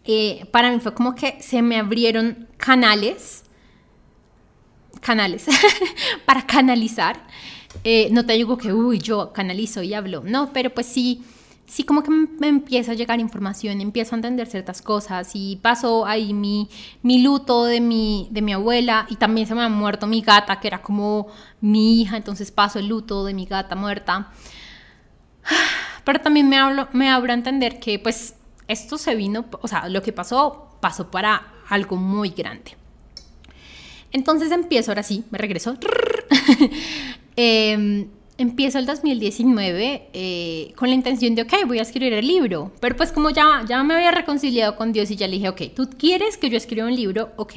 eh, 0.04 0.44
para 0.52 0.70
mí 0.70 0.80
fue 0.80 0.92
como 0.92 1.14
que 1.14 1.40
se 1.40 1.62
me 1.62 1.78
abrieron 1.78 2.46
canales 2.58 3.44
canales 5.00 5.46
para 6.26 6.46
canalizar. 6.46 7.26
Eh, 7.84 8.08
no 8.10 8.24
te 8.24 8.32
digo 8.34 8.56
que, 8.58 8.72
uy, 8.72 8.98
yo 8.98 9.32
canalizo 9.32 9.82
y 9.82 9.94
hablo, 9.94 10.22
no, 10.24 10.52
pero 10.52 10.70
pues 10.70 10.86
sí, 10.86 11.22
sí 11.66 11.84
como 11.84 12.02
que 12.02 12.10
me 12.10 12.48
empieza 12.48 12.92
a 12.92 12.94
llegar 12.94 13.20
información, 13.20 13.80
empiezo 13.80 14.14
a 14.14 14.18
entender 14.18 14.46
ciertas 14.46 14.82
cosas 14.82 15.30
y 15.34 15.56
paso 15.56 16.06
ahí 16.06 16.32
mi, 16.32 16.68
mi 17.02 17.22
luto 17.22 17.64
de 17.64 17.80
mi, 17.80 18.28
de 18.30 18.42
mi 18.42 18.52
abuela 18.52 19.06
y 19.10 19.16
también 19.16 19.46
se 19.46 19.54
me 19.54 19.62
ha 19.62 19.68
muerto 19.68 20.06
mi 20.06 20.22
gata, 20.22 20.60
que 20.60 20.68
era 20.68 20.82
como 20.82 21.28
mi 21.60 22.00
hija, 22.00 22.16
entonces 22.16 22.50
paso 22.50 22.78
el 22.78 22.88
luto 22.88 23.24
de 23.24 23.34
mi 23.34 23.44
gata 23.44 23.76
muerta. 23.76 24.32
Pero 26.04 26.20
también 26.20 26.48
me, 26.48 26.56
hablo, 26.56 26.88
me 26.92 27.10
abro 27.10 27.32
a 27.32 27.34
entender 27.34 27.78
que 27.80 27.98
pues 27.98 28.34
esto 28.66 28.96
se 28.96 29.14
vino, 29.14 29.44
o 29.60 29.68
sea, 29.68 29.88
lo 29.88 30.02
que 30.02 30.12
pasó 30.12 30.68
pasó 30.80 31.10
para 31.10 31.54
algo 31.68 31.96
muy 31.96 32.30
grande. 32.30 32.77
Entonces 34.12 34.50
empiezo, 34.52 34.90
ahora 34.90 35.02
sí, 35.02 35.24
me 35.30 35.38
regreso. 35.38 35.76
Em, 37.40 38.08
empiezo 38.36 38.80
el 38.80 38.86
2019 38.86 40.08
eh, 40.12 40.72
con 40.74 40.88
la 40.88 40.96
intención 40.96 41.36
de, 41.36 41.42
ok, 41.42 41.52
voy 41.68 41.78
a 41.78 41.82
escribir 41.82 42.12
el 42.12 42.26
libro. 42.26 42.72
Pero 42.80 42.96
pues 42.96 43.12
como 43.12 43.30
ya, 43.30 43.64
ya 43.68 43.82
me 43.84 43.94
había 43.94 44.10
reconciliado 44.10 44.74
con 44.74 44.92
Dios 44.92 45.10
y 45.12 45.16
ya 45.16 45.28
le 45.28 45.34
dije, 45.34 45.48
ok, 45.48 45.62
tú 45.74 45.88
quieres 45.96 46.36
que 46.36 46.50
yo 46.50 46.56
escriba 46.56 46.86
un 46.86 46.96
libro, 46.96 47.30
ok, 47.36 47.52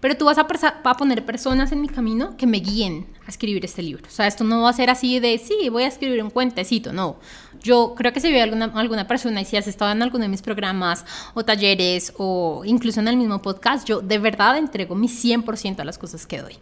pero 0.00 0.16
tú 0.16 0.26
vas 0.26 0.38
a, 0.38 0.46
a, 0.84 0.96
poner 0.96 1.24
personas 1.24 1.72
en 1.72 1.80
mi 1.80 1.88
camino 1.88 2.36
que 2.36 2.46
me 2.46 2.58
guíen 2.58 3.06
a 3.26 3.30
escribir 3.30 3.64
este 3.64 3.82
libro. 3.82 4.04
O 4.06 4.10
sea, 4.10 4.26
esto 4.26 4.44
no 4.44 4.62
va 4.62 4.70
a 4.70 4.72
ser 4.72 4.90
así 4.90 5.20
de, 5.20 5.38
sí, 5.38 5.68
voy 5.70 5.82
a 5.84 5.88
escribir 5.88 6.22
un 6.22 6.30
cuentecito, 6.30 6.92
no. 6.92 7.16
Yo 7.62 7.94
creo 7.96 8.12
que 8.12 8.20
si 8.20 8.30
ve 8.30 8.42
alguna, 8.42 8.66
alguna 8.74 9.06
persona 9.06 9.40
y 9.40 9.44
si 9.44 9.56
has 9.56 9.66
estado 9.66 9.92
en 9.92 10.02
alguno 10.02 10.22
de 10.22 10.28
mis 10.28 10.42
programas 10.42 11.04
o 11.34 11.44
talleres 11.44 12.12
o 12.16 12.62
incluso 12.64 13.00
en 13.00 13.08
el 13.08 13.16
mismo 13.16 13.40
podcast, 13.42 13.86
yo 13.86 14.00
de 14.00 14.18
verdad 14.18 14.56
entrego 14.56 14.94
mi 14.94 15.08
100% 15.08 15.80
a 15.80 15.84
las 15.84 15.98
cosas 15.98 16.26
que 16.26 16.40
doy. 16.40 16.56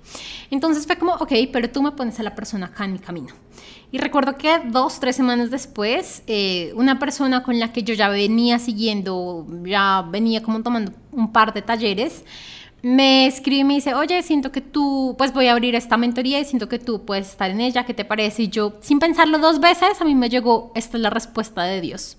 Entonces 0.50 0.86
fue 0.86 0.96
como, 0.96 1.14
ok, 1.14 1.32
pero 1.52 1.70
tú 1.70 1.82
me 1.82 1.92
pones 1.92 2.18
a 2.20 2.22
la 2.22 2.34
persona 2.34 2.66
acá 2.66 2.84
en 2.84 2.92
mi 2.92 2.98
camino. 2.98 3.34
Y 3.92 3.98
recuerdo 3.98 4.36
que 4.36 4.58
dos, 4.66 4.98
tres 5.00 5.16
semanas 5.16 5.50
después, 5.50 6.22
eh, 6.26 6.72
una 6.74 6.98
persona 6.98 7.42
con 7.42 7.58
la 7.58 7.72
que 7.72 7.82
yo 7.82 7.94
ya 7.94 8.08
venía 8.08 8.58
siguiendo, 8.58 9.46
ya 9.64 10.04
venía 10.10 10.42
como 10.42 10.62
tomando 10.62 10.92
un 11.12 11.32
par 11.32 11.54
de 11.54 11.62
talleres, 11.62 12.24
me 12.82 13.26
escribe 13.26 13.60
y 13.60 13.64
me 13.64 13.74
dice, 13.74 13.94
oye, 13.94 14.22
siento 14.22 14.52
que 14.52 14.60
tú, 14.60 15.14
pues 15.18 15.32
voy 15.32 15.46
a 15.46 15.52
abrir 15.52 15.74
esta 15.74 15.96
mentoría 15.96 16.38
y 16.40 16.44
siento 16.44 16.68
que 16.68 16.78
tú 16.78 17.04
puedes 17.04 17.30
estar 17.30 17.50
en 17.50 17.60
ella, 17.60 17.84
¿qué 17.84 17.94
te 17.94 18.04
parece? 18.04 18.44
Y 18.44 18.48
yo, 18.48 18.74
sin 18.80 18.98
pensarlo 18.98 19.38
dos 19.38 19.60
veces, 19.60 20.00
a 20.00 20.04
mí 20.04 20.14
me 20.14 20.28
llegó, 20.28 20.72
esta 20.74 20.96
es 20.96 21.02
la 21.02 21.10
respuesta 21.10 21.64
de 21.64 21.80
Dios. 21.80 22.16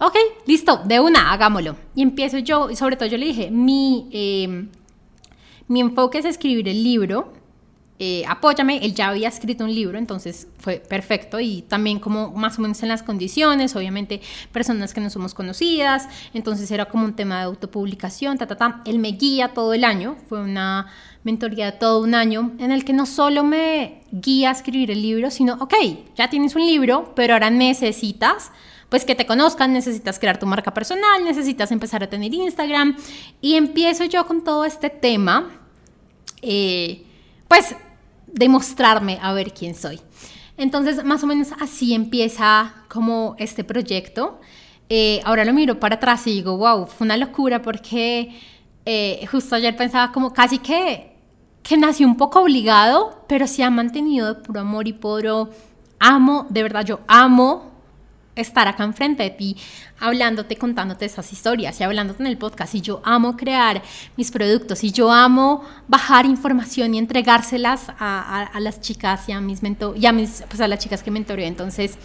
Ok, 0.00 0.14
listo, 0.46 0.82
de 0.84 1.00
una, 1.00 1.32
hagámoslo. 1.32 1.76
Y 1.94 2.02
empiezo 2.02 2.38
yo, 2.38 2.70
y 2.70 2.76
sobre 2.76 2.96
todo 2.96 3.08
yo 3.08 3.18
le 3.18 3.26
dije, 3.26 3.50
mi, 3.50 4.08
eh, 4.12 4.68
mi 5.66 5.80
enfoque 5.80 6.18
es 6.18 6.24
escribir 6.24 6.68
el 6.68 6.84
libro, 6.84 7.32
eh, 8.00 8.22
apóyame, 8.28 8.78
él 8.84 8.94
ya 8.94 9.08
había 9.08 9.28
escrito 9.28 9.64
un 9.64 9.74
libro, 9.74 9.98
entonces 9.98 10.46
fue 10.58 10.76
perfecto 10.76 11.40
y 11.40 11.62
también 11.62 11.98
como 11.98 12.30
más 12.30 12.56
o 12.58 12.62
menos 12.62 12.80
en 12.84 12.88
las 12.88 13.02
condiciones, 13.02 13.74
obviamente 13.74 14.20
personas 14.52 14.94
que 14.94 15.00
no 15.00 15.10
somos 15.10 15.34
conocidas, 15.34 16.08
entonces 16.32 16.70
era 16.70 16.84
como 16.84 17.04
un 17.04 17.16
tema 17.16 17.38
de 17.38 17.44
autopublicación, 17.46 18.38
ta, 18.38 18.46
ta, 18.46 18.56
ta. 18.56 18.82
Él 18.84 19.00
me 19.00 19.08
guía 19.08 19.52
todo 19.52 19.74
el 19.74 19.82
año, 19.82 20.16
fue 20.28 20.40
una 20.40 20.86
mentoría 21.24 21.66
de 21.66 21.72
todo 21.72 22.00
un 22.00 22.14
año 22.14 22.52
en 22.60 22.70
el 22.70 22.84
que 22.84 22.92
no 22.92 23.04
solo 23.04 23.42
me 23.42 24.02
guía 24.12 24.50
a 24.50 24.52
escribir 24.52 24.92
el 24.92 25.02
libro, 25.02 25.32
sino, 25.32 25.54
ok, 25.54 25.74
ya 26.14 26.30
tienes 26.30 26.54
un 26.54 26.64
libro, 26.64 27.12
pero 27.16 27.34
ahora 27.34 27.50
necesitas 27.50 28.52
pues 28.88 29.04
que 29.04 29.14
te 29.14 29.26
conozcan, 29.26 29.72
necesitas 29.72 30.18
crear 30.18 30.38
tu 30.38 30.46
marca 30.46 30.72
personal, 30.72 31.24
necesitas 31.24 31.72
empezar 31.72 32.02
a 32.04 32.08
tener 32.08 32.32
Instagram 32.32 32.96
y 33.40 33.56
empiezo 33.56 34.04
yo 34.04 34.24
con 34.26 34.44
todo 34.44 34.64
este 34.64 34.88
tema. 34.88 35.50
Eh, 36.40 37.04
pues 37.48 37.74
demostrarme 38.32 39.18
a 39.22 39.32
ver 39.32 39.52
quién 39.52 39.74
soy. 39.74 40.00
Entonces, 40.56 41.04
más 41.04 41.22
o 41.22 41.26
menos 41.26 41.48
así 41.60 41.94
empieza 41.94 42.74
como 42.88 43.36
este 43.38 43.64
proyecto. 43.64 44.40
Eh, 44.88 45.20
ahora 45.24 45.44
lo 45.44 45.52
miro 45.52 45.78
para 45.78 45.96
atrás 45.96 46.26
y 46.26 46.32
digo, 46.32 46.56
wow, 46.56 46.86
fue 46.86 47.04
una 47.04 47.16
locura 47.16 47.62
porque 47.62 48.34
eh, 48.84 49.26
justo 49.30 49.54
ayer 49.54 49.76
pensaba 49.76 50.12
como 50.12 50.32
casi 50.32 50.58
que, 50.58 51.12
que 51.62 51.76
nació 51.76 52.06
un 52.06 52.16
poco 52.16 52.40
obligado, 52.40 53.24
pero 53.28 53.46
se 53.46 53.62
ha 53.62 53.70
mantenido 53.70 54.34
de 54.34 54.40
puro 54.40 54.60
amor 54.60 54.88
y 54.88 54.94
puro 54.94 55.50
amo, 56.00 56.46
de 56.48 56.62
verdad 56.62 56.84
yo 56.84 57.00
amo 57.06 57.67
estar 58.40 58.68
acá 58.68 58.84
enfrente 58.84 59.22
de 59.22 59.30
ti, 59.30 59.56
hablándote, 60.00 60.56
contándote 60.56 61.04
esas 61.04 61.32
historias 61.32 61.80
y 61.80 61.84
hablándote 61.84 62.22
en 62.22 62.28
el 62.28 62.38
podcast. 62.38 62.74
Y 62.74 62.80
yo 62.80 63.00
amo 63.04 63.36
crear 63.36 63.82
mis 64.16 64.30
productos 64.30 64.84
y 64.84 64.92
yo 64.92 65.10
amo 65.10 65.64
bajar 65.86 66.26
información 66.26 66.94
y 66.94 66.98
entregárselas 66.98 67.90
a, 67.98 68.50
las 68.60 68.80
chicas 68.80 69.28
y 69.28 69.32
a 69.32 69.40
mis 69.40 69.62
mento 69.62 69.94
y 69.96 70.06
a 70.06 70.12
mis, 70.12 70.42
pues 70.48 70.60
a 70.60 70.68
las 70.68 70.78
chicas 70.78 71.02
que 71.02 71.10
mentoreo. 71.10 71.46
Entonces, 71.46 71.96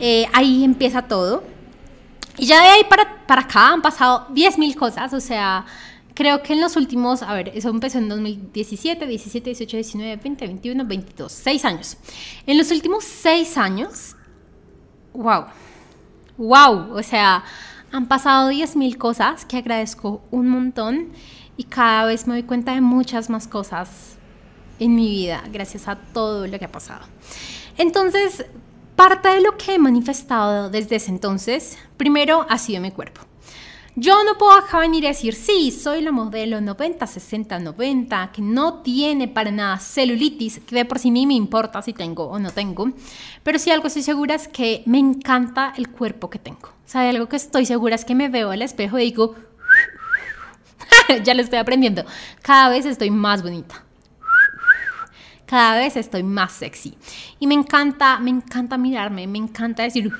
eh, 0.00 0.26
ahí 0.32 0.64
empieza 0.64 1.02
todo. 1.02 1.44
Y 2.38 2.46
ya 2.46 2.62
de 2.62 2.68
ahí 2.68 2.84
para, 2.88 3.26
para 3.26 3.42
acá 3.42 3.72
han 3.72 3.82
pasado 3.82 4.26
10.000 4.28 4.74
cosas, 4.74 5.12
o 5.12 5.20
sea, 5.20 5.66
creo 6.14 6.42
que 6.42 6.52
en 6.54 6.60
los 6.60 6.76
últimos, 6.76 7.22
a 7.22 7.32
ver, 7.34 7.52
eso 7.54 7.68
empezó 7.68 7.98
en 7.98 8.08
2017, 8.08 9.06
17, 9.06 9.50
18, 9.50 9.76
19, 9.76 10.16
20, 10.16 10.46
21, 10.46 10.84
22, 10.84 11.32
6 11.32 11.64
años. 11.64 11.96
En 12.46 12.58
los 12.58 12.70
últimos 12.70 13.04
6 13.04 13.56
años 13.58 14.16
wow, 15.14 15.46
wow, 16.38 16.96
o 16.96 17.02
sea, 17.02 17.44
han 17.92 18.06
pasado 18.06 18.50
10.000 18.50 18.96
cosas 18.96 19.44
que 19.44 19.58
agradezco 19.58 20.22
un 20.30 20.48
montón 20.48 21.08
y 21.56 21.64
cada 21.64 22.06
vez 22.06 22.26
me 22.26 22.34
doy 22.34 22.42
cuenta 22.44 22.74
de 22.74 22.80
muchas 22.80 23.28
más 23.28 23.46
cosas 23.46 24.16
en 24.78 24.94
mi 24.94 25.08
vida 25.08 25.42
gracias 25.52 25.88
a 25.88 25.96
todo 25.96 26.46
lo 26.46 26.58
que 26.58 26.64
ha 26.64 26.72
pasado. 26.72 27.06
Entonces, 27.76 28.46
parte 28.96 29.28
de 29.28 29.40
lo 29.40 29.56
que 29.56 29.74
he 29.74 29.78
manifestado 29.78 30.70
desde 30.70 30.96
ese 30.96 31.10
entonces, 31.10 31.78
primero 31.96 32.46
ha 32.48 32.58
sido 32.58 32.80
mi 32.80 32.90
cuerpo. 32.90 33.20
Yo 33.94 34.24
no 34.24 34.38
puedo 34.38 34.52
acá 34.52 34.78
venir 34.78 35.04
a 35.04 35.08
decir, 35.10 35.34
sí, 35.34 35.70
soy 35.70 36.00
la 36.00 36.12
modelo 36.12 36.62
90, 36.62 37.06
60, 37.06 37.58
90, 37.58 38.32
que 38.32 38.40
no 38.40 38.80
tiene 38.80 39.28
para 39.28 39.50
nada 39.50 39.78
celulitis, 39.78 40.60
que 40.60 40.76
de 40.76 40.86
por 40.86 40.98
sí 40.98 41.10
ni 41.10 41.26
me 41.26 41.34
importa 41.34 41.82
si 41.82 41.92
tengo 41.92 42.24
o 42.24 42.38
no 42.38 42.50
tengo, 42.52 42.90
pero 43.42 43.58
sí 43.58 43.70
algo 43.70 43.88
estoy 43.88 44.02
segura 44.02 44.34
es 44.34 44.48
que 44.48 44.82
me 44.86 44.98
encanta 44.98 45.74
el 45.76 45.90
cuerpo 45.90 46.30
que 46.30 46.38
tengo. 46.38 46.70
O 46.94 46.98
algo 46.98 47.28
que 47.28 47.36
estoy 47.36 47.66
segura 47.66 47.94
es 47.94 48.06
que 48.06 48.14
me 48.14 48.30
veo 48.30 48.50
al 48.50 48.62
espejo 48.62 48.98
y 48.98 49.04
digo, 49.04 49.34
ya 51.22 51.34
lo 51.34 51.42
estoy 51.42 51.58
aprendiendo, 51.58 52.06
cada 52.40 52.70
vez 52.70 52.86
estoy 52.86 53.10
más 53.10 53.42
bonita. 53.42 53.84
cada 55.44 55.76
vez 55.76 55.96
estoy 55.96 56.22
más 56.22 56.52
sexy. 56.52 56.96
Y 57.38 57.46
me 57.46 57.52
encanta, 57.52 58.18
me 58.20 58.30
encanta 58.30 58.78
mirarme, 58.78 59.26
me 59.26 59.36
encanta 59.36 59.82
decir, 59.82 60.10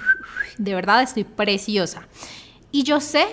de 0.59 0.75
verdad 0.75 1.01
estoy 1.01 1.25
preciosa. 1.25 2.07
Y 2.70 2.83
yo 2.83 3.01
sé 3.01 3.27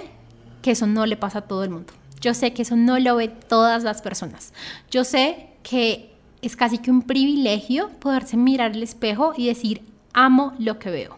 que 0.61 0.71
eso 0.71 0.87
no 0.87 1.05
le 1.05 1.17
pasa 1.17 1.39
a 1.39 1.47
todo 1.47 1.63
el 1.63 1.69
mundo. 1.69 1.93
Yo 2.21 2.33
sé 2.33 2.53
que 2.53 2.63
eso 2.63 2.75
no 2.75 2.99
lo 2.99 3.15
ve 3.15 3.27
todas 3.27 3.83
las 3.83 4.01
personas. 4.01 4.53
Yo 4.91 5.03
sé 5.03 5.47
que 5.63 6.13
es 6.41 6.55
casi 6.55 6.77
que 6.77 6.91
un 6.91 7.01
privilegio 7.01 7.89
poderse 7.99 8.37
mirar 8.37 8.71
al 8.71 8.83
espejo 8.83 9.33
y 9.35 9.47
decir, 9.47 9.81
amo 10.13 10.53
lo 10.59 10.79
que 10.79 10.89
veo. 10.89 11.17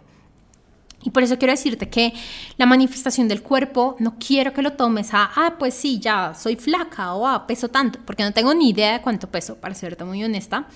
Y 1.04 1.10
por 1.10 1.24
eso 1.24 1.38
quiero 1.38 1.54
decirte 1.54 1.90
que 1.90 2.14
la 2.58 2.68
manifestación 2.68 3.28
del 3.28 3.42
cuerpo 3.42 3.96
no 4.00 4.16
quiero 4.20 4.54
que 4.54 4.62
lo 4.62 4.74
tomes 4.74 5.14
a, 5.14 5.32
ah, 5.36 5.56
pues 5.58 5.74
sí, 5.74 6.00
ya 6.00 6.34
soy 6.36 6.56
flaca 6.56 7.14
o 7.16 7.26
ah, 7.26 7.48
peso 7.48 7.70
tanto, 7.70 8.00
porque 8.06 8.24
no 8.24 8.34
tengo 8.34 8.54
ni 8.54 8.70
idea 8.70 8.94
de 8.94 9.02
cuánto 9.02 9.28
peso, 9.28 9.56
para 9.56 9.74
serte 9.74 10.04
muy 10.04 10.24
honesta, 10.24 10.68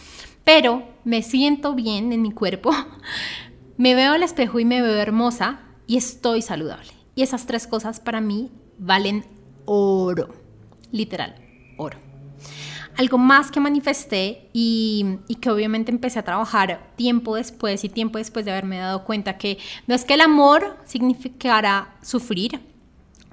pero 0.43 0.83
me 1.03 1.21
siento 1.21 1.73
bien 1.73 2.11
en 2.11 2.23
mi 2.23 2.31
cuerpo, 2.31 2.71
me 3.77 3.93
veo 3.93 4.13
al 4.13 4.23
espejo 4.23 4.59
y 4.59 4.65
me 4.65 4.81
veo 4.81 4.95
hermosa 4.95 5.59
y 5.85 5.97
estoy 5.97 6.41
saludable. 6.41 6.94
Y 7.15 7.23
esas 7.23 7.45
tres 7.45 7.65
cosas 7.65 7.99
para 7.99 8.21
mí 8.21 8.51
valen 8.77 9.25
oro, 9.65 10.35
literal, 10.91 11.35
oro. 11.77 11.97
Algo 12.97 13.17
más 13.17 13.51
que 13.51 13.59
manifesté 13.59 14.49
y, 14.53 15.17
que 15.41 15.49
obviamente 15.49 15.91
empecé 15.91 16.19
a 16.19 16.23
trabajar 16.23 16.91
tiempo 16.95 17.35
después 17.35 17.83
y 17.83 17.89
tiempo 17.89 18.17
después 18.17 18.45
de 18.45 18.51
haberme 18.51 18.77
dado 18.77 19.03
cuenta 19.03 19.37
que 19.37 19.57
no 19.87 19.95
es 19.95 20.05
que 20.05 20.13
el 20.13 20.21
amor 20.21 20.77
significara 20.85 21.95
sufrir, 22.01 22.61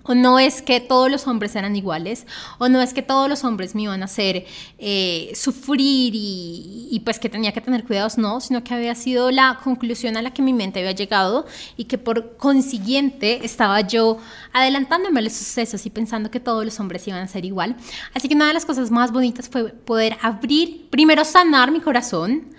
o 0.04 0.14
no 0.14 0.38
es 0.38 0.62
que 0.62 0.80
todos 0.80 1.10
los 1.10 1.26
hombres 1.26 1.54
eran 1.56 1.76
iguales, 1.76 2.26
o 2.58 2.68
no 2.68 2.80
es 2.80 2.92
que 2.92 3.02
todos 3.02 3.28
los 3.28 3.44
hombres 3.44 3.74
me 3.74 3.82
iban 3.82 4.02
a 4.02 4.06
hacer 4.06 4.46
eh, 4.78 5.32
sufrir 5.34 6.12
y, 6.14 7.00
pues 7.04 7.18
que 7.18 7.28
tenía 7.28 7.52
que 7.52 7.60
tener 7.60 7.84
cuidados, 7.84 8.18
no, 8.18 8.40
sino 8.40 8.62
que 8.62 8.74
había 8.74 8.94
sido 8.94 9.30
la 9.30 9.58
conclusión 9.62 10.16
a 10.16 10.22
la 10.22 10.32
que 10.32 10.42
mi 10.42 10.52
mente 10.52 10.80
había 10.80 10.92
llegado 10.92 11.46
y 11.76 11.84
que 11.84 11.98
por 11.98 12.36
consiguiente 12.36 13.44
estaba 13.44 13.80
yo 13.80 14.18
adelantándome 14.52 15.20
a 15.20 15.22
los 15.22 15.32
sucesos 15.32 15.84
y 15.86 15.90
pensando 15.90 16.30
que 16.30 16.40
todos 16.40 16.64
los 16.64 16.78
hombres 16.80 17.06
iban 17.08 17.22
a 17.22 17.28
ser 17.28 17.44
igual. 17.44 17.76
Así 18.14 18.28
que 18.28 18.34
una 18.34 18.48
de 18.48 18.54
las 18.54 18.64
cosas 18.64 18.90
más 18.90 19.12
bonitas 19.12 19.48
fue 19.48 19.70
poder 19.70 20.16
abrir, 20.22 20.88
primero 20.90 21.24
sanar 21.24 21.70
mi 21.70 21.80
corazón, 21.80 22.52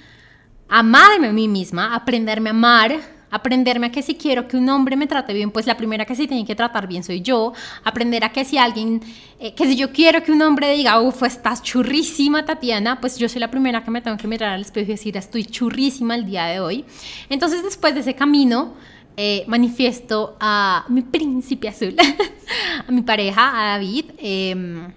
amarme 0.68 1.28
a 1.28 1.34
mí 1.34 1.48
misma, 1.48 1.94
aprenderme 1.96 2.50
a 2.50 2.52
amar, 2.52 3.00
aprenderme 3.34 3.88
a 3.88 3.91
que 3.91 4.03
si 4.03 4.13
quiero 4.13 4.47
que 4.47 4.55
un 4.55 4.69
hombre 4.69 4.95
me 4.95 5.07
trate 5.07 5.34
bien, 5.34 5.49
pues 5.49 5.65
la 5.65 5.75
primera 5.75 6.05
que 6.05 6.15
sí 6.15 6.27
tiene 6.27 6.45
que 6.45 6.53
tratar 6.53 6.88
bien 6.88 7.03
soy 7.03 7.21
yo, 7.21 7.51
aprender 7.84 8.23
a 8.23 8.31
que 8.31 8.45
si 8.45 8.59
alguien, 8.59 9.01
eh, 9.39 9.55
que 9.55 9.65
si 9.65 9.75
yo 9.75 9.91
quiero 9.91 10.21
que 10.21 10.31
un 10.31 10.41
hombre 10.43 10.71
diga, 10.71 11.01
uff, 11.01 11.23
estás 11.23 11.63
churrísima 11.63 12.45
Tatiana, 12.45 13.01
pues 13.01 13.17
yo 13.17 13.27
soy 13.27 13.39
la 13.39 13.49
primera 13.49 13.84
que 13.84 13.89
me 13.89 14.01
tengo 14.01 14.17
que 14.17 14.27
mirar 14.27 14.53
al 14.53 14.61
espejo 14.61 14.86
y 14.86 14.93
decir, 14.93 15.17
estoy 15.17 15.45
churrísima 15.45 16.13
el 16.13 16.25
día 16.25 16.45
de 16.45 16.59
hoy. 16.59 16.86
Entonces 17.27 17.63
después 17.63 17.95
de 17.95 18.01
ese 18.01 18.13
camino, 18.13 18.75
eh, 19.17 19.43
manifiesto 19.47 20.38
a 20.39 20.86
mi 20.89 21.01
príncipe 21.01 21.69
azul, 21.69 21.95
a 22.88 22.91
mi 22.91 23.01
pareja, 23.01 23.49
a 23.59 23.71
David. 23.71 24.05
Em, 24.19 24.91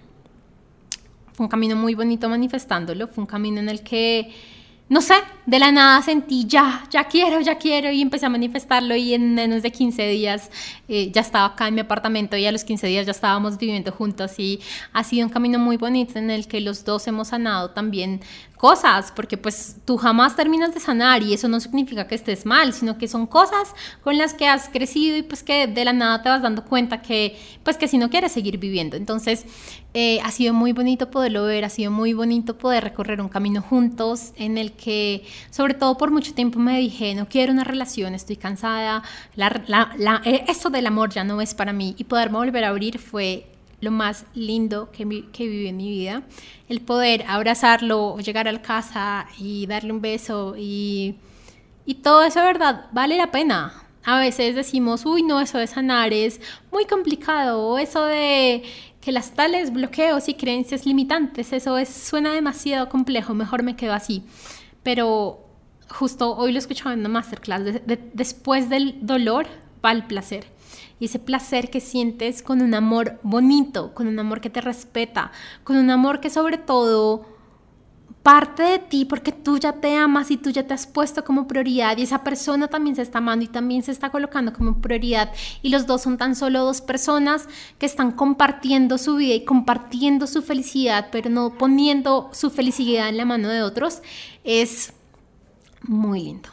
fue 1.32 1.44
un 1.44 1.48
camino 1.48 1.74
muy 1.74 1.94
bonito 1.94 2.28
manifestándolo, 2.28 3.08
fue 3.08 3.22
un 3.22 3.26
camino 3.26 3.60
en 3.60 3.70
el 3.70 3.82
que 3.82 4.30
no 4.88 5.00
sé, 5.00 5.14
de 5.46 5.58
la 5.58 5.72
nada 5.72 6.00
sentí 6.00 6.46
ya, 6.46 6.84
ya 6.90 7.04
quiero, 7.04 7.40
ya 7.40 7.58
quiero 7.58 7.90
y 7.90 8.00
empecé 8.00 8.26
a 8.26 8.28
manifestarlo 8.28 8.94
y 8.94 9.14
en 9.14 9.34
menos 9.34 9.62
de 9.62 9.72
15 9.72 10.06
días 10.08 10.48
eh, 10.88 11.10
ya 11.10 11.22
estaba 11.22 11.46
acá 11.46 11.66
en 11.66 11.74
mi 11.74 11.80
apartamento 11.80 12.36
y 12.36 12.46
a 12.46 12.52
los 12.52 12.62
15 12.62 12.86
días 12.86 13.04
ya 13.04 13.10
estábamos 13.10 13.58
viviendo 13.58 13.90
juntos 13.90 14.38
y 14.38 14.60
ha 14.92 15.02
sido 15.02 15.26
un 15.26 15.32
camino 15.32 15.58
muy 15.58 15.76
bonito 15.76 16.20
en 16.20 16.30
el 16.30 16.46
que 16.46 16.60
los 16.60 16.84
dos 16.84 17.06
hemos 17.08 17.28
sanado 17.28 17.70
también 17.70 18.20
cosas, 18.56 19.12
porque 19.14 19.36
pues 19.36 19.76
tú 19.84 19.96
jamás 19.96 20.34
terminas 20.34 20.72
de 20.72 20.80
sanar 20.80 21.22
y 21.22 21.34
eso 21.34 21.48
no 21.48 21.60
significa 21.60 22.06
que 22.06 22.14
estés 22.14 22.46
mal, 22.46 22.72
sino 22.72 22.96
que 22.96 23.06
son 23.06 23.26
cosas 23.26 23.74
con 24.02 24.16
las 24.16 24.34
que 24.34 24.48
has 24.48 24.68
crecido 24.68 25.16
y 25.16 25.22
pues 25.22 25.42
que 25.42 25.66
de 25.66 25.84
la 25.84 25.92
nada 25.92 26.22
te 26.22 26.28
vas 26.28 26.42
dando 26.42 26.64
cuenta 26.64 27.02
que 27.02 27.36
pues 27.62 27.76
que 27.76 27.88
si 27.88 27.98
no 27.98 28.08
quieres 28.08 28.32
seguir 28.32 28.58
viviendo. 28.58 28.96
Entonces 28.96 29.44
eh, 29.98 30.20
ha 30.22 30.30
sido 30.30 30.52
muy 30.52 30.72
bonito 30.72 31.10
poderlo 31.10 31.44
ver, 31.44 31.64
ha 31.64 31.70
sido 31.70 31.90
muy 31.90 32.12
bonito 32.12 32.58
poder 32.58 32.84
recorrer 32.84 33.18
un 33.18 33.30
camino 33.30 33.62
juntos 33.62 34.34
en 34.36 34.58
el 34.58 34.72
que 34.72 35.24
sobre 35.48 35.72
todo 35.72 35.96
por 35.96 36.10
mucho 36.10 36.34
tiempo 36.34 36.58
me 36.58 36.78
dije, 36.78 37.14
no 37.14 37.26
quiero 37.30 37.50
una 37.50 37.64
relación, 37.64 38.12
estoy 38.14 38.36
cansada, 38.36 39.02
eh, 39.38 40.44
eso 40.48 40.68
del 40.68 40.86
amor 40.86 41.08
ya 41.14 41.24
no 41.24 41.40
es 41.40 41.54
para 41.54 41.72
mí 41.72 41.94
y 41.96 42.04
poderme 42.04 42.36
volver 42.36 42.64
a 42.64 42.68
abrir 42.68 42.98
fue 42.98 43.46
lo 43.80 43.90
más 43.90 44.26
lindo 44.34 44.90
que, 44.90 45.24
que 45.32 45.48
viví 45.48 45.68
en 45.68 45.78
mi 45.78 45.88
vida. 45.88 46.24
El 46.68 46.82
poder 46.82 47.24
abrazarlo, 47.26 48.18
llegar 48.18 48.48
a 48.48 48.52
la 48.52 48.60
casa 48.60 49.26
y 49.38 49.66
darle 49.66 49.92
un 49.92 50.02
beso 50.02 50.56
y, 50.58 51.14
y 51.86 51.94
todo 51.94 52.22
eso, 52.22 52.42
¿verdad? 52.42 52.84
Vale 52.92 53.16
la 53.16 53.30
pena. 53.30 53.72
A 54.04 54.20
veces 54.20 54.54
decimos, 54.54 55.06
uy, 55.06 55.22
no, 55.22 55.40
eso 55.40 55.56
de 55.56 55.66
sanar 55.66 56.12
es 56.12 56.38
muy 56.70 56.84
complicado, 56.84 57.60
o 57.60 57.78
eso 57.78 58.04
de 58.04 58.62
que 59.06 59.12
las 59.12 59.34
tales 59.34 59.72
bloqueos 59.72 60.28
y 60.28 60.34
creencias 60.34 60.84
limitantes, 60.84 61.52
eso 61.52 61.78
es, 61.78 61.88
suena 61.88 62.34
demasiado 62.34 62.88
complejo, 62.88 63.34
mejor 63.34 63.62
me 63.62 63.76
quedo 63.76 63.92
así. 63.92 64.24
Pero 64.82 65.46
justo 65.88 66.36
hoy 66.36 66.50
lo 66.50 66.58
escuchaba 66.58 66.92
en 66.92 66.98
una 66.98 67.08
masterclass, 67.10 67.62
después 68.14 68.68
del 68.68 68.98
dolor 69.06 69.46
va 69.84 69.92
el 69.92 70.06
placer 70.06 70.48
y 70.98 71.04
ese 71.04 71.20
placer 71.20 71.70
que 71.70 71.80
sientes 71.80 72.42
con 72.42 72.60
un 72.60 72.74
amor 72.74 73.20
bonito, 73.22 73.94
con 73.94 74.08
un 74.08 74.18
amor 74.18 74.40
que 74.40 74.50
te 74.50 74.60
respeta, 74.60 75.30
con 75.62 75.76
un 75.76 75.88
amor 75.90 76.18
que 76.18 76.28
sobre 76.28 76.58
todo 76.58 77.26
parte 78.26 78.64
de 78.64 78.78
ti 78.80 79.04
porque 79.04 79.30
tú 79.30 79.56
ya 79.56 79.74
te 79.74 79.94
amas 79.94 80.32
y 80.32 80.36
tú 80.36 80.50
ya 80.50 80.66
te 80.66 80.74
has 80.74 80.88
puesto 80.88 81.24
como 81.24 81.46
prioridad 81.46 81.96
y 81.96 82.02
esa 82.02 82.24
persona 82.24 82.66
también 82.66 82.96
se 82.96 83.02
está 83.02 83.18
amando 83.18 83.44
y 83.44 83.46
también 83.48 83.84
se 83.84 83.92
está 83.92 84.10
colocando 84.10 84.52
como 84.52 84.80
prioridad 84.80 85.32
y 85.62 85.68
los 85.68 85.86
dos 85.86 86.02
son 86.02 86.18
tan 86.18 86.34
solo 86.34 86.64
dos 86.64 86.80
personas 86.80 87.48
que 87.78 87.86
están 87.86 88.10
compartiendo 88.10 88.98
su 88.98 89.14
vida 89.14 89.34
y 89.34 89.44
compartiendo 89.44 90.26
su 90.26 90.42
felicidad, 90.42 91.06
pero 91.12 91.30
no 91.30 91.56
poniendo 91.56 92.28
su 92.32 92.50
felicidad 92.50 93.08
en 93.08 93.16
la 93.16 93.24
mano 93.24 93.48
de 93.48 93.62
otros, 93.62 94.02
es 94.42 94.92
muy 95.82 96.24
lindo. 96.24 96.48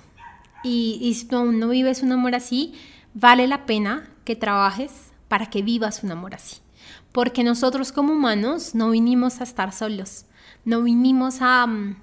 Y, 0.64 1.12
si 1.16 1.26
tú 1.26 1.38
aún 1.38 1.58
no 1.58 1.70
vives 1.70 2.04
un 2.04 2.12
amor 2.12 2.36
así, 2.36 2.76
vale 3.16 3.48
la 3.48 3.66
pena 3.66 4.12
que 4.26 4.36
trabajes 4.36 4.92
para 5.28 5.48
que 5.48 5.64
vivas 5.64 6.04
un 6.04 6.12
amor 6.12 6.36
así. 6.36 6.58
Porque 7.12 7.44
nosotros 7.44 7.92
como 7.92 8.14
humanos 8.14 8.76
no 8.76 8.92
vinimos 8.92 9.42
a 9.42 9.44
estar 9.44 9.74
solos, 9.74 10.28
no 10.66 10.82
vinimos 10.84 11.38
a... 11.42 11.66
Mm, 11.68 11.96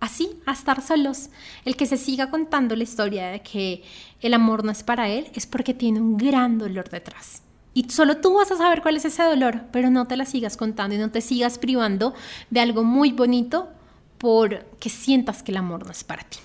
así, 0.00 0.40
a 0.46 0.52
estar 0.52 0.82
solos. 0.82 1.30
El 1.64 1.76
que 1.76 1.86
se 1.86 1.96
siga 1.96 2.30
contando 2.30 2.76
la 2.76 2.84
historia 2.84 3.28
de 3.28 3.40
que 3.40 3.82
el 4.20 4.34
amor 4.34 4.64
no 4.64 4.70
es 4.70 4.82
para 4.82 5.08
él 5.08 5.28
es 5.34 5.46
porque 5.46 5.74
tiene 5.74 6.00
un 6.00 6.16
gran 6.16 6.58
dolor 6.58 6.88
detrás. 6.88 7.42
Y 7.74 7.90
solo 7.90 8.18
tú 8.18 8.34
vas 8.34 8.50
a 8.50 8.56
saber 8.56 8.80
cuál 8.80 8.96
es 8.96 9.04
ese 9.04 9.22
dolor, 9.22 9.64
pero 9.70 9.90
no 9.90 10.06
te 10.06 10.16
la 10.16 10.24
sigas 10.24 10.56
contando 10.56 10.94
y 10.94 10.98
no 10.98 11.10
te 11.10 11.20
sigas 11.20 11.58
privando 11.58 12.14
de 12.50 12.60
algo 12.60 12.84
muy 12.84 13.12
bonito 13.12 13.68
porque 14.18 14.88
sientas 14.88 15.42
que 15.42 15.52
el 15.52 15.58
amor 15.58 15.84
no 15.84 15.92
es 15.92 16.02
para 16.02 16.22
ti. 16.24 16.38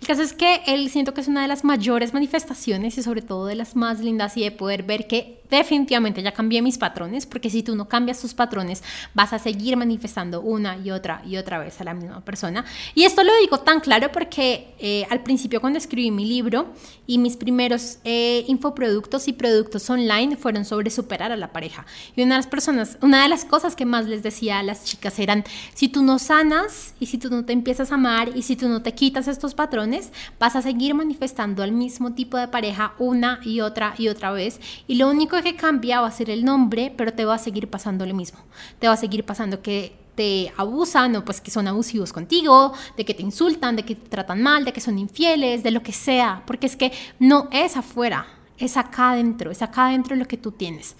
El 0.00 0.06
caso 0.06 0.22
es 0.22 0.32
que 0.32 0.62
él 0.66 0.88
siento 0.90 1.12
que 1.12 1.20
es 1.20 1.28
una 1.28 1.42
de 1.42 1.48
las 1.48 1.62
mayores 1.62 2.14
manifestaciones 2.14 2.96
y 2.96 3.02
sobre 3.02 3.20
todo 3.20 3.46
de 3.46 3.54
las 3.54 3.76
más 3.76 4.00
lindas 4.00 4.36
y 4.36 4.42
de 4.42 4.50
poder 4.50 4.82
ver 4.82 5.06
que 5.06 5.40
definitivamente 5.50 6.22
ya 6.22 6.32
cambié 6.32 6.62
mis 6.62 6.78
patrones, 6.78 7.26
porque 7.26 7.50
si 7.50 7.62
tú 7.62 7.74
no 7.74 7.88
cambias 7.88 8.20
tus 8.20 8.34
patrones, 8.34 8.82
vas 9.14 9.32
a 9.32 9.38
seguir 9.38 9.76
manifestando 9.76 10.40
una 10.40 10.78
y 10.78 10.90
otra 10.90 11.22
y 11.26 11.36
otra 11.36 11.58
vez 11.58 11.80
a 11.80 11.84
la 11.84 11.92
misma 11.92 12.24
persona. 12.24 12.64
Y 12.94 13.04
esto 13.04 13.22
lo 13.24 13.32
digo 13.40 13.58
tan 13.60 13.80
claro 13.80 14.10
porque 14.12 14.74
eh, 14.78 15.06
al 15.10 15.22
principio 15.22 15.60
cuando 15.60 15.78
escribí 15.78 16.10
mi 16.10 16.24
libro 16.24 16.72
y 17.06 17.18
mis 17.18 17.36
primeros 17.36 17.98
eh, 18.04 18.44
infoproductos 18.46 19.28
y 19.28 19.32
productos 19.32 19.90
online 19.90 20.36
fueron 20.36 20.64
sobre 20.64 20.90
superar 20.90 21.32
a 21.32 21.36
la 21.36 21.52
pareja. 21.52 21.84
Y 22.16 22.22
una 22.22 22.36
de 22.36 22.38
las 22.38 22.46
personas, 22.46 22.96
una 23.02 23.22
de 23.22 23.28
las 23.28 23.44
cosas 23.44 23.74
que 23.74 23.84
más 23.84 24.06
les 24.06 24.22
decía 24.22 24.60
a 24.60 24.62
las 24.62 24.84
chicas 24.84 25.18
eran, 25.18 25.44
si 25.74 25.88
tú 25.88 26.02
no 26.02 26.18
sanas 26.18 26.94
y 27.00 27.06
si 27.06 27.18
tú 27.18 27.28
no 27.28 27.44
te 27.44 27.52
empiezas 27.52 27.90
a 27.90 27.96
amar 27.96 28.30
y 28.36 28.42
si 28.42 28.54
tú 28.54 28.68
no 28.68 28.82
te 28.82 28.94
quitas 28.94 29.26
estos 29.26 29.54
patrones, 29.54 29.89
vas 30.38 30.56
a 30.56 30.62
seguir 30.62 30.94
manifestando 30.94 31.62
al 31.62 31.72
mismo 31.72 32.14
tipo 32.14 32.36
de 32.36 32.48
pareja 32.48 32.94
una 32.98 33.40
y 33.44 33.60
otra 33.60 33.94
y 33.98 34.08
otra 34.08 34.30
vez. 34.30 34.60
Y 34.86 34.96
lo 34.96 35.08
único 35.08 35.40
que 35.42 35.56
cambia 35.56 36.00
va 36.00 36.08
a 36.08 36.10
ser 36.10 36.30
el 36.30 36.44
nombre, 36.44 36.92
pero 36.96 37.12
te 37.12 37.24
va 37.24 37.34
a 37.34 37.38
seguir 37.38 37.68
pasando 37.68 38.06
lo 38.06 38.14
mismo. 38.14 38.40
Te 38.78 38.86
va 38.86 38.94
a 38.94 38.96
seguir 38.96 39.24
pasando 39.24 39.62
que 39.62 39.96
te 40.14 40.52
abusan 40.56 41.16
o 41.16 41.24
pues 41.24 41.40
que 41.40 41.50
son 41.50 41.66
abusivos 41.68 42.12
contigo, 42.12 42.72
de 42.96 43.04
que 43.04 43.14
te 43.14 43.22
insultan, 43.22 43.76
de 43.76 43.84
que 43.84 43.94
te 43.94 44.08
tratan 44.08 44.42
mal, 44.42 44.64
de 44.64 44.72
que 44.72 44.80
son 44.80 44.98
infieles, 44.98 45.62
de 45.62 45.70
lo 45.70 45.82
que 45.82 45.92
sea, 45.92 46.42
porque 46.46 46.66
es 46.66 46.76
que 46.76 46.92
no 47.18 47.48
es 47.52 47.76
afuera, 47.76 48.26
es 48.58 48.76
acá 48.76 49.12
adentro, 49.12 49.50
es 49.50 49.62
acá 49.62 49.86
adentro 49.86 50.16
lo 50.16 50.26
que 50.26 50.36
tú 50.36 50.52
tienes. 50.52 50.96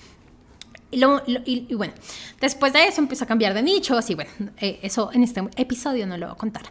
Y, 0.92 1.66
y, 1.68 1.74
bueno, 1.74 1.92
después 2.40 2.72
de 2.72 2.84
eso 2.84 3.00
empiezo 3.00 3.24
a 3.24 3.26
cambiar 3.26 3.54
de 3.54 3.62
nichos 3.62 4.10
y 4.10 4.16
bueno, 4.16 4.30
eh, 4.56 4.80
eso 4.82 5.10
en 5.12 5.22
este 5.22 5.40
episodio 5.56 6.06
no 6.06 6.16
lo 6.16 6.26
voy 6.26 6.34
a 6.34 6.38
contar. 6.38 6.64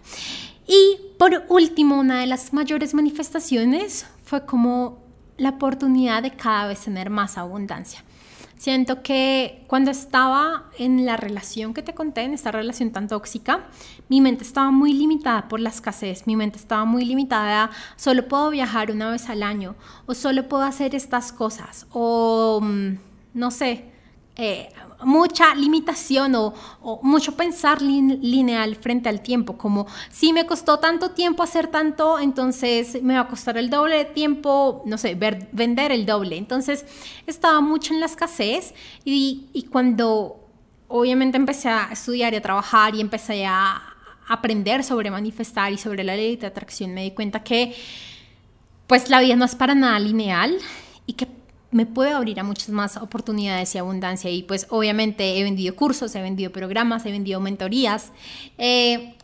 Y 0.69 1.15
por 1.17 1.45
último, 1.49 1.99
una 1.99 2.19
de 2.19 2.27
las 2.27 2.53
mayores 2.53 2.93
manifestaciones 2.93 4.05
fue 4.23 4.45
como 4.45 4.99
la 5.37 5.49
oportunidad 5.49 6.21
de 6.21 6.29
cada 6.29 6.67
vez 6.67 6.81
tener 6.81 7.09
más 7.09 7.39
abundancia. 7.39 8.03
Siento 8.55 9.01
que 9.01 9.63
cuando 9.65 9.89
estaba 9.89 10.69
en 10.77 11.07
la 11.07 11.17
relación 11.17 11.73
que 11.73 11.81
te 11.81 11.95
conté, 11.95 12.21
en 12.21 12.33
esta 12.33 12.51
relación 12.51 12.91
tan 12.91 13.07
tóxica, 13.07 13.65
mi 14.09 14.21
mente 14.21 14.43
estaba 14.43 14.69
muy 14.69 14.93
limitada 14.93 15.47
por 15.47 15.59
la 15.59 15.69
escasez, 15.69 16.27
mi 16.27 16.35
mente 16.35 16.59
estaba 16.59 16.85
muy 16.85 17.03
limitada 17.03 17.71
solo 17.95 18.27
puedo 18.27 18.51
viajar 18.51 18.91
una 18.91 19.09
vez 19.09 19.27
al 19.29 19.41
año 19.41 19.75
o 20.05 20.13
solo 20.13 20.47
puedo 20.47 20.63
hacer 20.63 20.93
estas 20.93 21.31
cosas 21.31 21.87
o 21.93 22.59
mm, 22.61 22.97
no 23.33 23.49
sé, 23.49 23.85
eh, 24.41 24.69
mucha 25.03 25.53
limitación 25.53 26.33
o, 26.33 26.53
mucho 27.03 27.35
pensar 27.35 27.81
lineal 27.81 28.75
frente 28.77 29.09
al 29.09 29.21
tiempo, 29.21 29.57
como 29.57 29.85
si 30.09 30.31
me 30.31 30.45
costó 30.45 30.79
tanto 30.79 31.11
tiempo 31.11 31.43
hacer 31.43 31.67
tanto, 31.67 32.19
entonces 32.19 33.03
me 33.03 33.15
va 33.15 33.21
a 33.21 33.27
costar 33.27 33.57
el 33.57 33.69
doble 33.69 33.97
de 33.97 34.05
tiempo, 34.05 34.81
no 34.85 34.97
sé, 34.97 35.15
vender 35.15 35.91
el 35.91 36.05
doble. 36.05 36.37
Entonces 36.37 36.85
estaba 37.27 37.59
mucho 37.59 37.93
en 37.93 37.99
la 37.99 38.05
escasez 38.05 38.73
y, 39.03 39.49
y 39.51 39.63
cuando 39.63 40.47
obviamente 40.87 41.37
empecé 41.37 41.67
a 41.67 41.89
estudiar 41.91 42.33
y 42.33 42.37
a 42.37 42.41
trabajar 42.41 42.95
y 42.95 43.01
empecé 43.01 43.45
a 43.45 43.81
aprender 44.29 44.85
sobre 44.85 45.11
manifestar 45.11 45.73
y 45.73 45.77
sobre 45.77 46.05
la 46.05 46.15
ley 46.15 46.37
de 46.37 46.47
atracción, 46.47 46.93
me 46.93 47.03
di 47.03 47.11
cuenta 47.11 47.43
que 47.43 47.75
pues 48.87 49.09
la 49.09 49.19
vida 49.19 49.35
no 49.35 49.43
es 49.43 49.55
para 49.55 49.75
nada 49.75 49.99
lineal 49.99 50.57
y 51.05 51.13
que 51.13 51.38
me 51.71 51.85
puede 51.85 52.11
abrir 52.11 52.39
a 52.39 52.43
muchas 52.43 52.69
más 52.69 52.97
oportunidades 52.97 53.75
y 53.75 53.77
abundancia. 53.77 54.29
Y 54.29 54.43
pues 54.43 54.67
obviamente 54.69 55.37
he 55.37 55.43
vendido 55.43 55.75
cursos, 55.75 56.15
he 56.15 56.21
vendido 56.21 56.51
programas, 56.51 57.05
he 57.05 57.11
vendido 57.11 57.39
mentorías. 57.39 58.11
Eh, 58.57 59.15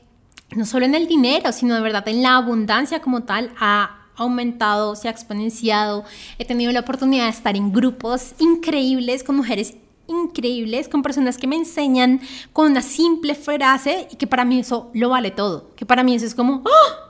no 0.56 0.66
solo 0.66 0.86
en 0.86 0.96
el 0.96 1.08
dinero, 1.08 1.52
sino 1.52 1.76
de 1.76 1.82
verdad 1.82 2.08
en 2.08 2.22
la 2.22 2.36
abundancia 2.36 3.02
como 3.02 3.24
tal 3.24 3.52
ha 3.60 4.08
aumentado, 4.16 4.96
se 4.96 5.08
ha 5.08 5.12
exponenciado. 5.12 6.06
He 6.38 6.46
tenido 6.46 6.72
la 6.72 6.82
oportunidad 6.82 7.26
de 7.26 7.32
estar 7.32 7.56
en 7.56 7.72
grupos 7.74 8.34
increíbles 8.40 9.24
con 9.24 9.36
mujeres 9.36 9.76
increíbles, 10.08 10.88
con 10.88 11.02
personas 11.02 11.38
que 11.38 11.48
me 11.48 11.56
enseñan 11.56 12.22
con 12.54 12.72
una 12.72 12.84
simple 12.84 13.34
frase 13.34 14.08
y 14.12 14.16
que 14.16 14.28
para 14.28 14.46
mí 14.46 14.60
eso 14.60 14.92
lo 14.94 15.10
vale 15.10 15.32
todo. 15.32 15.72
Que 15.76 15.86
para 15.86 16.04
mí 16.04 16.16
eso 16.16 16.26
es 16.26 16.36
como... 16.36 16.64
¡Oh! 16.64 17.05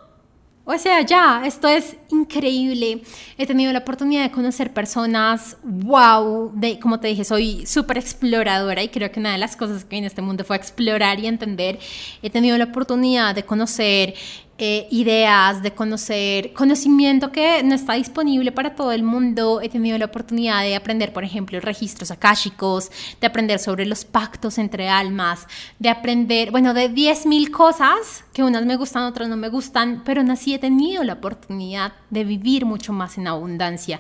O 0.68 0.76
sea, 0.80 1.02
ya, 1.02 1.44
esto 1.46 1.68
es 1.68 1.96
increíble. 2.10 3.04
He 3.38 3.46
tenido 3.46 3.72
la 3.72 3.80
oportunidad 3.80 4.24
de 4.24 4.32
conocer 4.32 4.74
personas, 4.74 5.58
wow, 5.64 6.52
de, 6.56 6.80
como 6.80 7.00
te 7.00 7.08
dije, 7.08 7.24
soy 7.24 7.68
súper 7.68 8.00
exploradora 8.00 8.82
y 8.82 8.90
creo 8.90 9.12
que 9.12 9.20
una 9.20 9.34
de 9.34 9.38
las 9.38 9.56
cosas 9.56 9.86
que 9.86 9.96
en 9.96 10.06
este 10.06 10.24
mundo 10.24 10.44
fue 10.44 10.56
explorar 10.56 11.20
y 11.20 11.28
entender. 11.28 11.78
He 12.24 12.32
tenido 12.32 12.58
la 12.58 12.64
oportunidad 12.66 13.36
de 13.36 13.44
conocer 13.44 14.16
eh, 14.58 14.88
ideas, 14.90 15.62
de 15.62 15.72
conocer 15.72 16.54
conocimiento 16.54 17.32
que 17.34 17.62
no 17.64 17.76
está 17.76 17.96
disponible 17.96 18.54
para 18.54 18.74
todo 18.74 18.94
el 18.94 19.04
mundo. 19.04 19.60
He 19.62 19.68
tenido 19.68 19.98
la 19.98 20.06
oportunidad 20.06 20.62
de 20.62 20.76
aprender, 20.76 21.12
por 21.12 21.26
ejemplo, 21.26 21.60
registros 21.60 22.10
akáshicos, 22.10 22.90
de 23.20 23.28
aprender 23.28 23.60
sobre 23.60 23.86
los 23.86 24.06
pactos 24.06 24.58
entre 24.58 24.88
almas, 24.88 25.46
de 25.78 25.90
aprender, 25.90 26.52
bueno, 26.52 26.74
de 26.74 26.90
10.000 26.90 27.52
cosas 27.52 28.24
que 28.34 28.44
unas 28.44 28.66
me 28.66 28.78
gustan, 28.78 29.04
otras 29.04 29.28
no 29.28 29.36
me 29.36 29.50
gustan, 29.50 30.04
pero 30.06 30.22
aún 30.22 30.32
así 30.32 30.54
he 30.54 30.60
tenido 30.60 31.04
la 31.04 31.14
oportunidad 31.14 31.92
de 32.10 32.24
vivir 32.24 32.66
mucho 32.66 32.94
más 32.94 33.18
en 33.18 33.28
abundancia. 33.28 34.00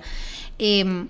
Eh, 0.57 1.05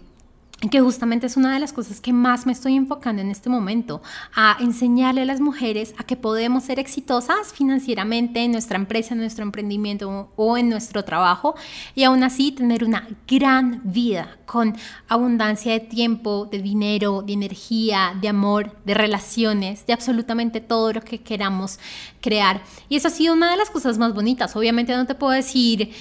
que 0.71 0.79
justamente 0.79 1.27
es 1.27 1.37
una 1.37 1.53
de 1.53 1.59
las 1.59 1.73
cosas 1.73 1.99
que 1.99 2.13
más 2.13 2.45
me 2.45 2.53
estoy 2.53 2.75
enfocando 2.75 3.21
en 3.21 3.29
este 3.29 3.49
momento, 3.49 4.01
a 4.33 4.57
enseñarle 4.61 5.21
a 5.21 5.25
las 5.25 5.41
mujeres 5.41 5.93
a 5.97 6.03
que 6.03 6.15
podemos 6.15 6.63
ser 6.63 6.79
exitosas 6.79 7.53
financieramente 7.53 8.43
en 8.43 8.53
nuestra 8.53 8.77
empresa, 8.77 9.13
en 9.13 9.19
nuestro 9.19 9.43
emprendimiento 9.43 10.31
o 10.35 10.57
en 10.57 10.69
nuestro 10.69 11.03
trabajo 11.03 11.55
y 11.93 12.03
aún 12.03 12.23
así 12.23 12.51
tener 12.51 12.83
una 12.83 13.07
gran 13.27 13.81
vida 13.83 14.37
con 14.45 14.75
abundancia 15.09 15.73
de 15.73 15.81
tiempo, 15.81 16.47
de 16.49 16.61
dinero, 16.61 17.21
de 17.21 17.33
energía, 17.33 18.13
de 18.19 18.29
amor, 18.29 18.77
de 18.85 18.93
relaciones, 18.93 19.85
de 19.85 19.93
absolutamente 19.93 20.61
todo 20.61 20.93
lo 20.93 21.01
que 21.01 21.21
queramos 21.21 21.79
crear. 22.21 22.61
Y 22.87 22.95
eso 22.95 23.09
ha 23.09 23.11
sido 23.11 23.33
una 23.33 23.51
de 23.51 23.57
las 23.57 23.69
cosas 23.69 23.97
más 23.97 24.13
bonitas. 24.13 24.55
Obviamente 24.55 24.95
no 24.95 25.05
te 25.05 25.15
puedo 25.15 25.33
decir 25.33 25.91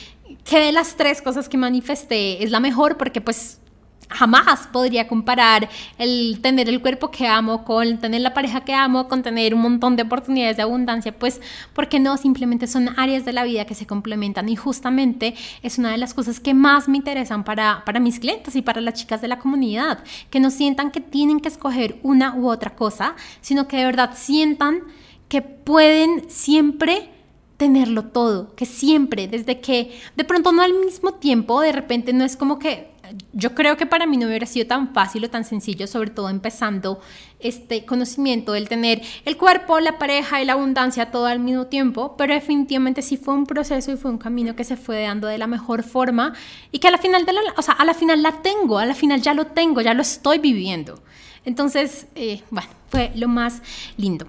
que 0.44 0.58
de 0.58 0.72
las 0.72 0.96
tres 0.96 1.20
cosas 1.20 1.48
que 1.48 1.56
manifesté 1.56 2.42
es 2.42 2.50
la 2.50 2.60
mejor 2.60 2.96
porque 2.96 3.20
pues 3.20 3.60
jamás 4.08 4.68
podría 4.68 5.08
comparar 5.08 5.68
el 5.98 6.38
tener 6.40 6.68
el 6.68 6.80
cuerpo 6.80 7.10
que 7.10 7.26
amo 7.26 7.64
con 7.64 7.98
tener 7.98 8.20
la 8.20 8.34
pareja 8.34 8.60
que 8.62 8.74
amo, 8.74 9.08
con 9.08 9.22
tener 9.22 9.54
un 9.54 9.62
montón 9.62 9.96
de 9.96 10.02
oportunidades 10.02 10.56
de 10.56 10.62
abundancia, 10.62 11.16
pues 11.18 11.40
porque 11.72 11.98
no, 12.00 12.16
simplemente 12.16 12.66
son 12.66 12.98
áreas 12.98 13.24
de 13.24 13.32
la 13.32 13.44
vida 13.44 13.64
que 13.64 13.74
se 13.74 13.86
complementan. 13.86 14.48
Y 14.48 14.56
justamente 14.56 15.34
es 15.62 15.78
una 15.78 15.90
de 15.90 15.98
las 15.98 16.14
cosas 16.14 16.40
que 16.40 16.54
más 16.54 16.88
me 16.88 16.96
interesan 16.96 17.44
para, 17.44 17.82
para 17.84 18.00
mis 18.00 18.18
clientes 18.18 18.54
y 18.56 18.62
para 18.62 18.80
las 18.80 18.94
chicas 18.94 19.20
de 19.20 19.28
la 19.28 19.38
comunidad, 19.38 20.04
que 20.30 20.40
no 20.40 20.50
sientan 20.50 20.90
que 20.90 21.00
tienen 21.00 21.40
que 21.40 21.48
escoger 21.48 21.98
una 22.02 22.34
u 22.34 22.48
otra 22.48 22.76
cosa, 22.76 23.14
sino 23.40 23.68
que 23.68 23.78
de 23.78 23.84
verdad 23.84 24.12
sientan 24.14 24.82
que 25.28 25.42
pueden 25.42 26.30
siempre 26.30 27.10
tenerlo 27.56 28.04
todo, 28.04 28.54
que 28.54 28.66
siempre, 28.66 29.28
desde 29.28 29.60
que 29.60 29.98
de 30.16 30.24
pronto 30.24 30.52
no 30.52 30.62
al 30.62 30.74
mismo 30.74 31.14
tiempo, 31.14 31.60
de 31.60 31.72
repente 31.72 32.12
no 32.12 32.24
es 32.24 32.36
como 32.36 32.58
que 32.58 32.93
yo 33.32 33.54
creo 33.54 33.76
que 33.76 33.86
para 33.86 34.06
mí 34.06 34.16
no 34.16 34.26
hubiera 34.26 34.46
sido 34.46 34.66
tan 34.66 34.92
fácil 34.92 35.24
o 35.24 35.30
tan 35.30 35.44
sencillo, 35.44 35.86
sobre 35.86 36.10
todo 36.10 36.28
empezando 36.28 37.00
este 37.40 37.84
conocimiento 37.84 38.52
del 38.52 38.68
tener 38.68 39.02
el 39.24 39.36
cuerpo, 39.36 39.80
la 39.80 39.98
pareja 39.98 40.40
y 40.40 40.44
la 40.44 40.54
abundancia 40.54 41.10
todo 41.10 41.26
al 41.26 41.40
mismo 41.40 41.66
tiempo, 41.66 42.16
pero 42.16 42.34
definitivamente 42.34 43.02
sí 43.02 43.16
fue 43.16 43.34
un 43.34 43.46
proceso 43.46 43.92
y 43.92 43.96
fue 43.96 44.10
un 44.10 44.18
camino 44.18 44.56
que 44.56 44.64
se 44.64 44.76
fue 44.76 45.02
dando 45.02 45.28
de 45.28 45.38
la 45.38 45.46
mejor 45.46 45.82
forma 45.82 46.34
y 46.72 46.78
que 46.78 46.88
a 46.88 46.90
la 46.90 46.98
final, 46.98 47.26
de 47.26 47.32
la, 47.32 47.40
o 47.56 47.62
sea, 47.62 47.74
a 47.74 47.84
la 47.84 47.94
final 47.94 48.22
la 48.22 48.42
tengo, 48.42 48.78
a 48.78 48.86
la 48.86 48.94
final 48.94 49.20
ya 49.20 49.34
lo 49.34 49.46
tengo, 49.46 49.80
ya 49.80 49.94
lo 49.94 50.02
estoy 50.02 50.38
viviendo. 50.38 51.02
Entonces, 51.44 52.06
eh, 52.14 52.42
bueno, 52.50 52.68
fue 52.88 53.12
lo 53.14 53.28
más 53.28 53.60
lindo. 53.96 54.26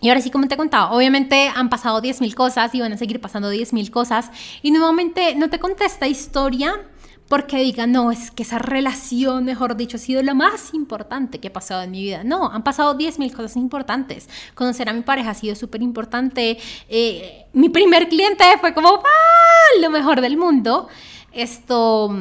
Y 0.00 0.10
ahora 0.10 0.20
sí, 0.20 0.30
como 0.30 0.46
te 0.46 0.54
he 0.54 0.56
contado, 0.58 0.94
obviamente 0.94 1.50
han 1.54 1.70
pasado 1.70 2.02
10.000 2.02 2.34
cosas 2.34 2.74
y 2.74 2.80
van 2.80 2.92
a 2.92 2.98
seguir 2.98 3.20
pasando 3.20 3.50
10.000 3.50 3.90
cosas. 3.90 4.30
Y 4.62 4.70
nuevamente 4.70 5.34
no 5.34 5.48
te 5.48 5.58
conté 5.58 5.86
esta 5.86 6.06
historia 6.06 6.82
porque 7.28 7.58
diga, 7.58 7.86
no, 7.86 8.12
es 8.12 8.30
que 8.30 8.44
esa 8.44 8.58
relación, 8.58 9.44
mejor 9.44 9.76
dicho, 9.76 9.96
ha 9.96 10.00
sido 10.00 10.22
lo 10.22 10.34
más 10.34 10.74
importante 10.74 11.40
que 11.40 11.48
ha 11.48 11.52
pasado 11.52 11.82
en 11.82 11.90
mi 11.90 12.02
vida. 12.02 12.22
No, 12.24 12.50
han 12.50 12.62
pasado 12.62 12.96
10.000 12.96 13.32
cosas 13.32 13.56
importantes. 13.56 14.28
Conocer 14.54 14.88
a 14.88 14.92
mi 14.92 15.02
pareja 15.02 15.30
ha 15.30 15.34
sido 15.34 15.56
súper 15.56 15.82
importante. 15.82 16.58
Eh, 16.88 17.46
mi 17.52 17.68
primer 17.68 18.08
cliente 18.08 18.44
fue 18.60 18.72
como, 18.74 18.88
¡ah! 18.88 19.80
Lo 19.80 19.90
mejor 19.90 20.20
del 20.20 20.36
mundo. 20.36 20.88
Esto, 21.32 22.14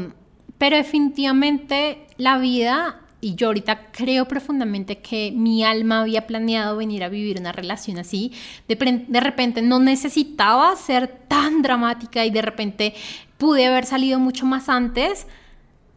pero 0.58 0.76
definitivamente 0.76 2.08
la 2.18 2.38
vida 2.38 3.02
y 3.26 3.34
yo 3.34 3.48
ahorita 3.48 3.88
creo 3.92 4.28
profundamente 4.28 5.00
que 5.00 5.32
mi 5.36 5.64
alma 5.64 6.02
había 6.02 6.28
planeado 6.28 6.78
venir 6.78 7.04
a 7.04 7.10
vivir 7.10 7.40
una 7.40 7.52
relación 7.52 7.98
así. 7.98 8.32
De, 8.68 8.76
de, 8.76 9.20
repente 9.20 9.64
no 9.64 9.80
necesitaba 9.80 10.76
ser 10.76 11.08
tan 11.28 11.64
dramática 11.64 12.24
y 12.24 12.30
de 12.30 12.44
repente 12.44 12.94
pude 13.38 13.66
haber 13.66 13.86
salido 13.86 14.20
mucho 14.20 14.46
más 14.46 14.70
antes. 14.70 15.28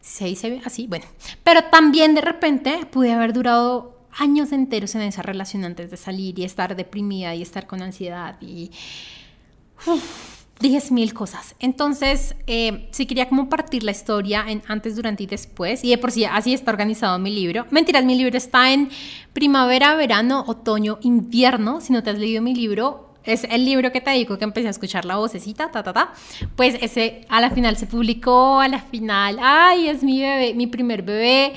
Se 0.01 0.25
dice 0.25 0.61
así, 0.65 0.87
bueno. 0.87 1.05
Pero 1.43 1.65
también 1.65 2.15
de 2.15 2.21
repente 2.21 2.85
pude 2.91 3.11
haber 3.11 3.33
durado 3.33 3.99
años 4.17 4.51
enteros 4.51 4.95
en 4.95 5.01
esa 5.01 5.21
relación 5.21 5.63
antes 5.65 5.91
de 5.91 5.97
salir 5.97 6.39
y 6.39 6.43
estar 6.43 6.75
deprimida 6.75 7.35
y 7.35 7.41
estar 7.41 7.67
con 7.67 7.81
ansiedad 7.81 8.37
y... 8.41 8.71
10 10.59 10.91
mil 10.91 11.13
cosas. 11.13 11.55
Entonces, 11.59 12.35
eh, 12.45 12.89
sí 12.91 13.05
quería 13.05 13.29
como 13.29 13.47
partir 13.47 13.83
la 13.83 13.91
historia 13.91 14.43
en 14.47 14.61
antes, 14.67 14.95
durante 14.95 15.23
y 15.23 15.25
después. 15.25 15.83
Y 15.85 15.89
de 15.89 15.97
por 15.97 16.11
sí 16.11 16.25
así 16.25 16.53
está 16.53 16.71
organizado 16.71 17.17
mi 17.17 17.33
libro. 17.33 17.65
Mentiras, 17.71 18.03
mi 18.03 18.15
libro 18.15 18.37
está 18.37 18.73
en 18.73 18.89
primavera, 19.31 19.95
verano, 19.95 20.43
otoño, 20.47 20.99
invierno. 21.01 21.79
Si 21.79 21.93
no 21.93 22.03
te 22.03 22.09
has 22.09 22.19
leído 22.19 22.41
mi 22.41 22.53
libro, 22.53 23.08
es 23.29 23.43
el 23.45 23.65
libro 23.65 23.91
que 23.91 24.01
te 24.01 24.11
digo 24.11 24.37
que 24.37 24.43
empecé 24.43 24.67
a 24.67 24.71
escuchar 24.71 25.05
la 25.05 25.17
vocecita, 25.17 25.69
ta, 25.71 25.83
ta, 25.83 25.93
ta. 25.93 26.13
Pues 26.55 26.75
ese 26.81 27.21
a 27.29 27.41
la 27.41 27.51
final 27.51 27.77
se 27.77 27.85
publicó, 27.85 28.59
a 28.59 28.67
la 28.67 28.79
final, 28.79 29.37
ay, 29.41 29.87
es 29.89 30.03
mi 30.03 30.21
bebé, 30.21 30.53
mi 30.53 30.67
primer 30.67 31.03
bebé. 31.03 31.53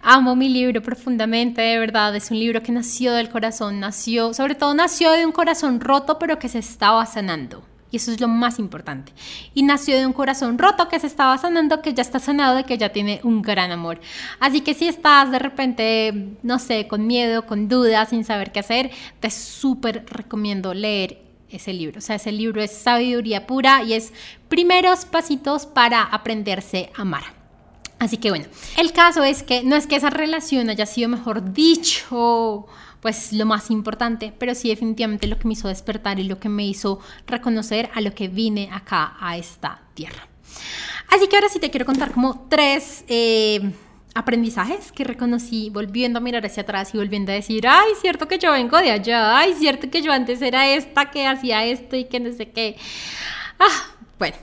Amo 0.00 0.36
mi 0.36 0.48
libro 0.48 0.82
profundamente, 0.82 1.62
de 1.62 1.78
verdad. 1.78 2.14
Es 2.16 2.30
un 2.30 2.38
libro 2.38 2.62
que 2.62 2.72
nació 2.72 3.12
del 3.12 3.28
corazón, 3.28 3.80
nació, 3.80 4.34
sobre 4.34 4.54
todo 4.54 4.74
nació 4.74 5.12
de 5.12 5.26
un 5.26 5.32
corazón 5.32 5.80
roto, 5.80 6.18
pero 6.18 6.38
que 6.38 6.48
se 6.48 6.58
estaba 6.58 7.04
sanando. 7.06 7.73
Y 7.94 7.98
eso 7.98 8.10
es 8.10 8.20
lo 8.20 8.26
más 8.26 8.58
importante. 8.58 9.12
Y 9.54 9.62
nació 9.62 9.96
de 9.96 10.04
un 10.04 10.12
corazón 10.12 10.58
roto 10.58 10.88
que 10.88 10.98
se 10.98 11.06
estaba 11.06 11.38
sanando, 11.38 11.80
que 11.80 11.94
ya 11.94 12.02
está 12.02 12.18
sanado 12.18 12.58
y 12.58 12.64
que 12.64 12.76
ya 12.76 12.88
tiene 12.88 13.20
un 13.22 13.40
gran 13.40 13.70
amor. 13.70 14.00
Así 14.40 14.62
que 14.62 14.74
si 14.74 14.88
estás 14.88 15.30
de 15.30 15.38
repente, 15.38 16.32
no 16.42 16.58
sé, 16.58 16.88
con 16.88 17.06
miedo, 17.06 17.46
con 17.46 17.68
dudas, 17.68 18.08
sin 18.08 18.24
saber 18.24 18.50
qué 18.50 18.58
hacer, 18.58 18.90
te 19.20 19.30
súper 19.30 20.06
recomiendo 20.06 20.74
leer 20.74 21.22
ese 21.48 21.72
libro. 21.72 21.98
O 21.98 22.00
sea, 22.00 22.16
ese 22.16 22.32
libro 22.32 22.60
es 22.60 22.72
sabiduría 22.72 23.46
pura 23.46 23.84
y 23.84 23.92
es 23.92 24.12
primeros 24.48 25.04
pasitos 25.04 25.64
para 25.64 26.02
aprenderse 26.02 26.90
a 26.96 27.02
amar. 27.02 27.22
Así 28.00 28.16
que 28.16 28.30
bueno, 28.30 28.46
el 28.76 28.92
caso 28.92 29.22
es 29.22 29.44
que 29.44 29.62
no 29.62 29.76
es 29.76 29.86
que 29.86 29.94
esa 29.94 30.10
relación 30.10 30.68
haya 30.68 30.84
sido, 30.84 31.08
mejor 31.08 31.52
dicho, 31.52 32.66
pues 33.04 33.34
lo 33.34 33.44
más 33.44 33.70
importante, 33.70 34.32
pero 34.38 34.54
sí 34.54 34.70
definitivamente 34.70 35.26
lo 35.26 35.38
que 35.38 35.46
me 35.46 35.52
hizo 35.52 35.68
despertar 35.68 36.18
y 36.18 36.24
lo 36.24 36.40
que 36.40 36.48
me 36.48 36.64
hizo 36.64 37.00
reconocer 37.26 37.90
a 37.92 38.00
lo 38.00 38.14
que 38.14 38.28
vine 38.28 38.70
acá 38.72 39.14
a 39.20 39.36
esta 39.36 39.82
tierra. 39.92 40.26
Así 41.10 41.28
que 41.28 41.36
ahora 41.36 41.50
sí 41.50 41.58
te 41.58 41.70
quiero 41.70 41.84
contar 41.84 42.12
como 42.12 42.46
tres... 42.48 43.04
Eh, 43.08 43.74
aprendizajes 44.16 44.92
que 44.92 45.02
reconocí 45.02 45.70
volviendo 45.70 46.18
a 46.18 46.22
mirar 46.22 46.46
hacia 46.46 46.62
atrás 46.62 46.94
y 46.94 46.98
volviendo 46.98 47.32
a 47.32 47.34
decir, 47.34 47.66
ay, 47.66 47.88
cierto 48.00 48.28
que 48.28 48.38
yo 48.38 48.52
vengo 48.52 48.78
de 48.78 48.92
allá, 48.92 49.36
ay, 49.36 49.54
cierto 49.54 49.90
que 49.90 50.02
yo 50.02 50.12
antes 50.12 50.40
era 50.40 50.68
esta 50.68 51.10
que 51.10 51.26
hacía 51.26 51.64
esto 51.64 51.96
y 51.96 52.04
que 52.04 52.20
no 52.20 52.32
sé 52.32 52.50
qué. 52.50 52.76
Ah, 53.58 53.96
bueno, 54.20 54.36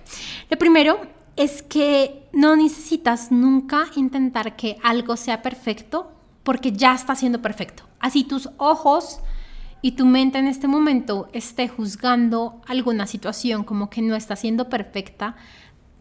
lo 0.50 0.58
primero 0.58 1.00
es 1.38 1.64
que 1.64 2.24
no 2.34 2.58
necesitas 2.58 3.32
nunca 3.32 3.88
intentar 3.96 4.58
que 4.58 4.76
algo 4.84 5.16
sea 5.16 5.42
perfecto 5.42 6.12
porque 6.44 6.72
ya 6.72 6.94
está 6.94 7.16
siendo 7.16 7.42
perfecto. 7.42 7.84
Así 8.00 8.24
tus 8.24 8.50
ojos 8.58 9.20
y 9.82 9.94
tu 9.94 10.06
mente 10.06 10.38
en 10.38 10.48
este 10.48 10.68
momento 10.68 11.28
esté 11.34 11.68
juzgando 11.68 12.62
alguna 12.68 13.08
situación 13.08 13.64
como 13.64 13.90
que 13.90 14.02
no 14.02 14.16
está 14.16 14.36
siendo 14.36 14.70
perfecta, 14.70 15.36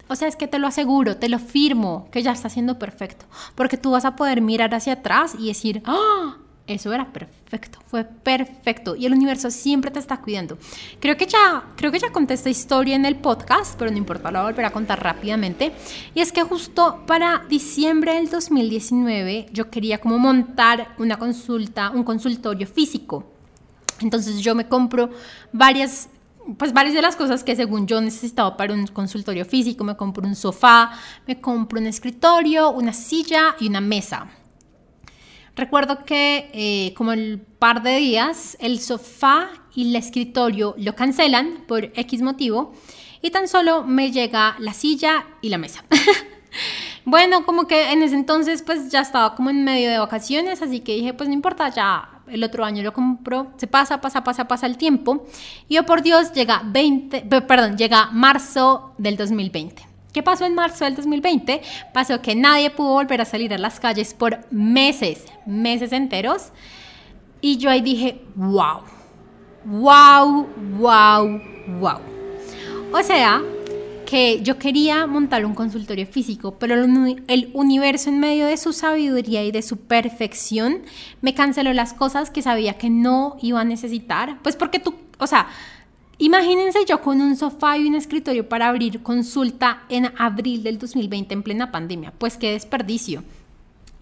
o 0.08 0.16
sea, 0.16 0.26
es 0.26 0.34
que 0.34 0.48
te 0.48 0.58
lo 0.58 0.66
aseguro, 0.66 1.18
te 1.18 1.28
lo 1.28 1.38
firmo, 1.38 2.08
que 2.10 2.22
ya 2.22 2.32
está 2.32 2.48
siendo 2.48 2.80
perfecto. 2.80 3.26
Porque 3.54 3.76
tú 3.76 3.92
vas 3.92 4.04
a 4.04 4.16
poder 4.16 4.40
mirar 4.40 4.74
hacia 4.74 4.94
atrás 4.94 5.36
y 5.38 5.46
decir, 5.46 5.82
¡ah! 5.86 6.36
Eso 6.70 6.92
era 6.92 7.12
perfecto, 7.12 7.80
fue 7.88 8.04
perfecto. 8.04 8.94
Y 8.94 9.04
el 9.04 9.12
universo 9.12 9.50
siempre 9.50 9.90
te 9.90 9.98
está 9.98 10.18
cuidando. 10.18 10.56
Creo 11.00 11.16
que 11.16 11.26
ya, 11.26 11.64
creo 11.74 11.90
que 11.90 11.98
ya 11.98 12.12
conté 12.12 12.34
esta 12.34 12.48
historia 12.48 12.94
en 12.94 13.04
el 13.04 13.16
podcast, 13.16 13.76
pero 13.76 13.90
no 13.90 13.96
importa, 13.96 14.30
la 14.30 14.38
voy 14.38 14.50
a 14.50 14.52
volver 14.52 14.66
a 14.66 14.70
contar 14.70 15.02
rápidamente. 15.02 15.72
Y 16.14 16.20
es 16.20 16.30
que 16.30 16.44
justo 16.44 17.02
para 17.08 17.44
diciembre 17.48 18.14
del 18.14 18.30
2019 18.30 19.48
yo 19.52 19.68
quería 19.68 19.98
como 19.98 20.16
montar 20.20 20.94
una 20.98 21.18
consulta, 21.18 21.90
un 21.90 22.04
consultorio 22.04 22.68
físico. 22.68 23.24
Entonces 24.00 24.38
yo 24.38 24.54
me 24.54 24.68
compro 24.68 25.10
varias 25.52 26.08
pues 26.56 26.72
varias 26.72 26.94
de 26.94 27.02
las 27.02 27.16
cosas 27.16 27.42
que 27.42 27.56
según 27.56 27.88
yo 27.88 28.00
necesitaba 28.00 28.56
para 28.56 28.72
un 28.72 28.86
consultorio 28.86 29.44
físico, 29.44 29.82
me 29.82 29.96
compro 29.96 30.26
un 30.26 30.36
sofá, 30.36 30.92
me 31.26 31.40
compro 31.40 31.80
un 31.80 31.88
escritorio, 31.88 32.70
una 32.70 32.92
silla 32.92 33.56
y 33.58 33.68
una 33.68 33.80
mesa. 33.80 34.28
Recuerdo 35.60 36.06
que 36.06 36.48
eh, 36.54 36.94
como 36.94 37.12
el 37.12 37.38
par 37.38 37.82
de 37.82 37.96
días 37.96 38.56
el 38.60 38.80
sofá 38.80 39.50
y 39.74 39.90
el 39.90 39.96
escritorio 39.96 40.74
lo 40.78 40.94
cancelan 40.94 41.64
por 41.68 41.92
X 41.94 42.22
motivo 42.22 42.72
y 43.20 43.28
tan 43.28 43.46
solo 43.46 43.84
me 43.84 44.10
llega 44.10 44.56
la 44.58 44.72
silla 44.72 45.26
y 45.42 45.50
la 45.50 45.58
mesa. 45.58 45.84
bueno, 47.04 47.44
como 47.44 47.66
que 47.66 47.92
en 47.92 48.02
ese 48.02 48.14
entonces 48.14 48.62
pues 48.62 48.90
ya 48.90 49.00
estaba 49.02 49.34
como 49.34 49.50
en 49.50 49.62
medio 49.62 49.90
de 49.90 49.98
vacaciones, 49.98 50.62
así 50.62 50.80
que 50.80 50.94
dije 50.94 51.12
pues 51.12 51.28
no 51.28 51.34
importa, 51.34 51.68
ya 51.68 52.22
el 52.26 52.42
otro 52.42 52.64
año 52.64 52.82
lo 52.82 52.94
compro, 52.94 53.52
se 53.58 53.66
pasa, 53.66 54.00
pasa, 54.00 54.24
pasa, 54.24 54.48
pasa 54.48 54.66
el 54.66 54.78
tiempo 54.78 55.26
y 55.68 55.76
oh 55.76 55.84
por 55.84 56.00
Dios 56.00 56.32
llega 56.32 56.62
20, 56.64 57.20
perdón, 57.42 57.76
llega 57.76 58.06
marzo 58.12 58.94
del 58.96 59.18
2020. 59.18 59.89
¿Qué 60.12 60.22
pasó 60.22 60.44
en 60.44 60.54
marzo 60.54 60.84
del 60.84 60.96
2020? 60.96 61.62
Pasó 61.92 62.20
que 62.20 62.34
nadie 62.34 62.70
pudo 62.70 62.94
volver 62.94 63.20
a 63.20 63.24
salir 63.24 63.54
a 63.54 63.58
las 63.58 63.78
calles 63.78 64.12
por 64.12 64.40
meses, 64.50 65.24
meses 65.46 65.92
enteros. 65.92 66.50
Y 67.40 67.58
yo 67.58 67.70
ahí 67.70 67.80
dije, 67.80 68.22
wow, 68.34 68.82
wow, 69.64 70.48
wow, 70.78 71.40
wow. 71.80 71.98
O 72.92 73.02
sea, 73.04 73.40
que 74.04 74.42
yo 74.42 74.58
quería 74.58 75.06
montar 75.06 75.46
un 75.46 75.54
consultorio 75.54 76.04
físico, 76.04 76.58
pero 76.58 76.74
el 76.74 77.50
universo 77.54 78.10
en 78.10 78.18
medio 78.18 78.46
de 78.46 78.56
su 78.56 78.72
sabiduría 78.72 79.44
y 79.44 79.52
de 79.52 79.62
su 79.62 79.76
perfección 79.76 80.82
me 81.20 81.34
canceló 81.34 81.72
las 81.72 81.94
cosas 81.94 82.30
que 82.30 82.42
sabía 82.42 82.76
que 82.76 82.90
no 82.90 83.36
iba 83.40 83.60
a 83.60 83.64
necesitar. 83.64 84.40
Pues 84.42 84.56
porque 84.56 84.80
tú, 84.80 84.96
o 85.18 85.28
sea, 85.28 85.46
imagínense 86.20 86.84
yo 86.88 87.00
con 87.02 87.20
un 87.20 87.36
sofá 87.36 87.76
y 87.76 87.86
un 87.86 87.94
escritorio 87.94 88.48
para 88.48 88.68
abrir 88.68 89.02
consulta 89.02 89.82
en 89.88 90.12
abril 90.18 90.62
del 90.62 90.78
2020 90.78 91.34
en 91.34 91.42
plena 91.42 91.72
pandemia. 91.72 92.12
Pues 92.16 92.36
qué 92.36 92.52
desperdicio. 92.52 93.24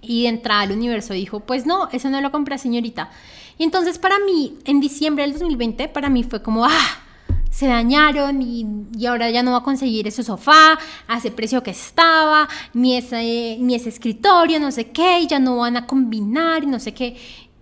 Y 0.00 0.22
de 0.22 0.28
entrada 0.28 0.64
el 0.64 0.72
universo 0.72 1.14
dijo, 1.14 1.40
pues 1.40 1.66
no, 1.66 1.88
eso 1.90 2.10
no 2.10 2.20
lo 2.20 2.30
compré 2.30 2.58
señorita. 2.58 3.10
Y 3.56 3.64
entonces 3.64 3.98
para 3.98 4.18
mí, 4.20 4.58
en 4.64 4.80
diciembre 4.80 5.24
del 5.24 5.32
2020, 5.32 5.88
para 5.88 6.08
mí 6.08 6.22
fue 6.22 6.42
como, 6.42 6.64
ah, 6.64 6.98
se 7.50 7.66
dañaron 7.66 8.40
y, 8.40 8.64
ahora 9.06 9.30
ya 9.30 9.42
no 9.42 9.50
va 9.50 9.58
a 9.58 9.62
conseguir 9.62 10.06
ese 10.06 10.22
sofá 10.22 10.78
a 11.08 11.18
ese 11.18 11.32
precio 11.32 11.62
que 11.62 11.72
estaba, 11.72 12.48
ni 12.72 12.96
ese, 12.96 13.56
ni 13.58 13.74
ese 13.74 13.88
escritorio, 13.88 14.60
no 14.60 14.70
sé 14.70 14.90
qué, 14.90 15.20
y 15.20 15.26
ya 15.26 15.40
no 15.40 15.56
van 15.56 15.76
a 15.76 15.86
combinar 15.86 16.62
y 16.62 16.66
no 16.66 16.78
sé 16.78 16.94
qué. 16.94 17.16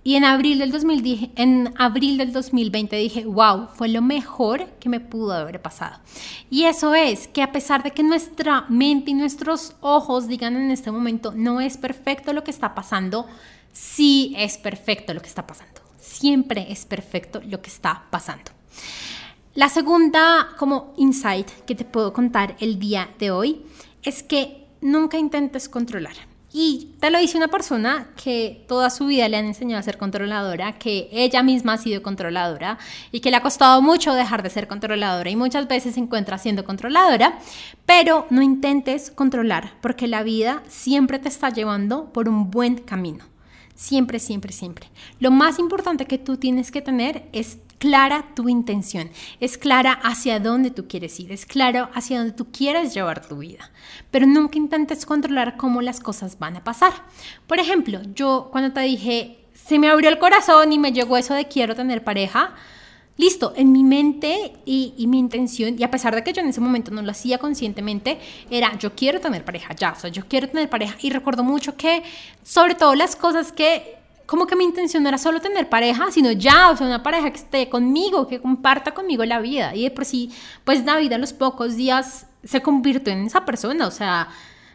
Y 0.07 0.15
en 0.15 0.25
abril, 0.25 0.61
del 0.61 0.71
2000, 0.71 1.33
en 1.35 1.75
abril 1.79 2.17
del 2.17 2.33
2020 2.33 2.95
dije, 2.95 3.25
wow, 3.25 3.67
fue 3.75 3.89
lo 3.89 4.03
mejor 4.03 4.67
que 4.79 4.89
me 4.89 5.01
pudo 5.01 5.33
haber 5.33 5.61
pasado. 5.61 5.99
Y 6.49 6.63
eso 6.63 6.95
es 6.95 7.27
que 7.27 7.43
a 7.43 7.51
pesar 7.51 7.83
de 7.83 7.91
que 7.91 8.05
nuestra 8.05 8.67
mente 8.69 9.11
y 9.11 9.15
nuestros 9.15 9.75
ojos 9.81 10.29
digan 10.29 10.55
en 10.55 10.71
este 10.71 10.93
momento, 10.93 11.33
no 11.35 11.61
es 11.61 11.77
perfecto 11.77 12.33
lo 12.33 12.45
que 12.45 12.53
está 12.53 12.73
pasando, 12.73 13.27
sí 13.73 14.33
es 14.37 14.59
perfecto 14.59 15.13
lo 15.13 15.21
que 15.21 15.27
está 15.27 15.45
pasando. 15.45 15.81
Siempre 15.99 16.71
es 16.71 16.85
perfecto 16.85 17.43
lo 17.45 17.61
que 17.61 17.71
está 17.71 18.05
pasando. 18.09 18.53
La 19.55 19.69
segunda 19.69 20.51
como 20.57 20.95
insight 20.99 21.51
que 21.67 21.75
te 21.75 21.85
puedo 21.85 22.13
contar 22.13 22.55
el 22.61 22.79
día 22.79 23.11
de 23.19 23.33
hoy 23.33 23.67
es 24.05 24.23
que 24.23 24.69
nunca 24.81 25.19
intentes 25.19 25.69
controlar. 25.69 26.15
Y 26.59 26.95
te 27.01 27.11
lo 27.11 27.19
dice 27.19 27.37
una 27.37 27.49
persona 27.49 28.09
que 28.17 28.65
toda 28.67 28.89
su 28.89 29.09
vida 29.09 29.29
le 29.29 29.37
han 29.37 29.45
enseñado 29.45 29.79
a 29.79 29.83
ser 29.83 29.99
controladora, 29.99 30.79
que 30.79 31.11
ella 31.13 31.43
misma 31.43 31.75
ha 31.75 31.77
sido 31.77 32.03
controladora 32.03 32.79
y 33.13 33.21
que 33.21 33.31
le 33.31 33.37
ha 33.37 33.43
costado 33.43 33.83
mucho 33.83 34.15
dejar 34.15 34.43
de 34.43 34.49
ser 34.49 34.67
controladora 34.67 35.29
y 35.29 35.37
muchas 35.37 35.69
veces 35.69 35.93
se 35.93 36.01
encuentra 36.01 36.39
siendo 36.39 36.65
controladora, 36.65 37.39
pero 37.85 38.27
no 38.31 38.41
intentes 38.41 39.11
controlar 39.11 39.75
porque 39.83 40.09
la 40.09 40.23
vida 40.23 40.63
siempre 40.67 41.19
te 41.19 41.29
está 41.29 41.51
llevando 41.51 42.11
por 42.11 42.27
un 42.27 42.51
buen 42.51 42.77
camino. 42.77 43.27
Siempre, 43.75 44.19
siempre, 44.19 44.51
siempre. 44.51 44.89
Lo 45.21 45.31
más 45.31 45.59
importante 45.59 46.07
que 46.07 46.17
tú 46.17 46.39
tienes 46.39 46.71
que 46.71 46.81
tener 46.81 47.29
es 47.35 47.59
clara 47.79 48.25
tu 48.35 48.49
intención, 48.49 49.11
es 49.41 49.59
clara 49.59 49.93
hacia 49.93 50.41
dónde 50.41 50.71
tú 50.71 50.89
quieres 50.89 51.19
ir, 51.21 51.33
es 51.33 51.47
claro 51.47 51.89
hacia 51.95 52.19
dónde 52.19 52.33
tú 52.33 52.47
quieres 52.51 52.95
llevar 52.95 53.27
tu 53.27 53.39
vida. 53.39 53.71
Pero 54.11 54.27
nunca 54.27 54.59
intentes 54.59 55.07
controlar 55.07 55.57
cómo 55.57 55.83
las 55.83 56.01
cosas 56.01 56.39
van 56.39 56.57
a 56.57 56.65
pasar. 56.65 56.93
Por 57.47 57.59
ejemplo, 57.59 58.01
yo 58.15 58.49
cuando 58.51 58.73
te 58.73 58.81
dije, 58.81 59.39
se 59.55 59.79
me 59.79 59.89
abrió 59.89 60.09
el 60.09 60.19
corazón 60.19 60.73
y 60.73 60.79
me 60.79 60.93
llegó 60.93 61.17
eso 61.17 61.35
de 61.35 61.49
quiero 61.49 61.75
tener 61.75 62.05
pareja, 62.05 62.55
Listo, 63.19 63.55
en 63.57 63.73
mi 63.73 63.83
mente 63.83 64.53
y, 64.67 64.93
y, 64.99 65.07
mi 65.07 65.19
intención, 65.19 65.75
y 65.79 65.83
a 65.83 65.91
pesar 65.91 66.15
de 66.15 66.23
que 66.23 66.35
yo 66.35 66.43
en 66.43 66.49
ese 66.49 66.61
momento 66.61 66.91
no 66.91 67.01
lo 67.01 67.11
hacía 67.11 67.39
conscientemente, 67.39 68.19
era 68.51 68.77
yo 68.79 68.95
quiero 68.95 69.21
tener 69.21 69.43
pareja 69.43 69.75
ya, 69.75 69.93
o 69.93 69.99
sea, 69.99 70.11
yo 70.11 70.29
quiero 70.29 70.51
tener 70.51 70.69
pareja. 70.69 70.97
Y 71.01 71.09
recuerdo 71.09 71.43
mucho 71.43 71.77
que, 71.79 72.03
sobre 72.43 72.75
todo 72.75 72.95
las 72.95 73.17
cosas 73.17 73.53
que, 73.53 73.96
como 74.27 74.47
que 74.47 74.57
mi 74.57 74.65
intención 74.65 75.03
no 75.03 75.09
era 75.09 75.19
solo 75.19 75.41
tener 75.41 75.69
pareja, 75.69 76.11
sino 76.11 76.33
ya, 76.33 76.71
o 76.71 76.77
sea, 76.77 76.87
una 76.87 77.03
pareja 77.03 77.31
que 77.31 77.39
esté 77.39 77.69
conmigo, 77.69 78.27
que 78.27 78.41
comparta 78.41 78.93
conmigo 78.93 79.25
la 79.25 79.41
vida. 79.41 79.75
Y 79.75 79.85
de 79.85 79.91
por 79.91 80.05
sí, 80.05 80.33
pues 80.65 80.85
David 80.85 81.13
a 81.13 81.19
los 81.19 81.33
pocos 81.33 81.77
días 81.77 82.27
se 82.45 82.61
convirtió 82.61 83.13
en 83.13 83.27
esa 83.27 83.45
persona, 83.45 83.87
o 83.87 83.91
sea, 83.91 84.29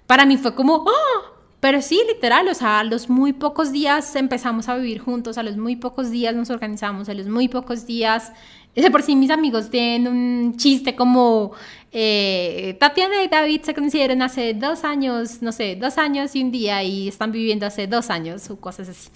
para 0.08 0.26
mí 0.26 0.38
fue 0.38 0.56
como, 0.56 0.76
¡oh! 0.76 1.42
Pero 1.60 1.82
sí, 1.84 2.02
literal, 2.08 2.48
o 2.48 2.56
sea, 2.56 2.80
a 2.80 2.84
los 2.84 3.08
muy 3.08 3.34
pocos 3.34 3.72
días 3.72 4.16
empezamos 4.16 4.68
a 4.68 4.76
vivir 4.76 5.00
juntos, 5.00 5.38
a 5.38 5.44
los 5.44 5.58
muy 5.58 5.76
pocos 5.76 6.10
días 6.10 6.34
nos 6.34 6.50
organizamos, 6.50 7.08
a 7.08 7.14
los 7.14 7.28
muy 7.28 7.48
pocos 7.48 7.86
días, 7.86 8.32
de 8.74 8.90
por 8.90 9.04
sí 9.04 9.16
mis 9.16 9.30
amigos 9.30 9.70
tienen 9.70 10.08
un 10.08 10.58
chiste 10.58 10.96
como 10.96 11.52
eh, 11.92 12.78
Tatiana 12.80 13.22
y 13.24 13.28
David 13.28 13.62
se 13.62 13.76
conocieron 13.76 14.22
hace 14.22 14.54
dos 14.54 14.84
años, 14.84 15.42
no 15.42 15.52
sé, 15.52 15.76
dos 15.76 15.98
años 15.98 16.36
y 16.36 16.44
un 16.44 16.52
día 16.52 16.82
y 16.84 17.08
están 17.08 17.32
viviendo 17.32 17.66
hace 17.66 17.86
dos 17.86 18.10
años 18.10 18.50
o 18.50 18.60
cosas 18.60 18.90
así. 18.90 19.10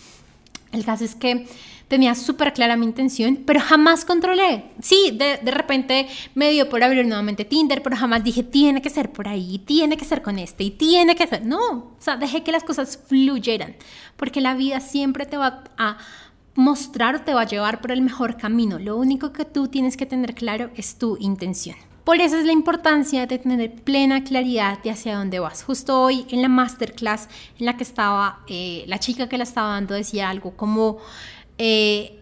El 0.75 0.85
caso 0.85 1.03
es 1.03 1.15
que 1.15 1.47
tenía 1.87 2.15
súper 2.15 2.53
clara 2.53 2.77
mi 2.77 2.85
intención, 2.85 3.43
pero 3.45 3.59
jamás 3.59 4.05
controlé. 4.05 4.65
Sí, 4.81 5.11
de, 5.17 5.37
de, 5.37 5.51
repente 5.51 6.07
me 6.33 6.51
dio 6.51 6.69
por 6.69 6.83
abrir 6.83 7.05
nuevamente 7.05 7.45
Tinder, 7.45 7.81
pero 7.81 7.95
jamás 7.95 8.23
dije, 8.23 8.43
tiene 8.43 8.81
que 8.81 8.89
ser 8.89 9.11
por 9.11 9.27
ahí, 9.27 9.59
tiene 9.59 9.97
que 9.97 10.05
ser 10.05 10.21
con 10.21 10.39
este, 10.39 10.63
y 10.65 10.71
tiene 10.71 11.15
que 11.15 11.27
ser... 11.27 11.45
No, 11.45 11.69
o 11.69 11.95
sea, 11.99 12.17
dejé 12.17 12.43
que 12.43 12.51
las 12.51 12.63
cosas 12.63 12.99
fluyeran, 13.07 13.75
porque 14.17 14.41
la 14.41 14.55
vida 14.55 14.79
siempre 14.79 15.25
te 15.25 15.37
va 15.37 15.63
a 15.77 15.97
mostrar 16.55 17.25
te 17.25 17.33
va 17.33 17.41
a 17.41 17.45
llevar 17.45 17.81
por 17.81 17.91
el 17.91 18.01
mejor 18.01 18.37
camino. 18.37 18.79
Lo 18.79 18.97
único 18.97 19.33
que 19.33 19.45
tú 19.45 19.67
tienes 19.67 19.97
que 19.97 20.05
tener 20.05 20.33
claro 20.33 20.71
es 20.75 20.97
tu 20.97 21.17
intención. 21.19 21.75
Por 22.05 22.21
eso 22.21 22.37
es 22.37 22.45
la 22.45 22.51
importancia 22.51 23.25
de 23.25 23.39
tener 23.39 23.73
plena 23.83 24.23
claridad 24.23 24.77
de 24.83 24.91
hacia 24.91 25.17
dónde 25.17 25.39
vas. 25.39 25.63
Justo 25.63 25.99
hoy 25.99 26.27
en 26.29 26.43
la 26.43 26.47
masterclass 26.47 27.27
en 27.59 27.65
la 27.65 27.77
que 27.77 27.83
estaba, 27.83 28.43
eh, 28.47 28.83
la 28.85 28.99
chica 28.99 29.27
que 29.27 29.39
la 29.39 29.43
estaba 29.43 29.69
dando 29.69 29.95
decía 29.95 30.29
algo 30.29 30.55
como, 30.55 30.99
eh, 31.57 32.21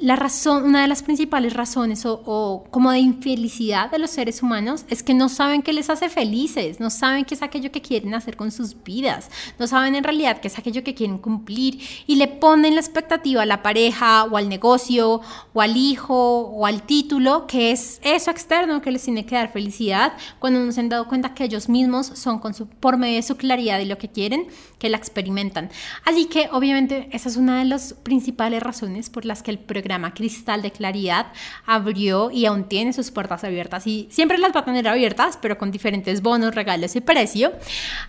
la 0.00 0.14
razón, 0.14 0.64
una 0.64 0.82
de 0.82 0.88
las 0.88 1.02
principales 1.02 1.54
razones 1.54 2.04
o, 2.06 2.64
como 2.70 2.92
de 2.92 3.00
infelicidad 3.00 3.90
de 3.90 3.98
los 3.98 4.10
seres 4.10 4.42
humanos 4.42 4.84
es 4.88 5.02
que 5.02 5.12
no 5.12 5.28
saben 5.28 5.62
qué 5.62 5.72
les 5.72 5.90
hace 5.90 6.08
felices, 6.08 6.78
no 6.78 6.88
saben 6.90 7.24
qué 7.24 7.34
es 7.34 7.42
aquello 7.42 7.72
que 7.72 7.82
quieren 7.82 8.14
hacer 8.14 8.36
con 8.36 8.52
sus 8.52 8.80
vidas, 8.84 9.28
no 9.58 9.66
saben 9.66 9.96
en 9.96 10.04
realidad 10.04 10.40
qué 10.40 10.48
es 10.48 10.58
aquello 10.58 10.84
que 10.84 10.94
quieren 10.94 11.18
cumplir 11.18 11.80
y 12.06 12.14
le 12.14 12.28
ponen 12.28 12.74
la 12.74 12.80
expectativa 12.80 13.42
a 13.42 13.46
la 13.46 13.62
pareja 13.62 14.24
o 14.24 14.36
al 14.36 14.48
negocio 14.48 15.20
o 15.52 15.60
al 15.60 15.76
hijo 15.76 16.42
o 16.42 16.64
al 16.64 16.82
título, 16.82 17.46
que 17.48 17.72
es 17.72 17.98
eso 18.02 18.30
externo 18.30 18.80
que 18.80 18.92
les 18.92 19.02
tiene 19.02 19.26
que 19.26 19.34
dar 19.34 19.52
felicidad, 19.52 20.12
cuando 20.38 20.60
no 20.60 20.70
se 20.70 20.80
han 20.80 20.88
dado 20.88 21.08
cuenta 21.08 21.34
que 21.34 21.44
ellos 21.44 21.68
mismos 21.68 22.06
son 22.06 22.38
con 22.38 22.54
su, 22.54 22.68
por 22.68 22.98
medio 22.98 23.16
de 23.16 23.22
su 23.22 23.36
claridad 23.36 23.80
y 23.80 23.86
lo 23.86 23.98
que 23.98 24.08
quieren, 24.08 24.46
que 24.78 24.90
la 24.90 24.96
experimentan. 24.96 25.70
Así 26.04 26.26
que 26.26 26.48
obviamente 26.52 27.08
esa 27.10 27.28
es 27.28 27.36
una 27.36 27.58
de 27.58 27.64
las 27.64 27.94
principales 27.94 28.62
razones 28.62 29.10
por 29.10 29.24
las 29.24 29.42
que 29.42 29.50
el 29.50 29.58
programa 29.58 29.87
programa 29.88 30.12
Cristal 30.12 30.60
de 30.60 30.70
Claridad 30.70 31.28
abrió 31.64 32.30
y 32.30 32.44
aún 32.44 32.64
tiene 32.64 32.92
sus 32.92 33.10
puertas 33.10 33.42
abiertas 33.42 33.86
y 33.86 34.06
siempre 34.10 34.36
las 34.36 34.54
va 34.54 34.60
a 34.60 34.64
tener 34.66 34.86
abiertas, 34.86 35.38
pero 35.40 35.56
con 35.56 35.70
diferentes 35.70 36.20
bonos, 36.20 36.54
regalos 36.54 36.94
y 36.94 37.00
precio. 37.00 37.52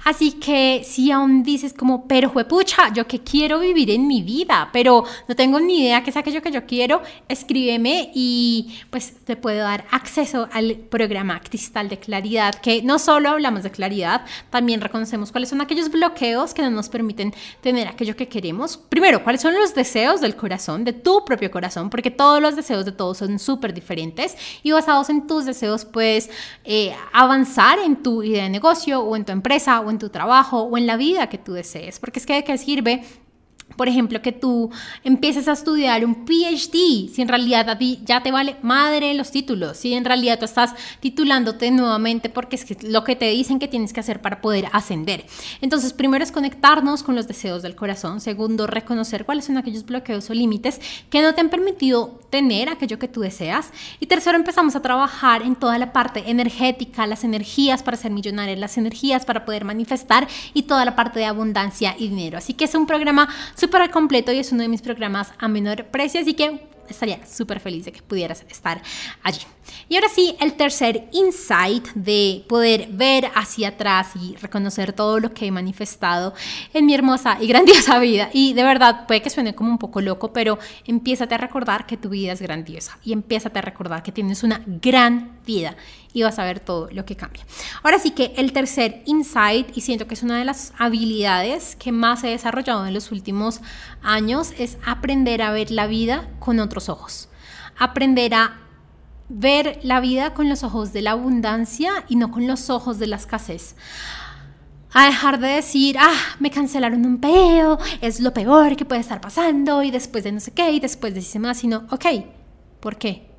Así 0.03 0.33
que 0.33 0.81
si 0.85 1.09
aún 1.09 1.41
dices 1.41 1.71
como, 1.71 2.05
pero 2.05 2.27
juepucha, 2.27 2.91
yo 2.93 3.07
que 3.07 3.19
quiero 3.21 3.59
vivir 3.59 3.91
en 3.91 4.07
mi 4.07 4.21
vida, 4.21 4.69
pero 4.73 5.05
no 5.29 5.35
tengo 5.37 5.57
ni 5.61 5.83
idea 5.83 6.03
qué 6.03 6.09
es 6.09 6.17
aquello 6.17 6.41
que 6.41 6.51
yo 6.51 6.65
quiero, 6.65 7.01
escríbeme 7.29 8.11
y 8.13 8.75
pues 8.89 9.13
te 9.23 9.37
puedo 9.37 9.59
dar 9.59 9.85
acceso 9.91 10.49
al 10.51 10.75
programa 10.75 11.39
Cristal 11.39 11.87
de 11.87 11.97
Claridad, 11.97 12.55
que 12.55 12.81
no 12.81 12.99
solo 12.99 13.29
hablamos 13.29 13.63
de 13.63 13.71
claridad, 13.71 14.25
también 14.49 14.81
reconocemos 14.81 15.31
cuáles 15.31 15.47
son 15.47 15.61
aquellos 15.61 15.89
bloqueos 15.89 16.53
que 16.53 16.61
no 16.61 16.71
nos 16.71 16.89
permiten 16.89 17.33
tener 17.61 17.87
aquello 17.87 18.17
que 18.17 18.27
queremos. 18.27 18.75
Primero, 18.75 19.23
cuáles 19.23 19.41
son 19.41 19.53
los 19.53 19.73
deseos 19.73 20.19
del 20.19 20.35
corazón, 20.35 20.83
de 20.83 20.91
tu 20.91 21.23
propio 21.23 21.49
corazón 21.49 21.68
porque 21.89 22.11
todos 22.11 22.41
los 22.41 22.55
deseos 22.55 22.85
de 22.85 22.91
todos 22.91 23.17
son 23.17 23.39
súper 23.39 23.73
diferentes 23.73 24.35
y 24.63 24.71
basados 24.71 25.09
en 25.09 25.27
tus 25.27 25.45
deseos 25.45 25.85
puedes 25.85 26.29
eh, 26.63 26.95
avanzar 27.13 27.79
en 27.79 28.01
tu 28.01 28.23
idea 28.23 28.43
de 28.43 28.49
negocio 28.49 29.01
o 29.01 29.15
en 29.15 29.25
tu 29.25 29.31
empresa 29.31 29.79
o 29.81 29.89
en 29.89 29.99
tu 29.99 30.09
trabajo 30.09 30.61
o 30.63 30.77
en 30.77 30.87
la 30.87 30.97
vida 30.97 31.27
que 31.27 31.37
tú 31.37 31.53
desees, 31.53 31.99
porque 31.99 32.19
es 32.19 32.25
que 32.25 32.33
de 32.33 32.43
qué 32.43 32.57
sirve 32.57 33.03
por 33.79 33.87
ejemplo, 33.87 34.21
que 34.21 34.33
tú 34.33 34.69
empieces 35.05 35.47
a 35.47 35.53
estudiar 35.53 36.03
un 36.03 36.25
PhD, 36.25 37.07
si 37.13 37.21
en 37.21 37.29
realidad 37.29 37.69
a 37.69 37.77
ti 37.77 38.01
ya 38.03 38.21
te 38.21 38.29
vale 38.29 38.57
madre 38.61 39.13
los 39.13 39.31
títulos, 39.31 39.77
si 39.77 39.93
en 39.93 40.03
realidad 40.03 40.37
tú 40.37 40.43
estás 40.43 40.75
titulándote 40.99 41.71
nuevamente 41.71 42.27
porque 42.27 42.57
es 42.57 42.83
lo 42.83 43.05
que 43.05 43.15
te 43.15 43.29
dicen 43.29 43.57
que 43.57 43.69
tienes 43.69 43.93
que 43.93 44.01
hacer 44.01 44.21
para 44.21 44.41
poder 44.41 44.65
ascender. 44.73 45.25
Entonces, 45.61 45.93
primero 45.93 46.25
es 46.25 46.33
conectarnos 46.33 47.03
con 47.03 47.15
los 47.15 47.25
deseos 47.25 47.61
del 47.61 47.77
corazón, 47.77 48.19
segundo, 48.19 48.67
reconocer 48.67 49.23
cuáles 49.23 49.45
son 49.45 49.55
aquellos 49.55 49.85
bloqueos 49.85 50.29
o 50.29 50.33
límites 50.33 50.81
que 51.09 51.21
no 51.21 51.33
te 51.33 51.39
han 51.39 51.49
permitido 51.49 52.19
tener 52.29 52.67
aquello 52.67 52.99
que 52.99 53.07
tú 53.07 53.21
deseas 53.21 53.71
y 54.01 54.07
tercero, 54.07 54.35
empezamos 54.35 54.75
a 54.75 54.81
trabajar 54.81 55.41
en 55.41 55.55
toda 55.55 55.77
la 55.77 55.93
parte 55.93 56.29
energética, 56.29 57.07
las 57.07 57.23
energías 57.23 57.81
para 57.81 57.95
ser 57.95 58.11
millonario, 58.11 58.57
las 58.57 58.77
energías 58.77 59.23
para 59.23 59.45
poder 59.45 59.63
manifestar 59.63 60.27
y 60.53 60.63
toda 60.63 60.83
la 60.83 60.97
parte 60.97 61.19
de 61.19 61.25
abundancia 61.25 61.95
y 61.97 62.09
dinero. 62.09 62.37
Así 62.37 62.53
que 62.53 62.65
es 62.65 62.75
un 62.75 62.85
programa 62.85 63.29
súper 63.55 63.68
completo 63.91 64.31
y 64.31 64.39
es 64.39 64.51
uno 64.51 64.63
de 64.63 64.67
mis 64.67 64.81
programas 64.81 65.33
a 65.37 65.47
menor 65.47 65.85
precio, 65.85 66.21
así 66.21 66.33
que 66.33 66.67
estaría 66.89 67.25
súper 67.25 67.59
feliz 67.59 67.85
de 67.85 67.91
que 67.91 68.01
pudieras 68.01 68.45
estar 68.49 68.81
allí. 69.23 69.41
Y 69.87 69.95
ahora 69.95 70.09
sí, 70.09 70.35
el 70.39 70.53
tercer 70.53 71.07
insight 71.11 71.87
de 71.93 72.45
poder 72.47 72.87
ver 72.91 73.31
hacia 73.35 73.69
atrás 73.69 74.11
y 74.15 74.35
reconocer 74.35 74.93
todo 74.93 75.19
lo 75.19 75.33
que 75.33 75.47
he 75.47 75.51
manifestado 75.51 76.33
en 76.73 76.85
mi 76.85 76.93
hermosa 76.93 77.37
y 77.41 77.47
grandiosa 77.47 77.99
vida. 77.99 78.29
Y 78.33 78.53
de 78.53 78.63
verdad, 78.63 79.07
puede 79.07 79.21
que 79.21 79.29
suene 79.29 79.55
como 79.55 79.71
un 79.71 79.77
poco 79.77 80.01
loco, 80.01 80.33
pero 80.33 80.59
empiézate 80.85 81.35
a 81.35 81.37
recordar 81.37 81.85
que 81.85 81.97
tu 81.97 82.09
vida 82.09 82.33
es 82.33 82.41
grandiosa 82.41 82.99
y 83.03 83.13
empiézate 83.13 83.59
a 83.59 83.61
recordar 83.61 84.03
que 84.03 84.11
tienes 84.11 84.43
una 84.43 84.61
gran 84.65 85.39
vida 85.45 85.75
y 86.13 86.23
vas 86.23 86.39
a 86.39 86.43
ver 86.43 86.59
todo 86.59 86.89
lo 86.91 87.05
que 87.05 87.15
cambia. 87.15 87.45
Ahora 87.83 87.99
sí 87.99 88.11
que 88.11 88.33
el 88.37 88.51
tercer 88.51 89.03
insight, 89.05 89.75
y 89.77 89.81
siento 89.81 90.07
que 90.07 90.15
es 90.15 90.23
una 90.23 90.37
de 90.37 90.45
las 90.45 90.73
habilidades 90.77 91.75
que 91.75 91.91
más 91.91 92.23
he 92.23 92.27
desarrollado 92.27 92.85
en 92.87 92.93
los 92.93 93.11
últimos 93.11 93.61
años, 94.01 94.51
es 94.57 94.77
aprender 94.85 95.41
a 95.41 95.51
ver 95.51 95.71
la 95.71 95.87
vida 95.87 96.29
con 96.39 96.59
otros 96.59 96.89
ojos. 96.89 97.29
Aprender 97.77 98.33
a 98.33 98.57
ver 99.29 99.79
la 99.83 99.99
vida 99.99 100.33
con 100.33 100.49
los 100.49 100.63
ojos 100.63 100.91
de 100.91 101.03
la 101.03 101.11
abundancia 101.11 102.03
y 102.09 102.15
no 102.15 102.31
con 102.31 102.47
los 102.47 102.69
ojos 102.69 102.99
de 102.99 103.07
la 103.07 103.15
escasez. 103.15 103.75
A 104.91 105.05
dejar 105.05 105.39
de 105.39 105.47
decir, 105.49 105.97
ah, 105.99 106.17
me 106.39 106.49
cancelaron 106.49 107.05
un 107.05 107.19
peo, 107.21 107.77
es 108.01 108.19
lo 108.19 108.33
peor 108.33 108.75
que 108.75 108.85
puede 108.85 109.01
estar 109.01 109.21
pasando, 109.21 109.83
y 109.83 109.91
después 109.91 110.23
de 110.23 110.31
no 110.31 110.39
sé 110.39 110.51
qué, 110.51 110.71
y 110.71 110.79
después 110.79 111.13
de 111.13 111.39
más, 111.39 111.59
sino, 111.59 111.85
ok, 111.91 112.05
¿por 112.79 112.97
qué? 112.97 113.29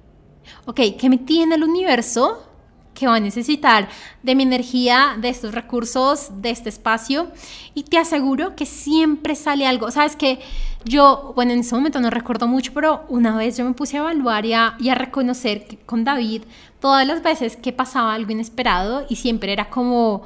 Ok, 0.66 0.80
¿qué 0.98 1.08
me 1.08 1.18
tiene 1.18 1.56
el 1.56 1.64
universo 1.64 2.50
que 2.94 3.06
va 3.06 3.16
a 3.16 3.20
necesitar 3.20 3.88
de 4.22 4.34
mi 4.34 4.42
energía, 4.42 5.16
de 5.18 5.30
estos 5.30 5.54
recursos, 5.54 6.42
de 6.42 6.50
este 6.50 6.68
espacio 6.68 7.30
y 7.74 7.84
te 7.84 7.96
aseguro 7.96 8.54
que 8.54 8.66
siempre 8.66 9.34
sale 9.36 9.66
algo. 9.66 9.90
Sabes 9.90 10.16
que 10.16 10.40
yo, 10.84 11.32
bueno, 11.36 11.52
en 11.52 11.60
ese 11.60 11.74
momento 11.74 12.00
no 12.00 12.10
recuerdo 12.10 12.46
mucho, 12.46 12.72
pero 12.72 13.04
una 13.08 13.36
vez 13.36 13.56
yo 13.56 13.64
me 13.64 13.74
puse 13.74 13.96
a 13.96 14.00
evaluar 14.00 14.46
y 14.46 14.54
a, 14.54 14.76
reconocer 14.94 15.66
que 15.66 15.76
con 15.76 16.04
David 16.04 16.42
todas 16.80 17.06
las 17.06 17.22
veces 17.22 17.56
que 17.56 17.72
pasaba 17.72 18.14
algo 18.14 18.32
inesperado 18.32 19.04
y 19.08 19.16
siempre 19.16 19.52
era 19.52 19.68
como 19.68 20.22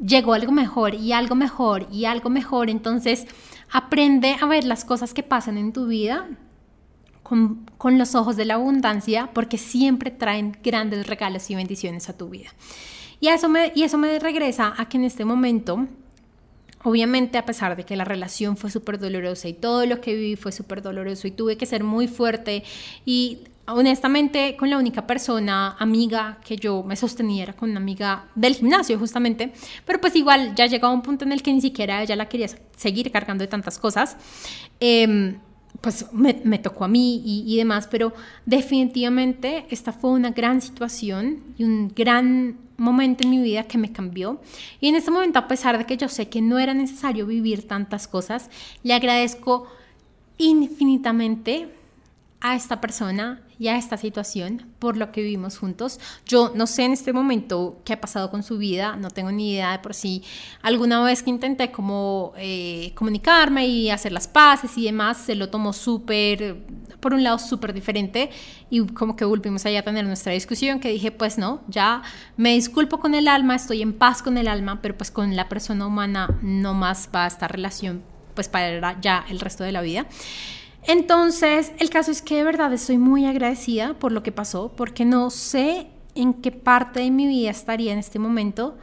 llegó 0.00 0.32
algo 0.32 0.52
mejor 0.52 0.94
y 0.94 1.12
algo 1.12 1.34
mejor 1.34 1.86
y 1.90 2.04
algo 2.04 2.30
mejor. 2.30 2.70
Entonces 2.70 3.26
aprende 3.70 4.36
a 4.40 4.46
ver 4.46 4.64
las 4.64 4.84
cosas 4.84 5.12
que 5.12 5.22
pasan 5.22 5.58
en 5.58 5.72
tu 5.72 5.86
vida 5.86 6.28
con, 7.22 7.98
los 7.98 8.14
ojos 8.14 8.36
de 8.36 8.44
la 8.44 8.54
abundancia 8.54 9.30
porque 9.32 9.58
siempre 9.58 10.10
traen 10.10 10.56
grandes 10.62 11.06
regalos 11.06 11.50
y 11.50 11.54
bendiciones 11.54 12.08
a 12.08 12.16
tu 12.16 12.28
vida. 12.28 12.50
Y 13.20 13.28
eso 13.28 13.48
me, 13.48 13.72
y 13.74 13.82
eso 13.82 13.98
me 13.98 14.18
regresa 14.18 14.74
a 14.76 14.88
que 14.88 14.96
en 14.96 15.04
este 15.04 15.24
momento, 15.24 15.86
obviamente 16.82 17.38
a 17.38 17.44
pesar 17.44 17.76
de 17.76 17.84
que 17.84 17.96
la 17.96 18.04
relación 18.04 18.56
fue 18.56 18.70
súper 18.70 18.98
dolorosa 18.98 19.48
y 19.48 19.52
todo 19.52 19.86
lo 19.86 20.00
que 20.00 20.14
viví 20.14 20.36
fue 20.36 20.52
súper 20.52 20.82
doloroso 20.82 21.26
y 21.26 21.30
tuve 21.30 21.56
que 21.56 21.66
ser 21.66 21.84
muy 21.84 22.08
fuerte 22.08 22.62
y 23.04 23.40
honestamente 23.66 24.56
con 24.56 24.70
la 24.70 24.78
única 24.78 25.06
persona 25.06 25.76
amiga 25.78 26.38
que 26.44 26.56
yo 26.56 26.82
me 26.82 26.96
sostenía 26.96 27.44
era 27.44 27.52
con 27.52 27.70
una 27.70 27.80
amiga 27.80 28.24
del 28.34 28.54
gimnasio 28.54 28.98
justamente, 28.98 29.52
pero 29.84 30.00
pues 30.00 30.16
igual 30.16 30.54
ya 30.54 30.66
llegaba 30.66 30.92
un 30.92 31.02
punto 31.02 31.24
en 31.24 31.32
el 31.32 31.42
que 31.42 31.52
ni 31.52 31.60
siquiera 31.60 32.02
ella 32.02 32.16
la 32.16 32.28
quería 32.28 32.48
seguir 32.76 33.12
cargando 33.12 33.42
de 33.42 33.48
tantas 33.48 33.78
cosas. 33.78 34.16
Eh, 34.80 35.36
pues 35.80 36.06
me, 36.12 36.58
tocó 36.58 36.84
a 36.84 36.88
mí 36.88 37.22
y, 37.24 37.44
y, 37.46 37.56
demás, 37.56 37.88
pero 37.90 38.12
definitivamente 38.44 39.66
esta 39.70 39.92
fue 39.92 40.10
una 40.10 40.30
gran 40.30 40.60
situación 40.60 41.42
y 41.56 41.64
un 41.64 41.92
gran 41.94 42.58
momento 42.76 43.24
en 43.24 43.30
mi 43.30 43.40
vida 43.40 43.64
que 43.64 43.78
me 43.78 43.92
cambió. 43.92 44.40
Y 44.80 44.88
en 44.88 44.96
este 44.96 45.10
momento, 45.10 45.38
a 45.38 45.48
pesar 45.48 45.78
de 45.78 45.86
que 45.86 45.96
yo 45.96 46.08
sé 46.08 46.28
que 46.28 46.42
no 46.42 46.58
era 46.58 46.74
necesario 46.74 47.26
vivir 47.26 47.66
tantas 47.66 48.08
cosas, 48.08 48.50
le 48.82 48.94
agradezco 48.94 49.68
infinitamente 50.38 51.68
a 52.40 52.56
esta 52.56 52.80
persona 52.80 53.42
y 53.60 53.68
a 53.68 53.76
esta 53.76 53.98
situación 53.98 54.66
por 54.78 54.96
lo 54.96 55.12
que 55.12 55.20
vivimos 55.20 55.58
juntos. 55.58 56.00
Yo 56.24 56.50
no 56.54 56.66
sé 56.66 56.84
en 56.84 56.92
este 56.92 57.12
momento 57.12 57.82
qué 57.84 57.92
ha 57.92 58.00
pasado 58.00 58.30
con 58.30 58.42
su 58.42 58.56
vida, 58.56 58.96
no 58.96 59.10
tengo 59.10 59.30
ni 59.30 59.52
idea 59.52 59.72
de 59.72 59.80
por 59.80 59.92
si 59.92 60.24
alguna 60.62 61.04
vez 61.04 61.22
que 61.22 61.28
intenté 61.28 61.70
como 61.70 62.32
eh, 62.38 62.92
comunicarme 62.94 63.66
y 63.66 63.90
hacer 63.90 64.12
las 64.12 64.26
paces 64.26 64.78
y 64.78 64.86
demás, 64.86 65.18
se 65.18 65.34
lo 65.34 65.50
tomó 65.50 65.74
súper, 65.74 66.56
por 67.00 67.12
un 67.12 67.22
lado 67.22 67.38
súper 67.38 67.74
diferente 67.74 68.30
y 68.70 68.86
como 68.86 69.14
que 69.14 69.26
volvimos 69.26 69.66
allá 69.66 69.80
a 69.80 69.82
tener 69.82 70.06
nuestra 70.06 70.32
discusión 70.32 70.80
que 70.80 70.88
dije 70.88 71.12
pues 71.12 71.36
no, 71.36 71.60
ya 71.68 72.02
me 72.38 72.54
disculpo 72.54 72.98
con 72.98 73.14
el 73.14 73.28
alma, 73.28 73.56
estoy 73.56 73.82
en 73.82 73.92
paz 73.92 74.22
con 74.22 74.38
el 74.38 74.48
alma, 74.48 74.80
pero 74.80 74.96
pues 74.96 75.10
con 75.10 75.36
la 75.36 75.50
persona 75.50 75.86
humana 75.86 76.38
no 76.40 76.72
más 76.72 77.10
va 77.14 77.26
esta 77.26 77.46
relación 77.46 78.02
pues 78.34 78.48
para 78.48 78.98
ya 79.02 79.26
el 79.28 79.38
resto 79.38 79.64
de 79.64 79.72
la 79.72 79.82
vida. 79.82 80.06
Entonces, 80.84 81.72
el 81.78 81.90
caso 81.90 82.10
es 82.10 82.22
que 82.22 82.36
de 82.36 82.44
verdad 82.44 82.72
estoy 82.72 82.98
muy 82.98 83.26
agradecida 83.26 83.94
por 83.94 84.12
lo 84.12 84.22
que 84.22 84.32
pasó, 84.32 84.72
porque 84.76 85.04
no 85.04 85.30
sé 85.30 85.88
en 86.14 86.34
qué 86.34 86.50
parte 86.50 87.00
de 87.00 87.10
mi 87.10 87.26
vida 87.26 87.50
estaría 87.50 87.92
en 87.92 87.98
este 87.98 88.18
momento 88.18 88.76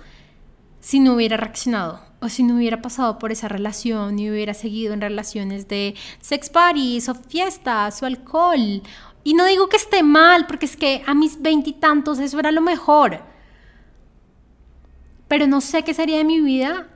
si 0.80 1.00
no 1.00 1.16
hubiera 1.16 1.38
reaccionado 1.38 2.00
o 2.22 2.30
si 2.30 2.43
no 2.43 2.56
hubiera 2.56 2.82
pasado 2.82 3.20
por 3.20 3.32
esa 3.32 3.48
relación 3.48 4.18
y 4.20 4.30
hubiera 4.30 4.54
seguido 4.54 4.93
en 4.93 5.02
relaciones 5.02 5.68
de 5.68 5.95
sex 6.22 6.50
parties 6.50 7.10
o 7.10 7.16
fiestas 7.16 8.02
o 8.02 8.06
alcohol. 8.06 8.82
Y 9.24 9.34
no 9.34 9.45
digo 9.45 9.68
que 9.68 9.78
esté 9.78 10.04
mal, 10.04 10.48
porque 10.48 10.66
es 10.66 10.78
que 10.78 11.04
a 11.06 11.14
mis 11.14 11.41
veintitantos 11.41 12.20
eso 12.20 12.39
era 12.39 12.52
lo 12.52 12.62
mejor. 12.62 13.22
Pero 15.28 15.48
no 15.48 15.62
sé 15.62 15.84
qué 15.84 15.93
sería 15.93 16.18
de 16.18 16.24
mi 16.24 16.39
vida 16.39 16.88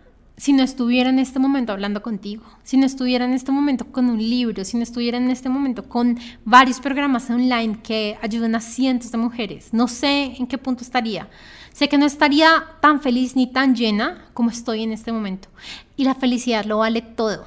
si 0.42 0.54
no 0.54 0.64
estuviera 0.64 1.12
en 1.12 1.20
este 1.20 1.38
momento 1.38 1.72
hablando 1.72 2.02
contigo, 2.02 2.42
si 2.64 2.76
no 2.76 2.88
estuviera 2.88 3.26
en 3.26 3.34
este 3.34 3.52
momento 3.52 3.86
con 3.92 4.10
un 4.10 4.18
libro, 4.18 4.66
si 4.66 4.76
no 4.76 4.82
estuviera 4.82 5.20
en 5.20 5.30
este 5.30 5.50
momento 5.50 5.88
con 5.88 6.18
varios 6.46 6.80
programas 6.80 7.30
online 7.30 7.78
que 7.84 8.18
ayudan 8.24 8.56
a 8.56 8.60
cientos 8.60 9.12
de 9.12 9.20
mujeres, 9.20 9.72
no 9.72 9.88
sé 9.88 10.34
en 10.39 10.48
qué 10.48 10.58
punto 10.58 10.84
estaría. 10.84 11.30
Sé 11.72 11.88
que 11.88 12.00
no 12.00 12.08
estaría 12.08 12.66
tan 12.82 13.02
feliz 13.02 13.36
ni 13.36 13.46
tan 13.46 13.76
llena 13.76 14.30
como 14.34 14.50
estoy 14.50 14.82
en 14.82 14.94
este 14.94 15.12
momento. 15.12 15.48
Y 15.96 16.06
la 16.06 16.16
felicidad 16.16 16.66
lo 16.66 16.80
vale 16.80 17.04
todo. 17.04 17.46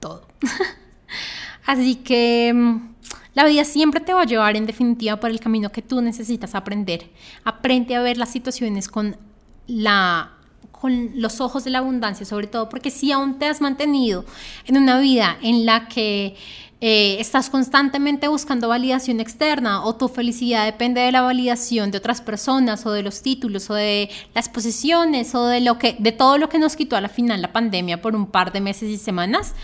Todo. 0.00 0.26
Así 1.66 1.96
que 1.96 2.50
mm, 2.54 2.94
la 3.34 3.44
vida 3.44 3.66
siempre 3.66 4.00
te 4.00 4.14
va 4.14 4.22
a 4.22 4.26
llevar 4.26 4.56
en 4.56 4.64
definitiva 4.64 5.20
por 5.20 5.28
el 5.28 5.40
camino 5.40 5.70
que 5.70 5.82
tú 5.82 6.00
necesitas 6.00 6.54
aprender. 6.54 7.10
Aprende 7.44 7.94
a 7.94 8.00
ver 8.00 8.16
las 8.16 8.30
situaciones 8.30 8.88
con 8.88 9.18
la 9.66 10.35
con 10.80 11.10
los 11.14 11.40
ojos 11.40 11.64
de 11.64 11.70
la 11.70 11.78
abundancia, 11.78 12.26
sobre 12.26 12.46
todo 12.46 12.68
porque 12.68 12.90
si 12.90 13.12
aún 13.12 13.38
te 13.38 13.46
has 13.46 13.60
mantenido 13.60 14.24
en 14.66 14.76
una 14.76 14.98
vida 15.00 15.36
en 15.42 15.66
la 15.66 15.88
que 15.88 16.36
eh, 16.82 17.16
estás 17.20 17.48
constantemente 17.48 18.28
buscando 18.28 18.68
validación 18.68 19.18
externa 19.18 19.82
o 19.82 19.96
tu 19.96 20.08
felicidad 20.08 20.66
depende 20.66 21.00
de 21.00 21.10
la 21.10 21.22
validación 21.22 21.90
de 21.90 21.96
otras 21.96 22.20
personas 22.20 22.84
o 22.84 22.92
de 22.92 23.02
los 23.02 23.22
títulos 23.22 23.70
o 23.70 23.74
de 23.74 24.10
las 24.34 24.50
posiciones 24.50 25.34
o 25.34 25.46
de 25.46 25.62
lo 25.62 25.78
que 25.78 25.96
de 25.98 26.12
todo 26.12 26.36
lo 26.36 26.50
que 26.50 26.58
nos 26.58 26.76
quitó 26.76 26.94
a 26.94 27.00
la 27.00 27.08
final 27.08 27.40
la 27.40 27.52
pandemia 27.52 28.02
por 28.02 28.14
un 28.14 28.26
par 28.26 28.52
de 28.52 28.60
meses 28.60 28.90
y 28.90 28.98
semanas, 28.98 29.54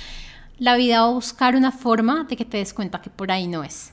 la 0.58 0.76
vida 0.76 1.02
va 1.02 1.08
a 1.08 1.12
buscar 1.12 1.54
una 1.54 1.70
forma 1.70 2.24
de 2.24 2.36
que 2.36 2.46
te 2.46 2.56
des 2.56 2.72
cuenta 2.72 3.02
que 3.02 3.10
por 3.10 3.30
ahí 3.30 3.46
no 3.46 3.62
es. 3.62 3.92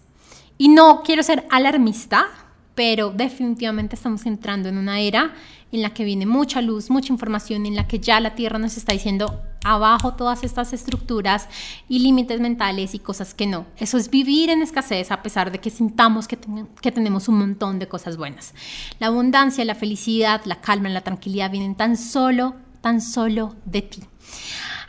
Y 0.58 0.70
no 0.70 1.04
quiero 1.04 1.22
ser 1.24 1.46
alarmista, 1.50 2.28
pero 2.74 3.12
definitivamente 3.12 3.96
estamos 3.96 4.26
entrando 4.26 4.70
en 4.70 4.78
una 4.78 5.02
era 5.02 5.34
en 5.72 5.82
la 5.82 5.94
que 5.94 6.04
viene 6.04 6.26
mucha 6.26 6.62
luz, 6.62 6.90
mucha 6.90 7.14
información, 7.14 7.66
en 7.66 7.76
la 7.76 7.88
que 7.88 8.00
ya 8.00 8.20
la 8.20 8.36
Tierra 8.36 8.60
nos 8.60 8.78
está 8.78 8.94
diciendo 8.94 9.42
abajo 9.64 10.14
todas 10.14 10.44
estas 10.44 10.74
estructuras 10.74 11.48
y 11.88 12.00
límites 12.00 12.40
mentales 12.40 12.96
y 12.96 13.00
cosas 13.00 13.34
que 13.34 13.46
no. 13.46 13.66
Eso 13.78 13.98
es 13.98 14.10
vivir 14.10 14.50
en 14.50 14.62
escasez 14.62 15.12
a 15.12 15.22
pesar 15.22 15.52
de 15.52 15.60
que 15.60 15.70
sintamos 15.70 16.28
que, 16.28 16.38
que 16.82 16.92
tenemos 16.92 17.28
un 17.28 17.40
montón 17.40 17.80
de 17.80 17.88
cosas 17.88 18.18
buenas. 18.18 18.54
La 19.00 19.08
abundancia, 19.08 19.66
la 19.66 19.76
felicidad, 19.76 20.42
la 20.46 20.62
calma, 20.62 20.90
la 20.90 21.02
tranquilidad 21.02 21.52
vienen 21.52 21.76
tan 21.76 21.98
solo, 21.98 22.56
tan 22.82 23.02
solo 23.02 23.56
de 23.66 23.82
ti. 23.82 24.04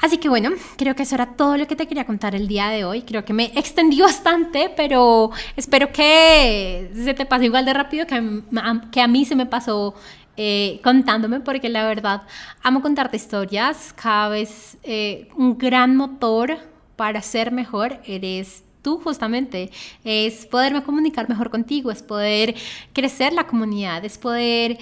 Así 0.00 0.16
que 0.16 0.30
bueno, 0.30 0.50
creo 0.76 0.96
que 0.96 1.02
eso 1.02 1.14
era 1.14 1.26
todo 1.26 1.58
lo 1.58 1.66
que 1.66 1.76
te 1.76 1.86
quería 1.86 2.06
contar 2.06 2.34
el 2.34 2.48
día 2.48 2.68
de 2.68 2.84
hoy. 2.84 3.02
Creo 3.02 3.24
que 3.24 3.34
me 3.34 3.52
extendí 3.54 4.00
bastante, 4.00 4.72
pero 4.74 5.30
espero 5.56 5.92
que 5.92 6.90
se 6.94 7.12
te 7.12 7.26
pase 7.26 7.44
igual 7.46 7.66
de 7.66 7.74
rápido 7.74 8.06
que 8.06 8.14
a, 8.14 8.90
que 8.90 9.00
a 9.00 9.06
mí 9.06 9.24
se 9.26 9.36
me 9.36 9.46
pasó 9.46 9.94
eh, 10.36 10.80
contándome, 10.82 11.40
porque 11.40 11.68
la 11.68 11.84
verdad 11.86 12.22
amo 12.62 12.82
contarte 12.82 13.16
historias. 13.16 13.92
Cada 13.92 14.28
vez 14.28 14.78
eh, 14.82 15.28
un 15.36 15.58
gran 15.58 15.96
motor 15.96 16.58
para 16.96 17.22
ser 17.22 17.52
mejor 17.52 18.00
eres 18.04 18.64
tú 18.82 18.98
justamente, 18.98 19.70
es 20.04 20.46
poderme 20.46 20.82
comunicar 20.82 21.28
mejor 21.28 21.50
contigo, 21.50 21.90
es 21.90 22.02
poder 22.02 22.54
crecer 22.92 23.32
la 23.32 23.46
comunidad, 23.46 24.04
es 24.04 24.16
poder 24.16 24.78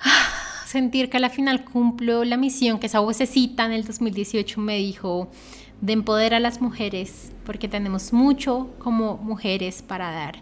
ah, 0.00 0.28
sentir 0.66 1.08
que 1.08 1.16
al 1.16 1.30
final 1.30 1.64
cumplo 1.64 2.24
la 2.24 2.36
misión 2.36 2.78
que 2.78 2.86
esa 2.86 3.00
vocecita 3.00 3.64
en 3.64 3.72
el 3.72 3.84
2018 3.84 4.60
me 4.60 4.76
dijo 4.76 5.30
de 5.80 5.92
empoderar 5.92 6.38
a 6.38 6.40
las 6.40 6.60
mujeres, 6.60 7.32
porque 7.44 7.68
tenemos 7.68 8.12
mucho 8.12 8.70
como 8.78 9.16
mujeres 9.18 9.82
para 9.82 10.10
dar 10.10 10.36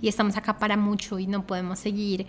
y 0.00 0.08
estamos 0.08 0.36
acá 0.36 0.58
para 0.58 0.76
mucho 0.76 1.18
y 1.18 1.26
no 1.26 1.46
podemos 1.46 1.78
seguir 1.78 2.26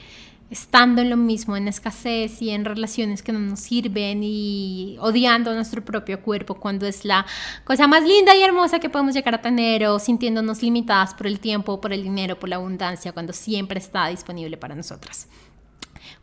estando 0.49 1.01
en 1.01 1.09
lo 1.09 1.17
mismo, 1.17 1.57
en 1.57 1.67
escasez 1.67 2.41
y 2.41 2.51
en 2.51 2.65
relaciones 2.65 3.21
que 3.21 3.31
no 3.31 3.39
nos 3.39 3.59
sirven 3.59 4.21
y 4.23 4.97
odiando 4.99 5.53
nuestro 5.53 5.83
propio 5.83 6.21
cuerpo 6.21 6.55
cuando 6.55 6.85
es 6.85 7.03
la 7.03 7.25
cosa 7.65 7.87
más 7.87 8.03
linda 8.03 8.35
y 8.35 8.43
hermosa 8.43 8.79
que 8.79 8.89
podemos 8.89 9.13
llegar 9.13 9.35
a 9.35 9.41
tener 9.41 9.85
o 9.85 9.99
sintiéndonos 9.99 10.63
limitadas 10.63 11.13
por 11.13 11.27
el 11.27 11.39
tiempo, 11.39 11.81
por 11.81 11.91
el 11.93 12.03
dinero, 12.03 12.39
por 12.39 12.49
la 12.49 12.55
abundancia, 12.57 13.11
cuando 13.11 13.33
siempre 13.33 13.79
está 13.79 14.07
disponible 14.07 14.57
para 14.57 14.75
nosotras. 14.75 15.27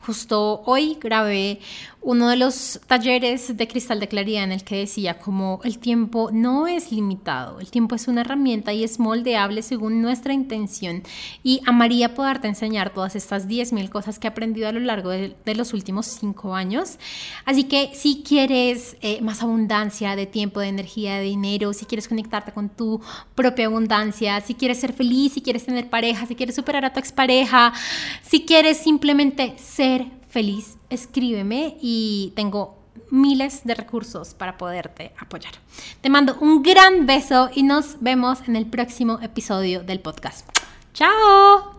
Justo 0.01 0.63
hoy 0.67 0.99
grabé 1.01 1.61
uno 2.05 2.29
de 2.29 2.37
los 2.37 2.81
talleres 2.87 3.57
de 3.57 3.67
cristal 3.67 3.99
de 3.99 4.09
claridad 4.09 4.45
en 4.45 4.53
el 4.53 4.63
que 4.63 4.77
decía 4.77 5.19
como 5.19 5.61
el 5.65 5.79
tiempo 5.79 6.29
no 6.33 6.67
es 6.67 6.93
limitado, 6.93 7.61
el 7.61 7.71
tiempo 7.71 7.95
es 7.95 8.09
una 8.09 8.21
herramienta 8.21 8.75
y 8.75 8.85
es 8.85 8.99
moldeable 8.99 9.63
según 9.63 10.03
nuestra 10.03 10.35
intención 10.35 11.03
y 11.43 11.63
amaría 11.65 12.15
poderte 12.15 12.47
enseñar 12.47 12.93
todas 12.93 13.17
estas 13.17 13.49
10.000 13.49 13.89
cosas 13.89 14.19
que 14.19 14.27
he 14.27 14.31
aprendido 14.31 14.69
a 14.69 14.73
lo 14.73 14.81
largo 14.81 15.09
de, 15.09 15.35
los 15.55 15.73
últimos 15.73 16.07
5 16.07 16.55
años. 16.55 16.99
Así 17.47 17.65
que 17.65 17.93
si 17.95 18.23
quieres 18.23 18.97
eh, 19.01 19.23
más 19.23 19.43
abundancia 19.43 20.15
de 20.15 20.27
tiempo, 20.27 20.61
de 20.61 20.69
energía, 20.69 21.17
de 21.17 21.23
dinero, 21.23 21.73
si 21.73 21.87
quieres 21.87 22.09
conectarte 22.09 22.53
con 22.53 22.69
tu 22.69 23.01
propia 23.35 23.67
abundancia, 23.67 24.41
si 24.43 24.55
quieres 24.55 24.79
ser 24.81 24.93
feliz, 24.93 25.33
si 25.33 25.41
quieres 25.41 25.65
tener 25.65 25.89
pareja, 25.89 26.27
si 26.27 26.35
quieres 26.35 26.57
superar 26.57 26.85
a 26.85 26.93
tu 26.93 26.99
expareja, 26.99 27.73
si 28.23 28.45
quieres 28.45 28.77
simplemente 28.79 29.55
ser 29.57 30.07
feliz, 30.29 30.77
escríbeme 30.95 31.77
y 31.81 32.33
tengo 32.37 32.77
miles 33.11 33.65
de 33.65 33.75
recursos 33.75 34.35
para 34.35 34.57
poderte 34.57 35.13
apoyar. 35.19 35.53
Te 36.01 36.11
mando 36.11 36.37
un 36.41 36.63
gran 36.63 37.07
beso 37.07 37.51
y 37.55 37.63
nos 37.63 38.01
vemos 38.01 38.41
en 38.47 38.57
el 38.57 38.67
próximo 38.67 39.19
episodio 39.21 39.83
del 39.83 40.01
podcast. 40.01 40.49
¡Chao! 40.93 41.75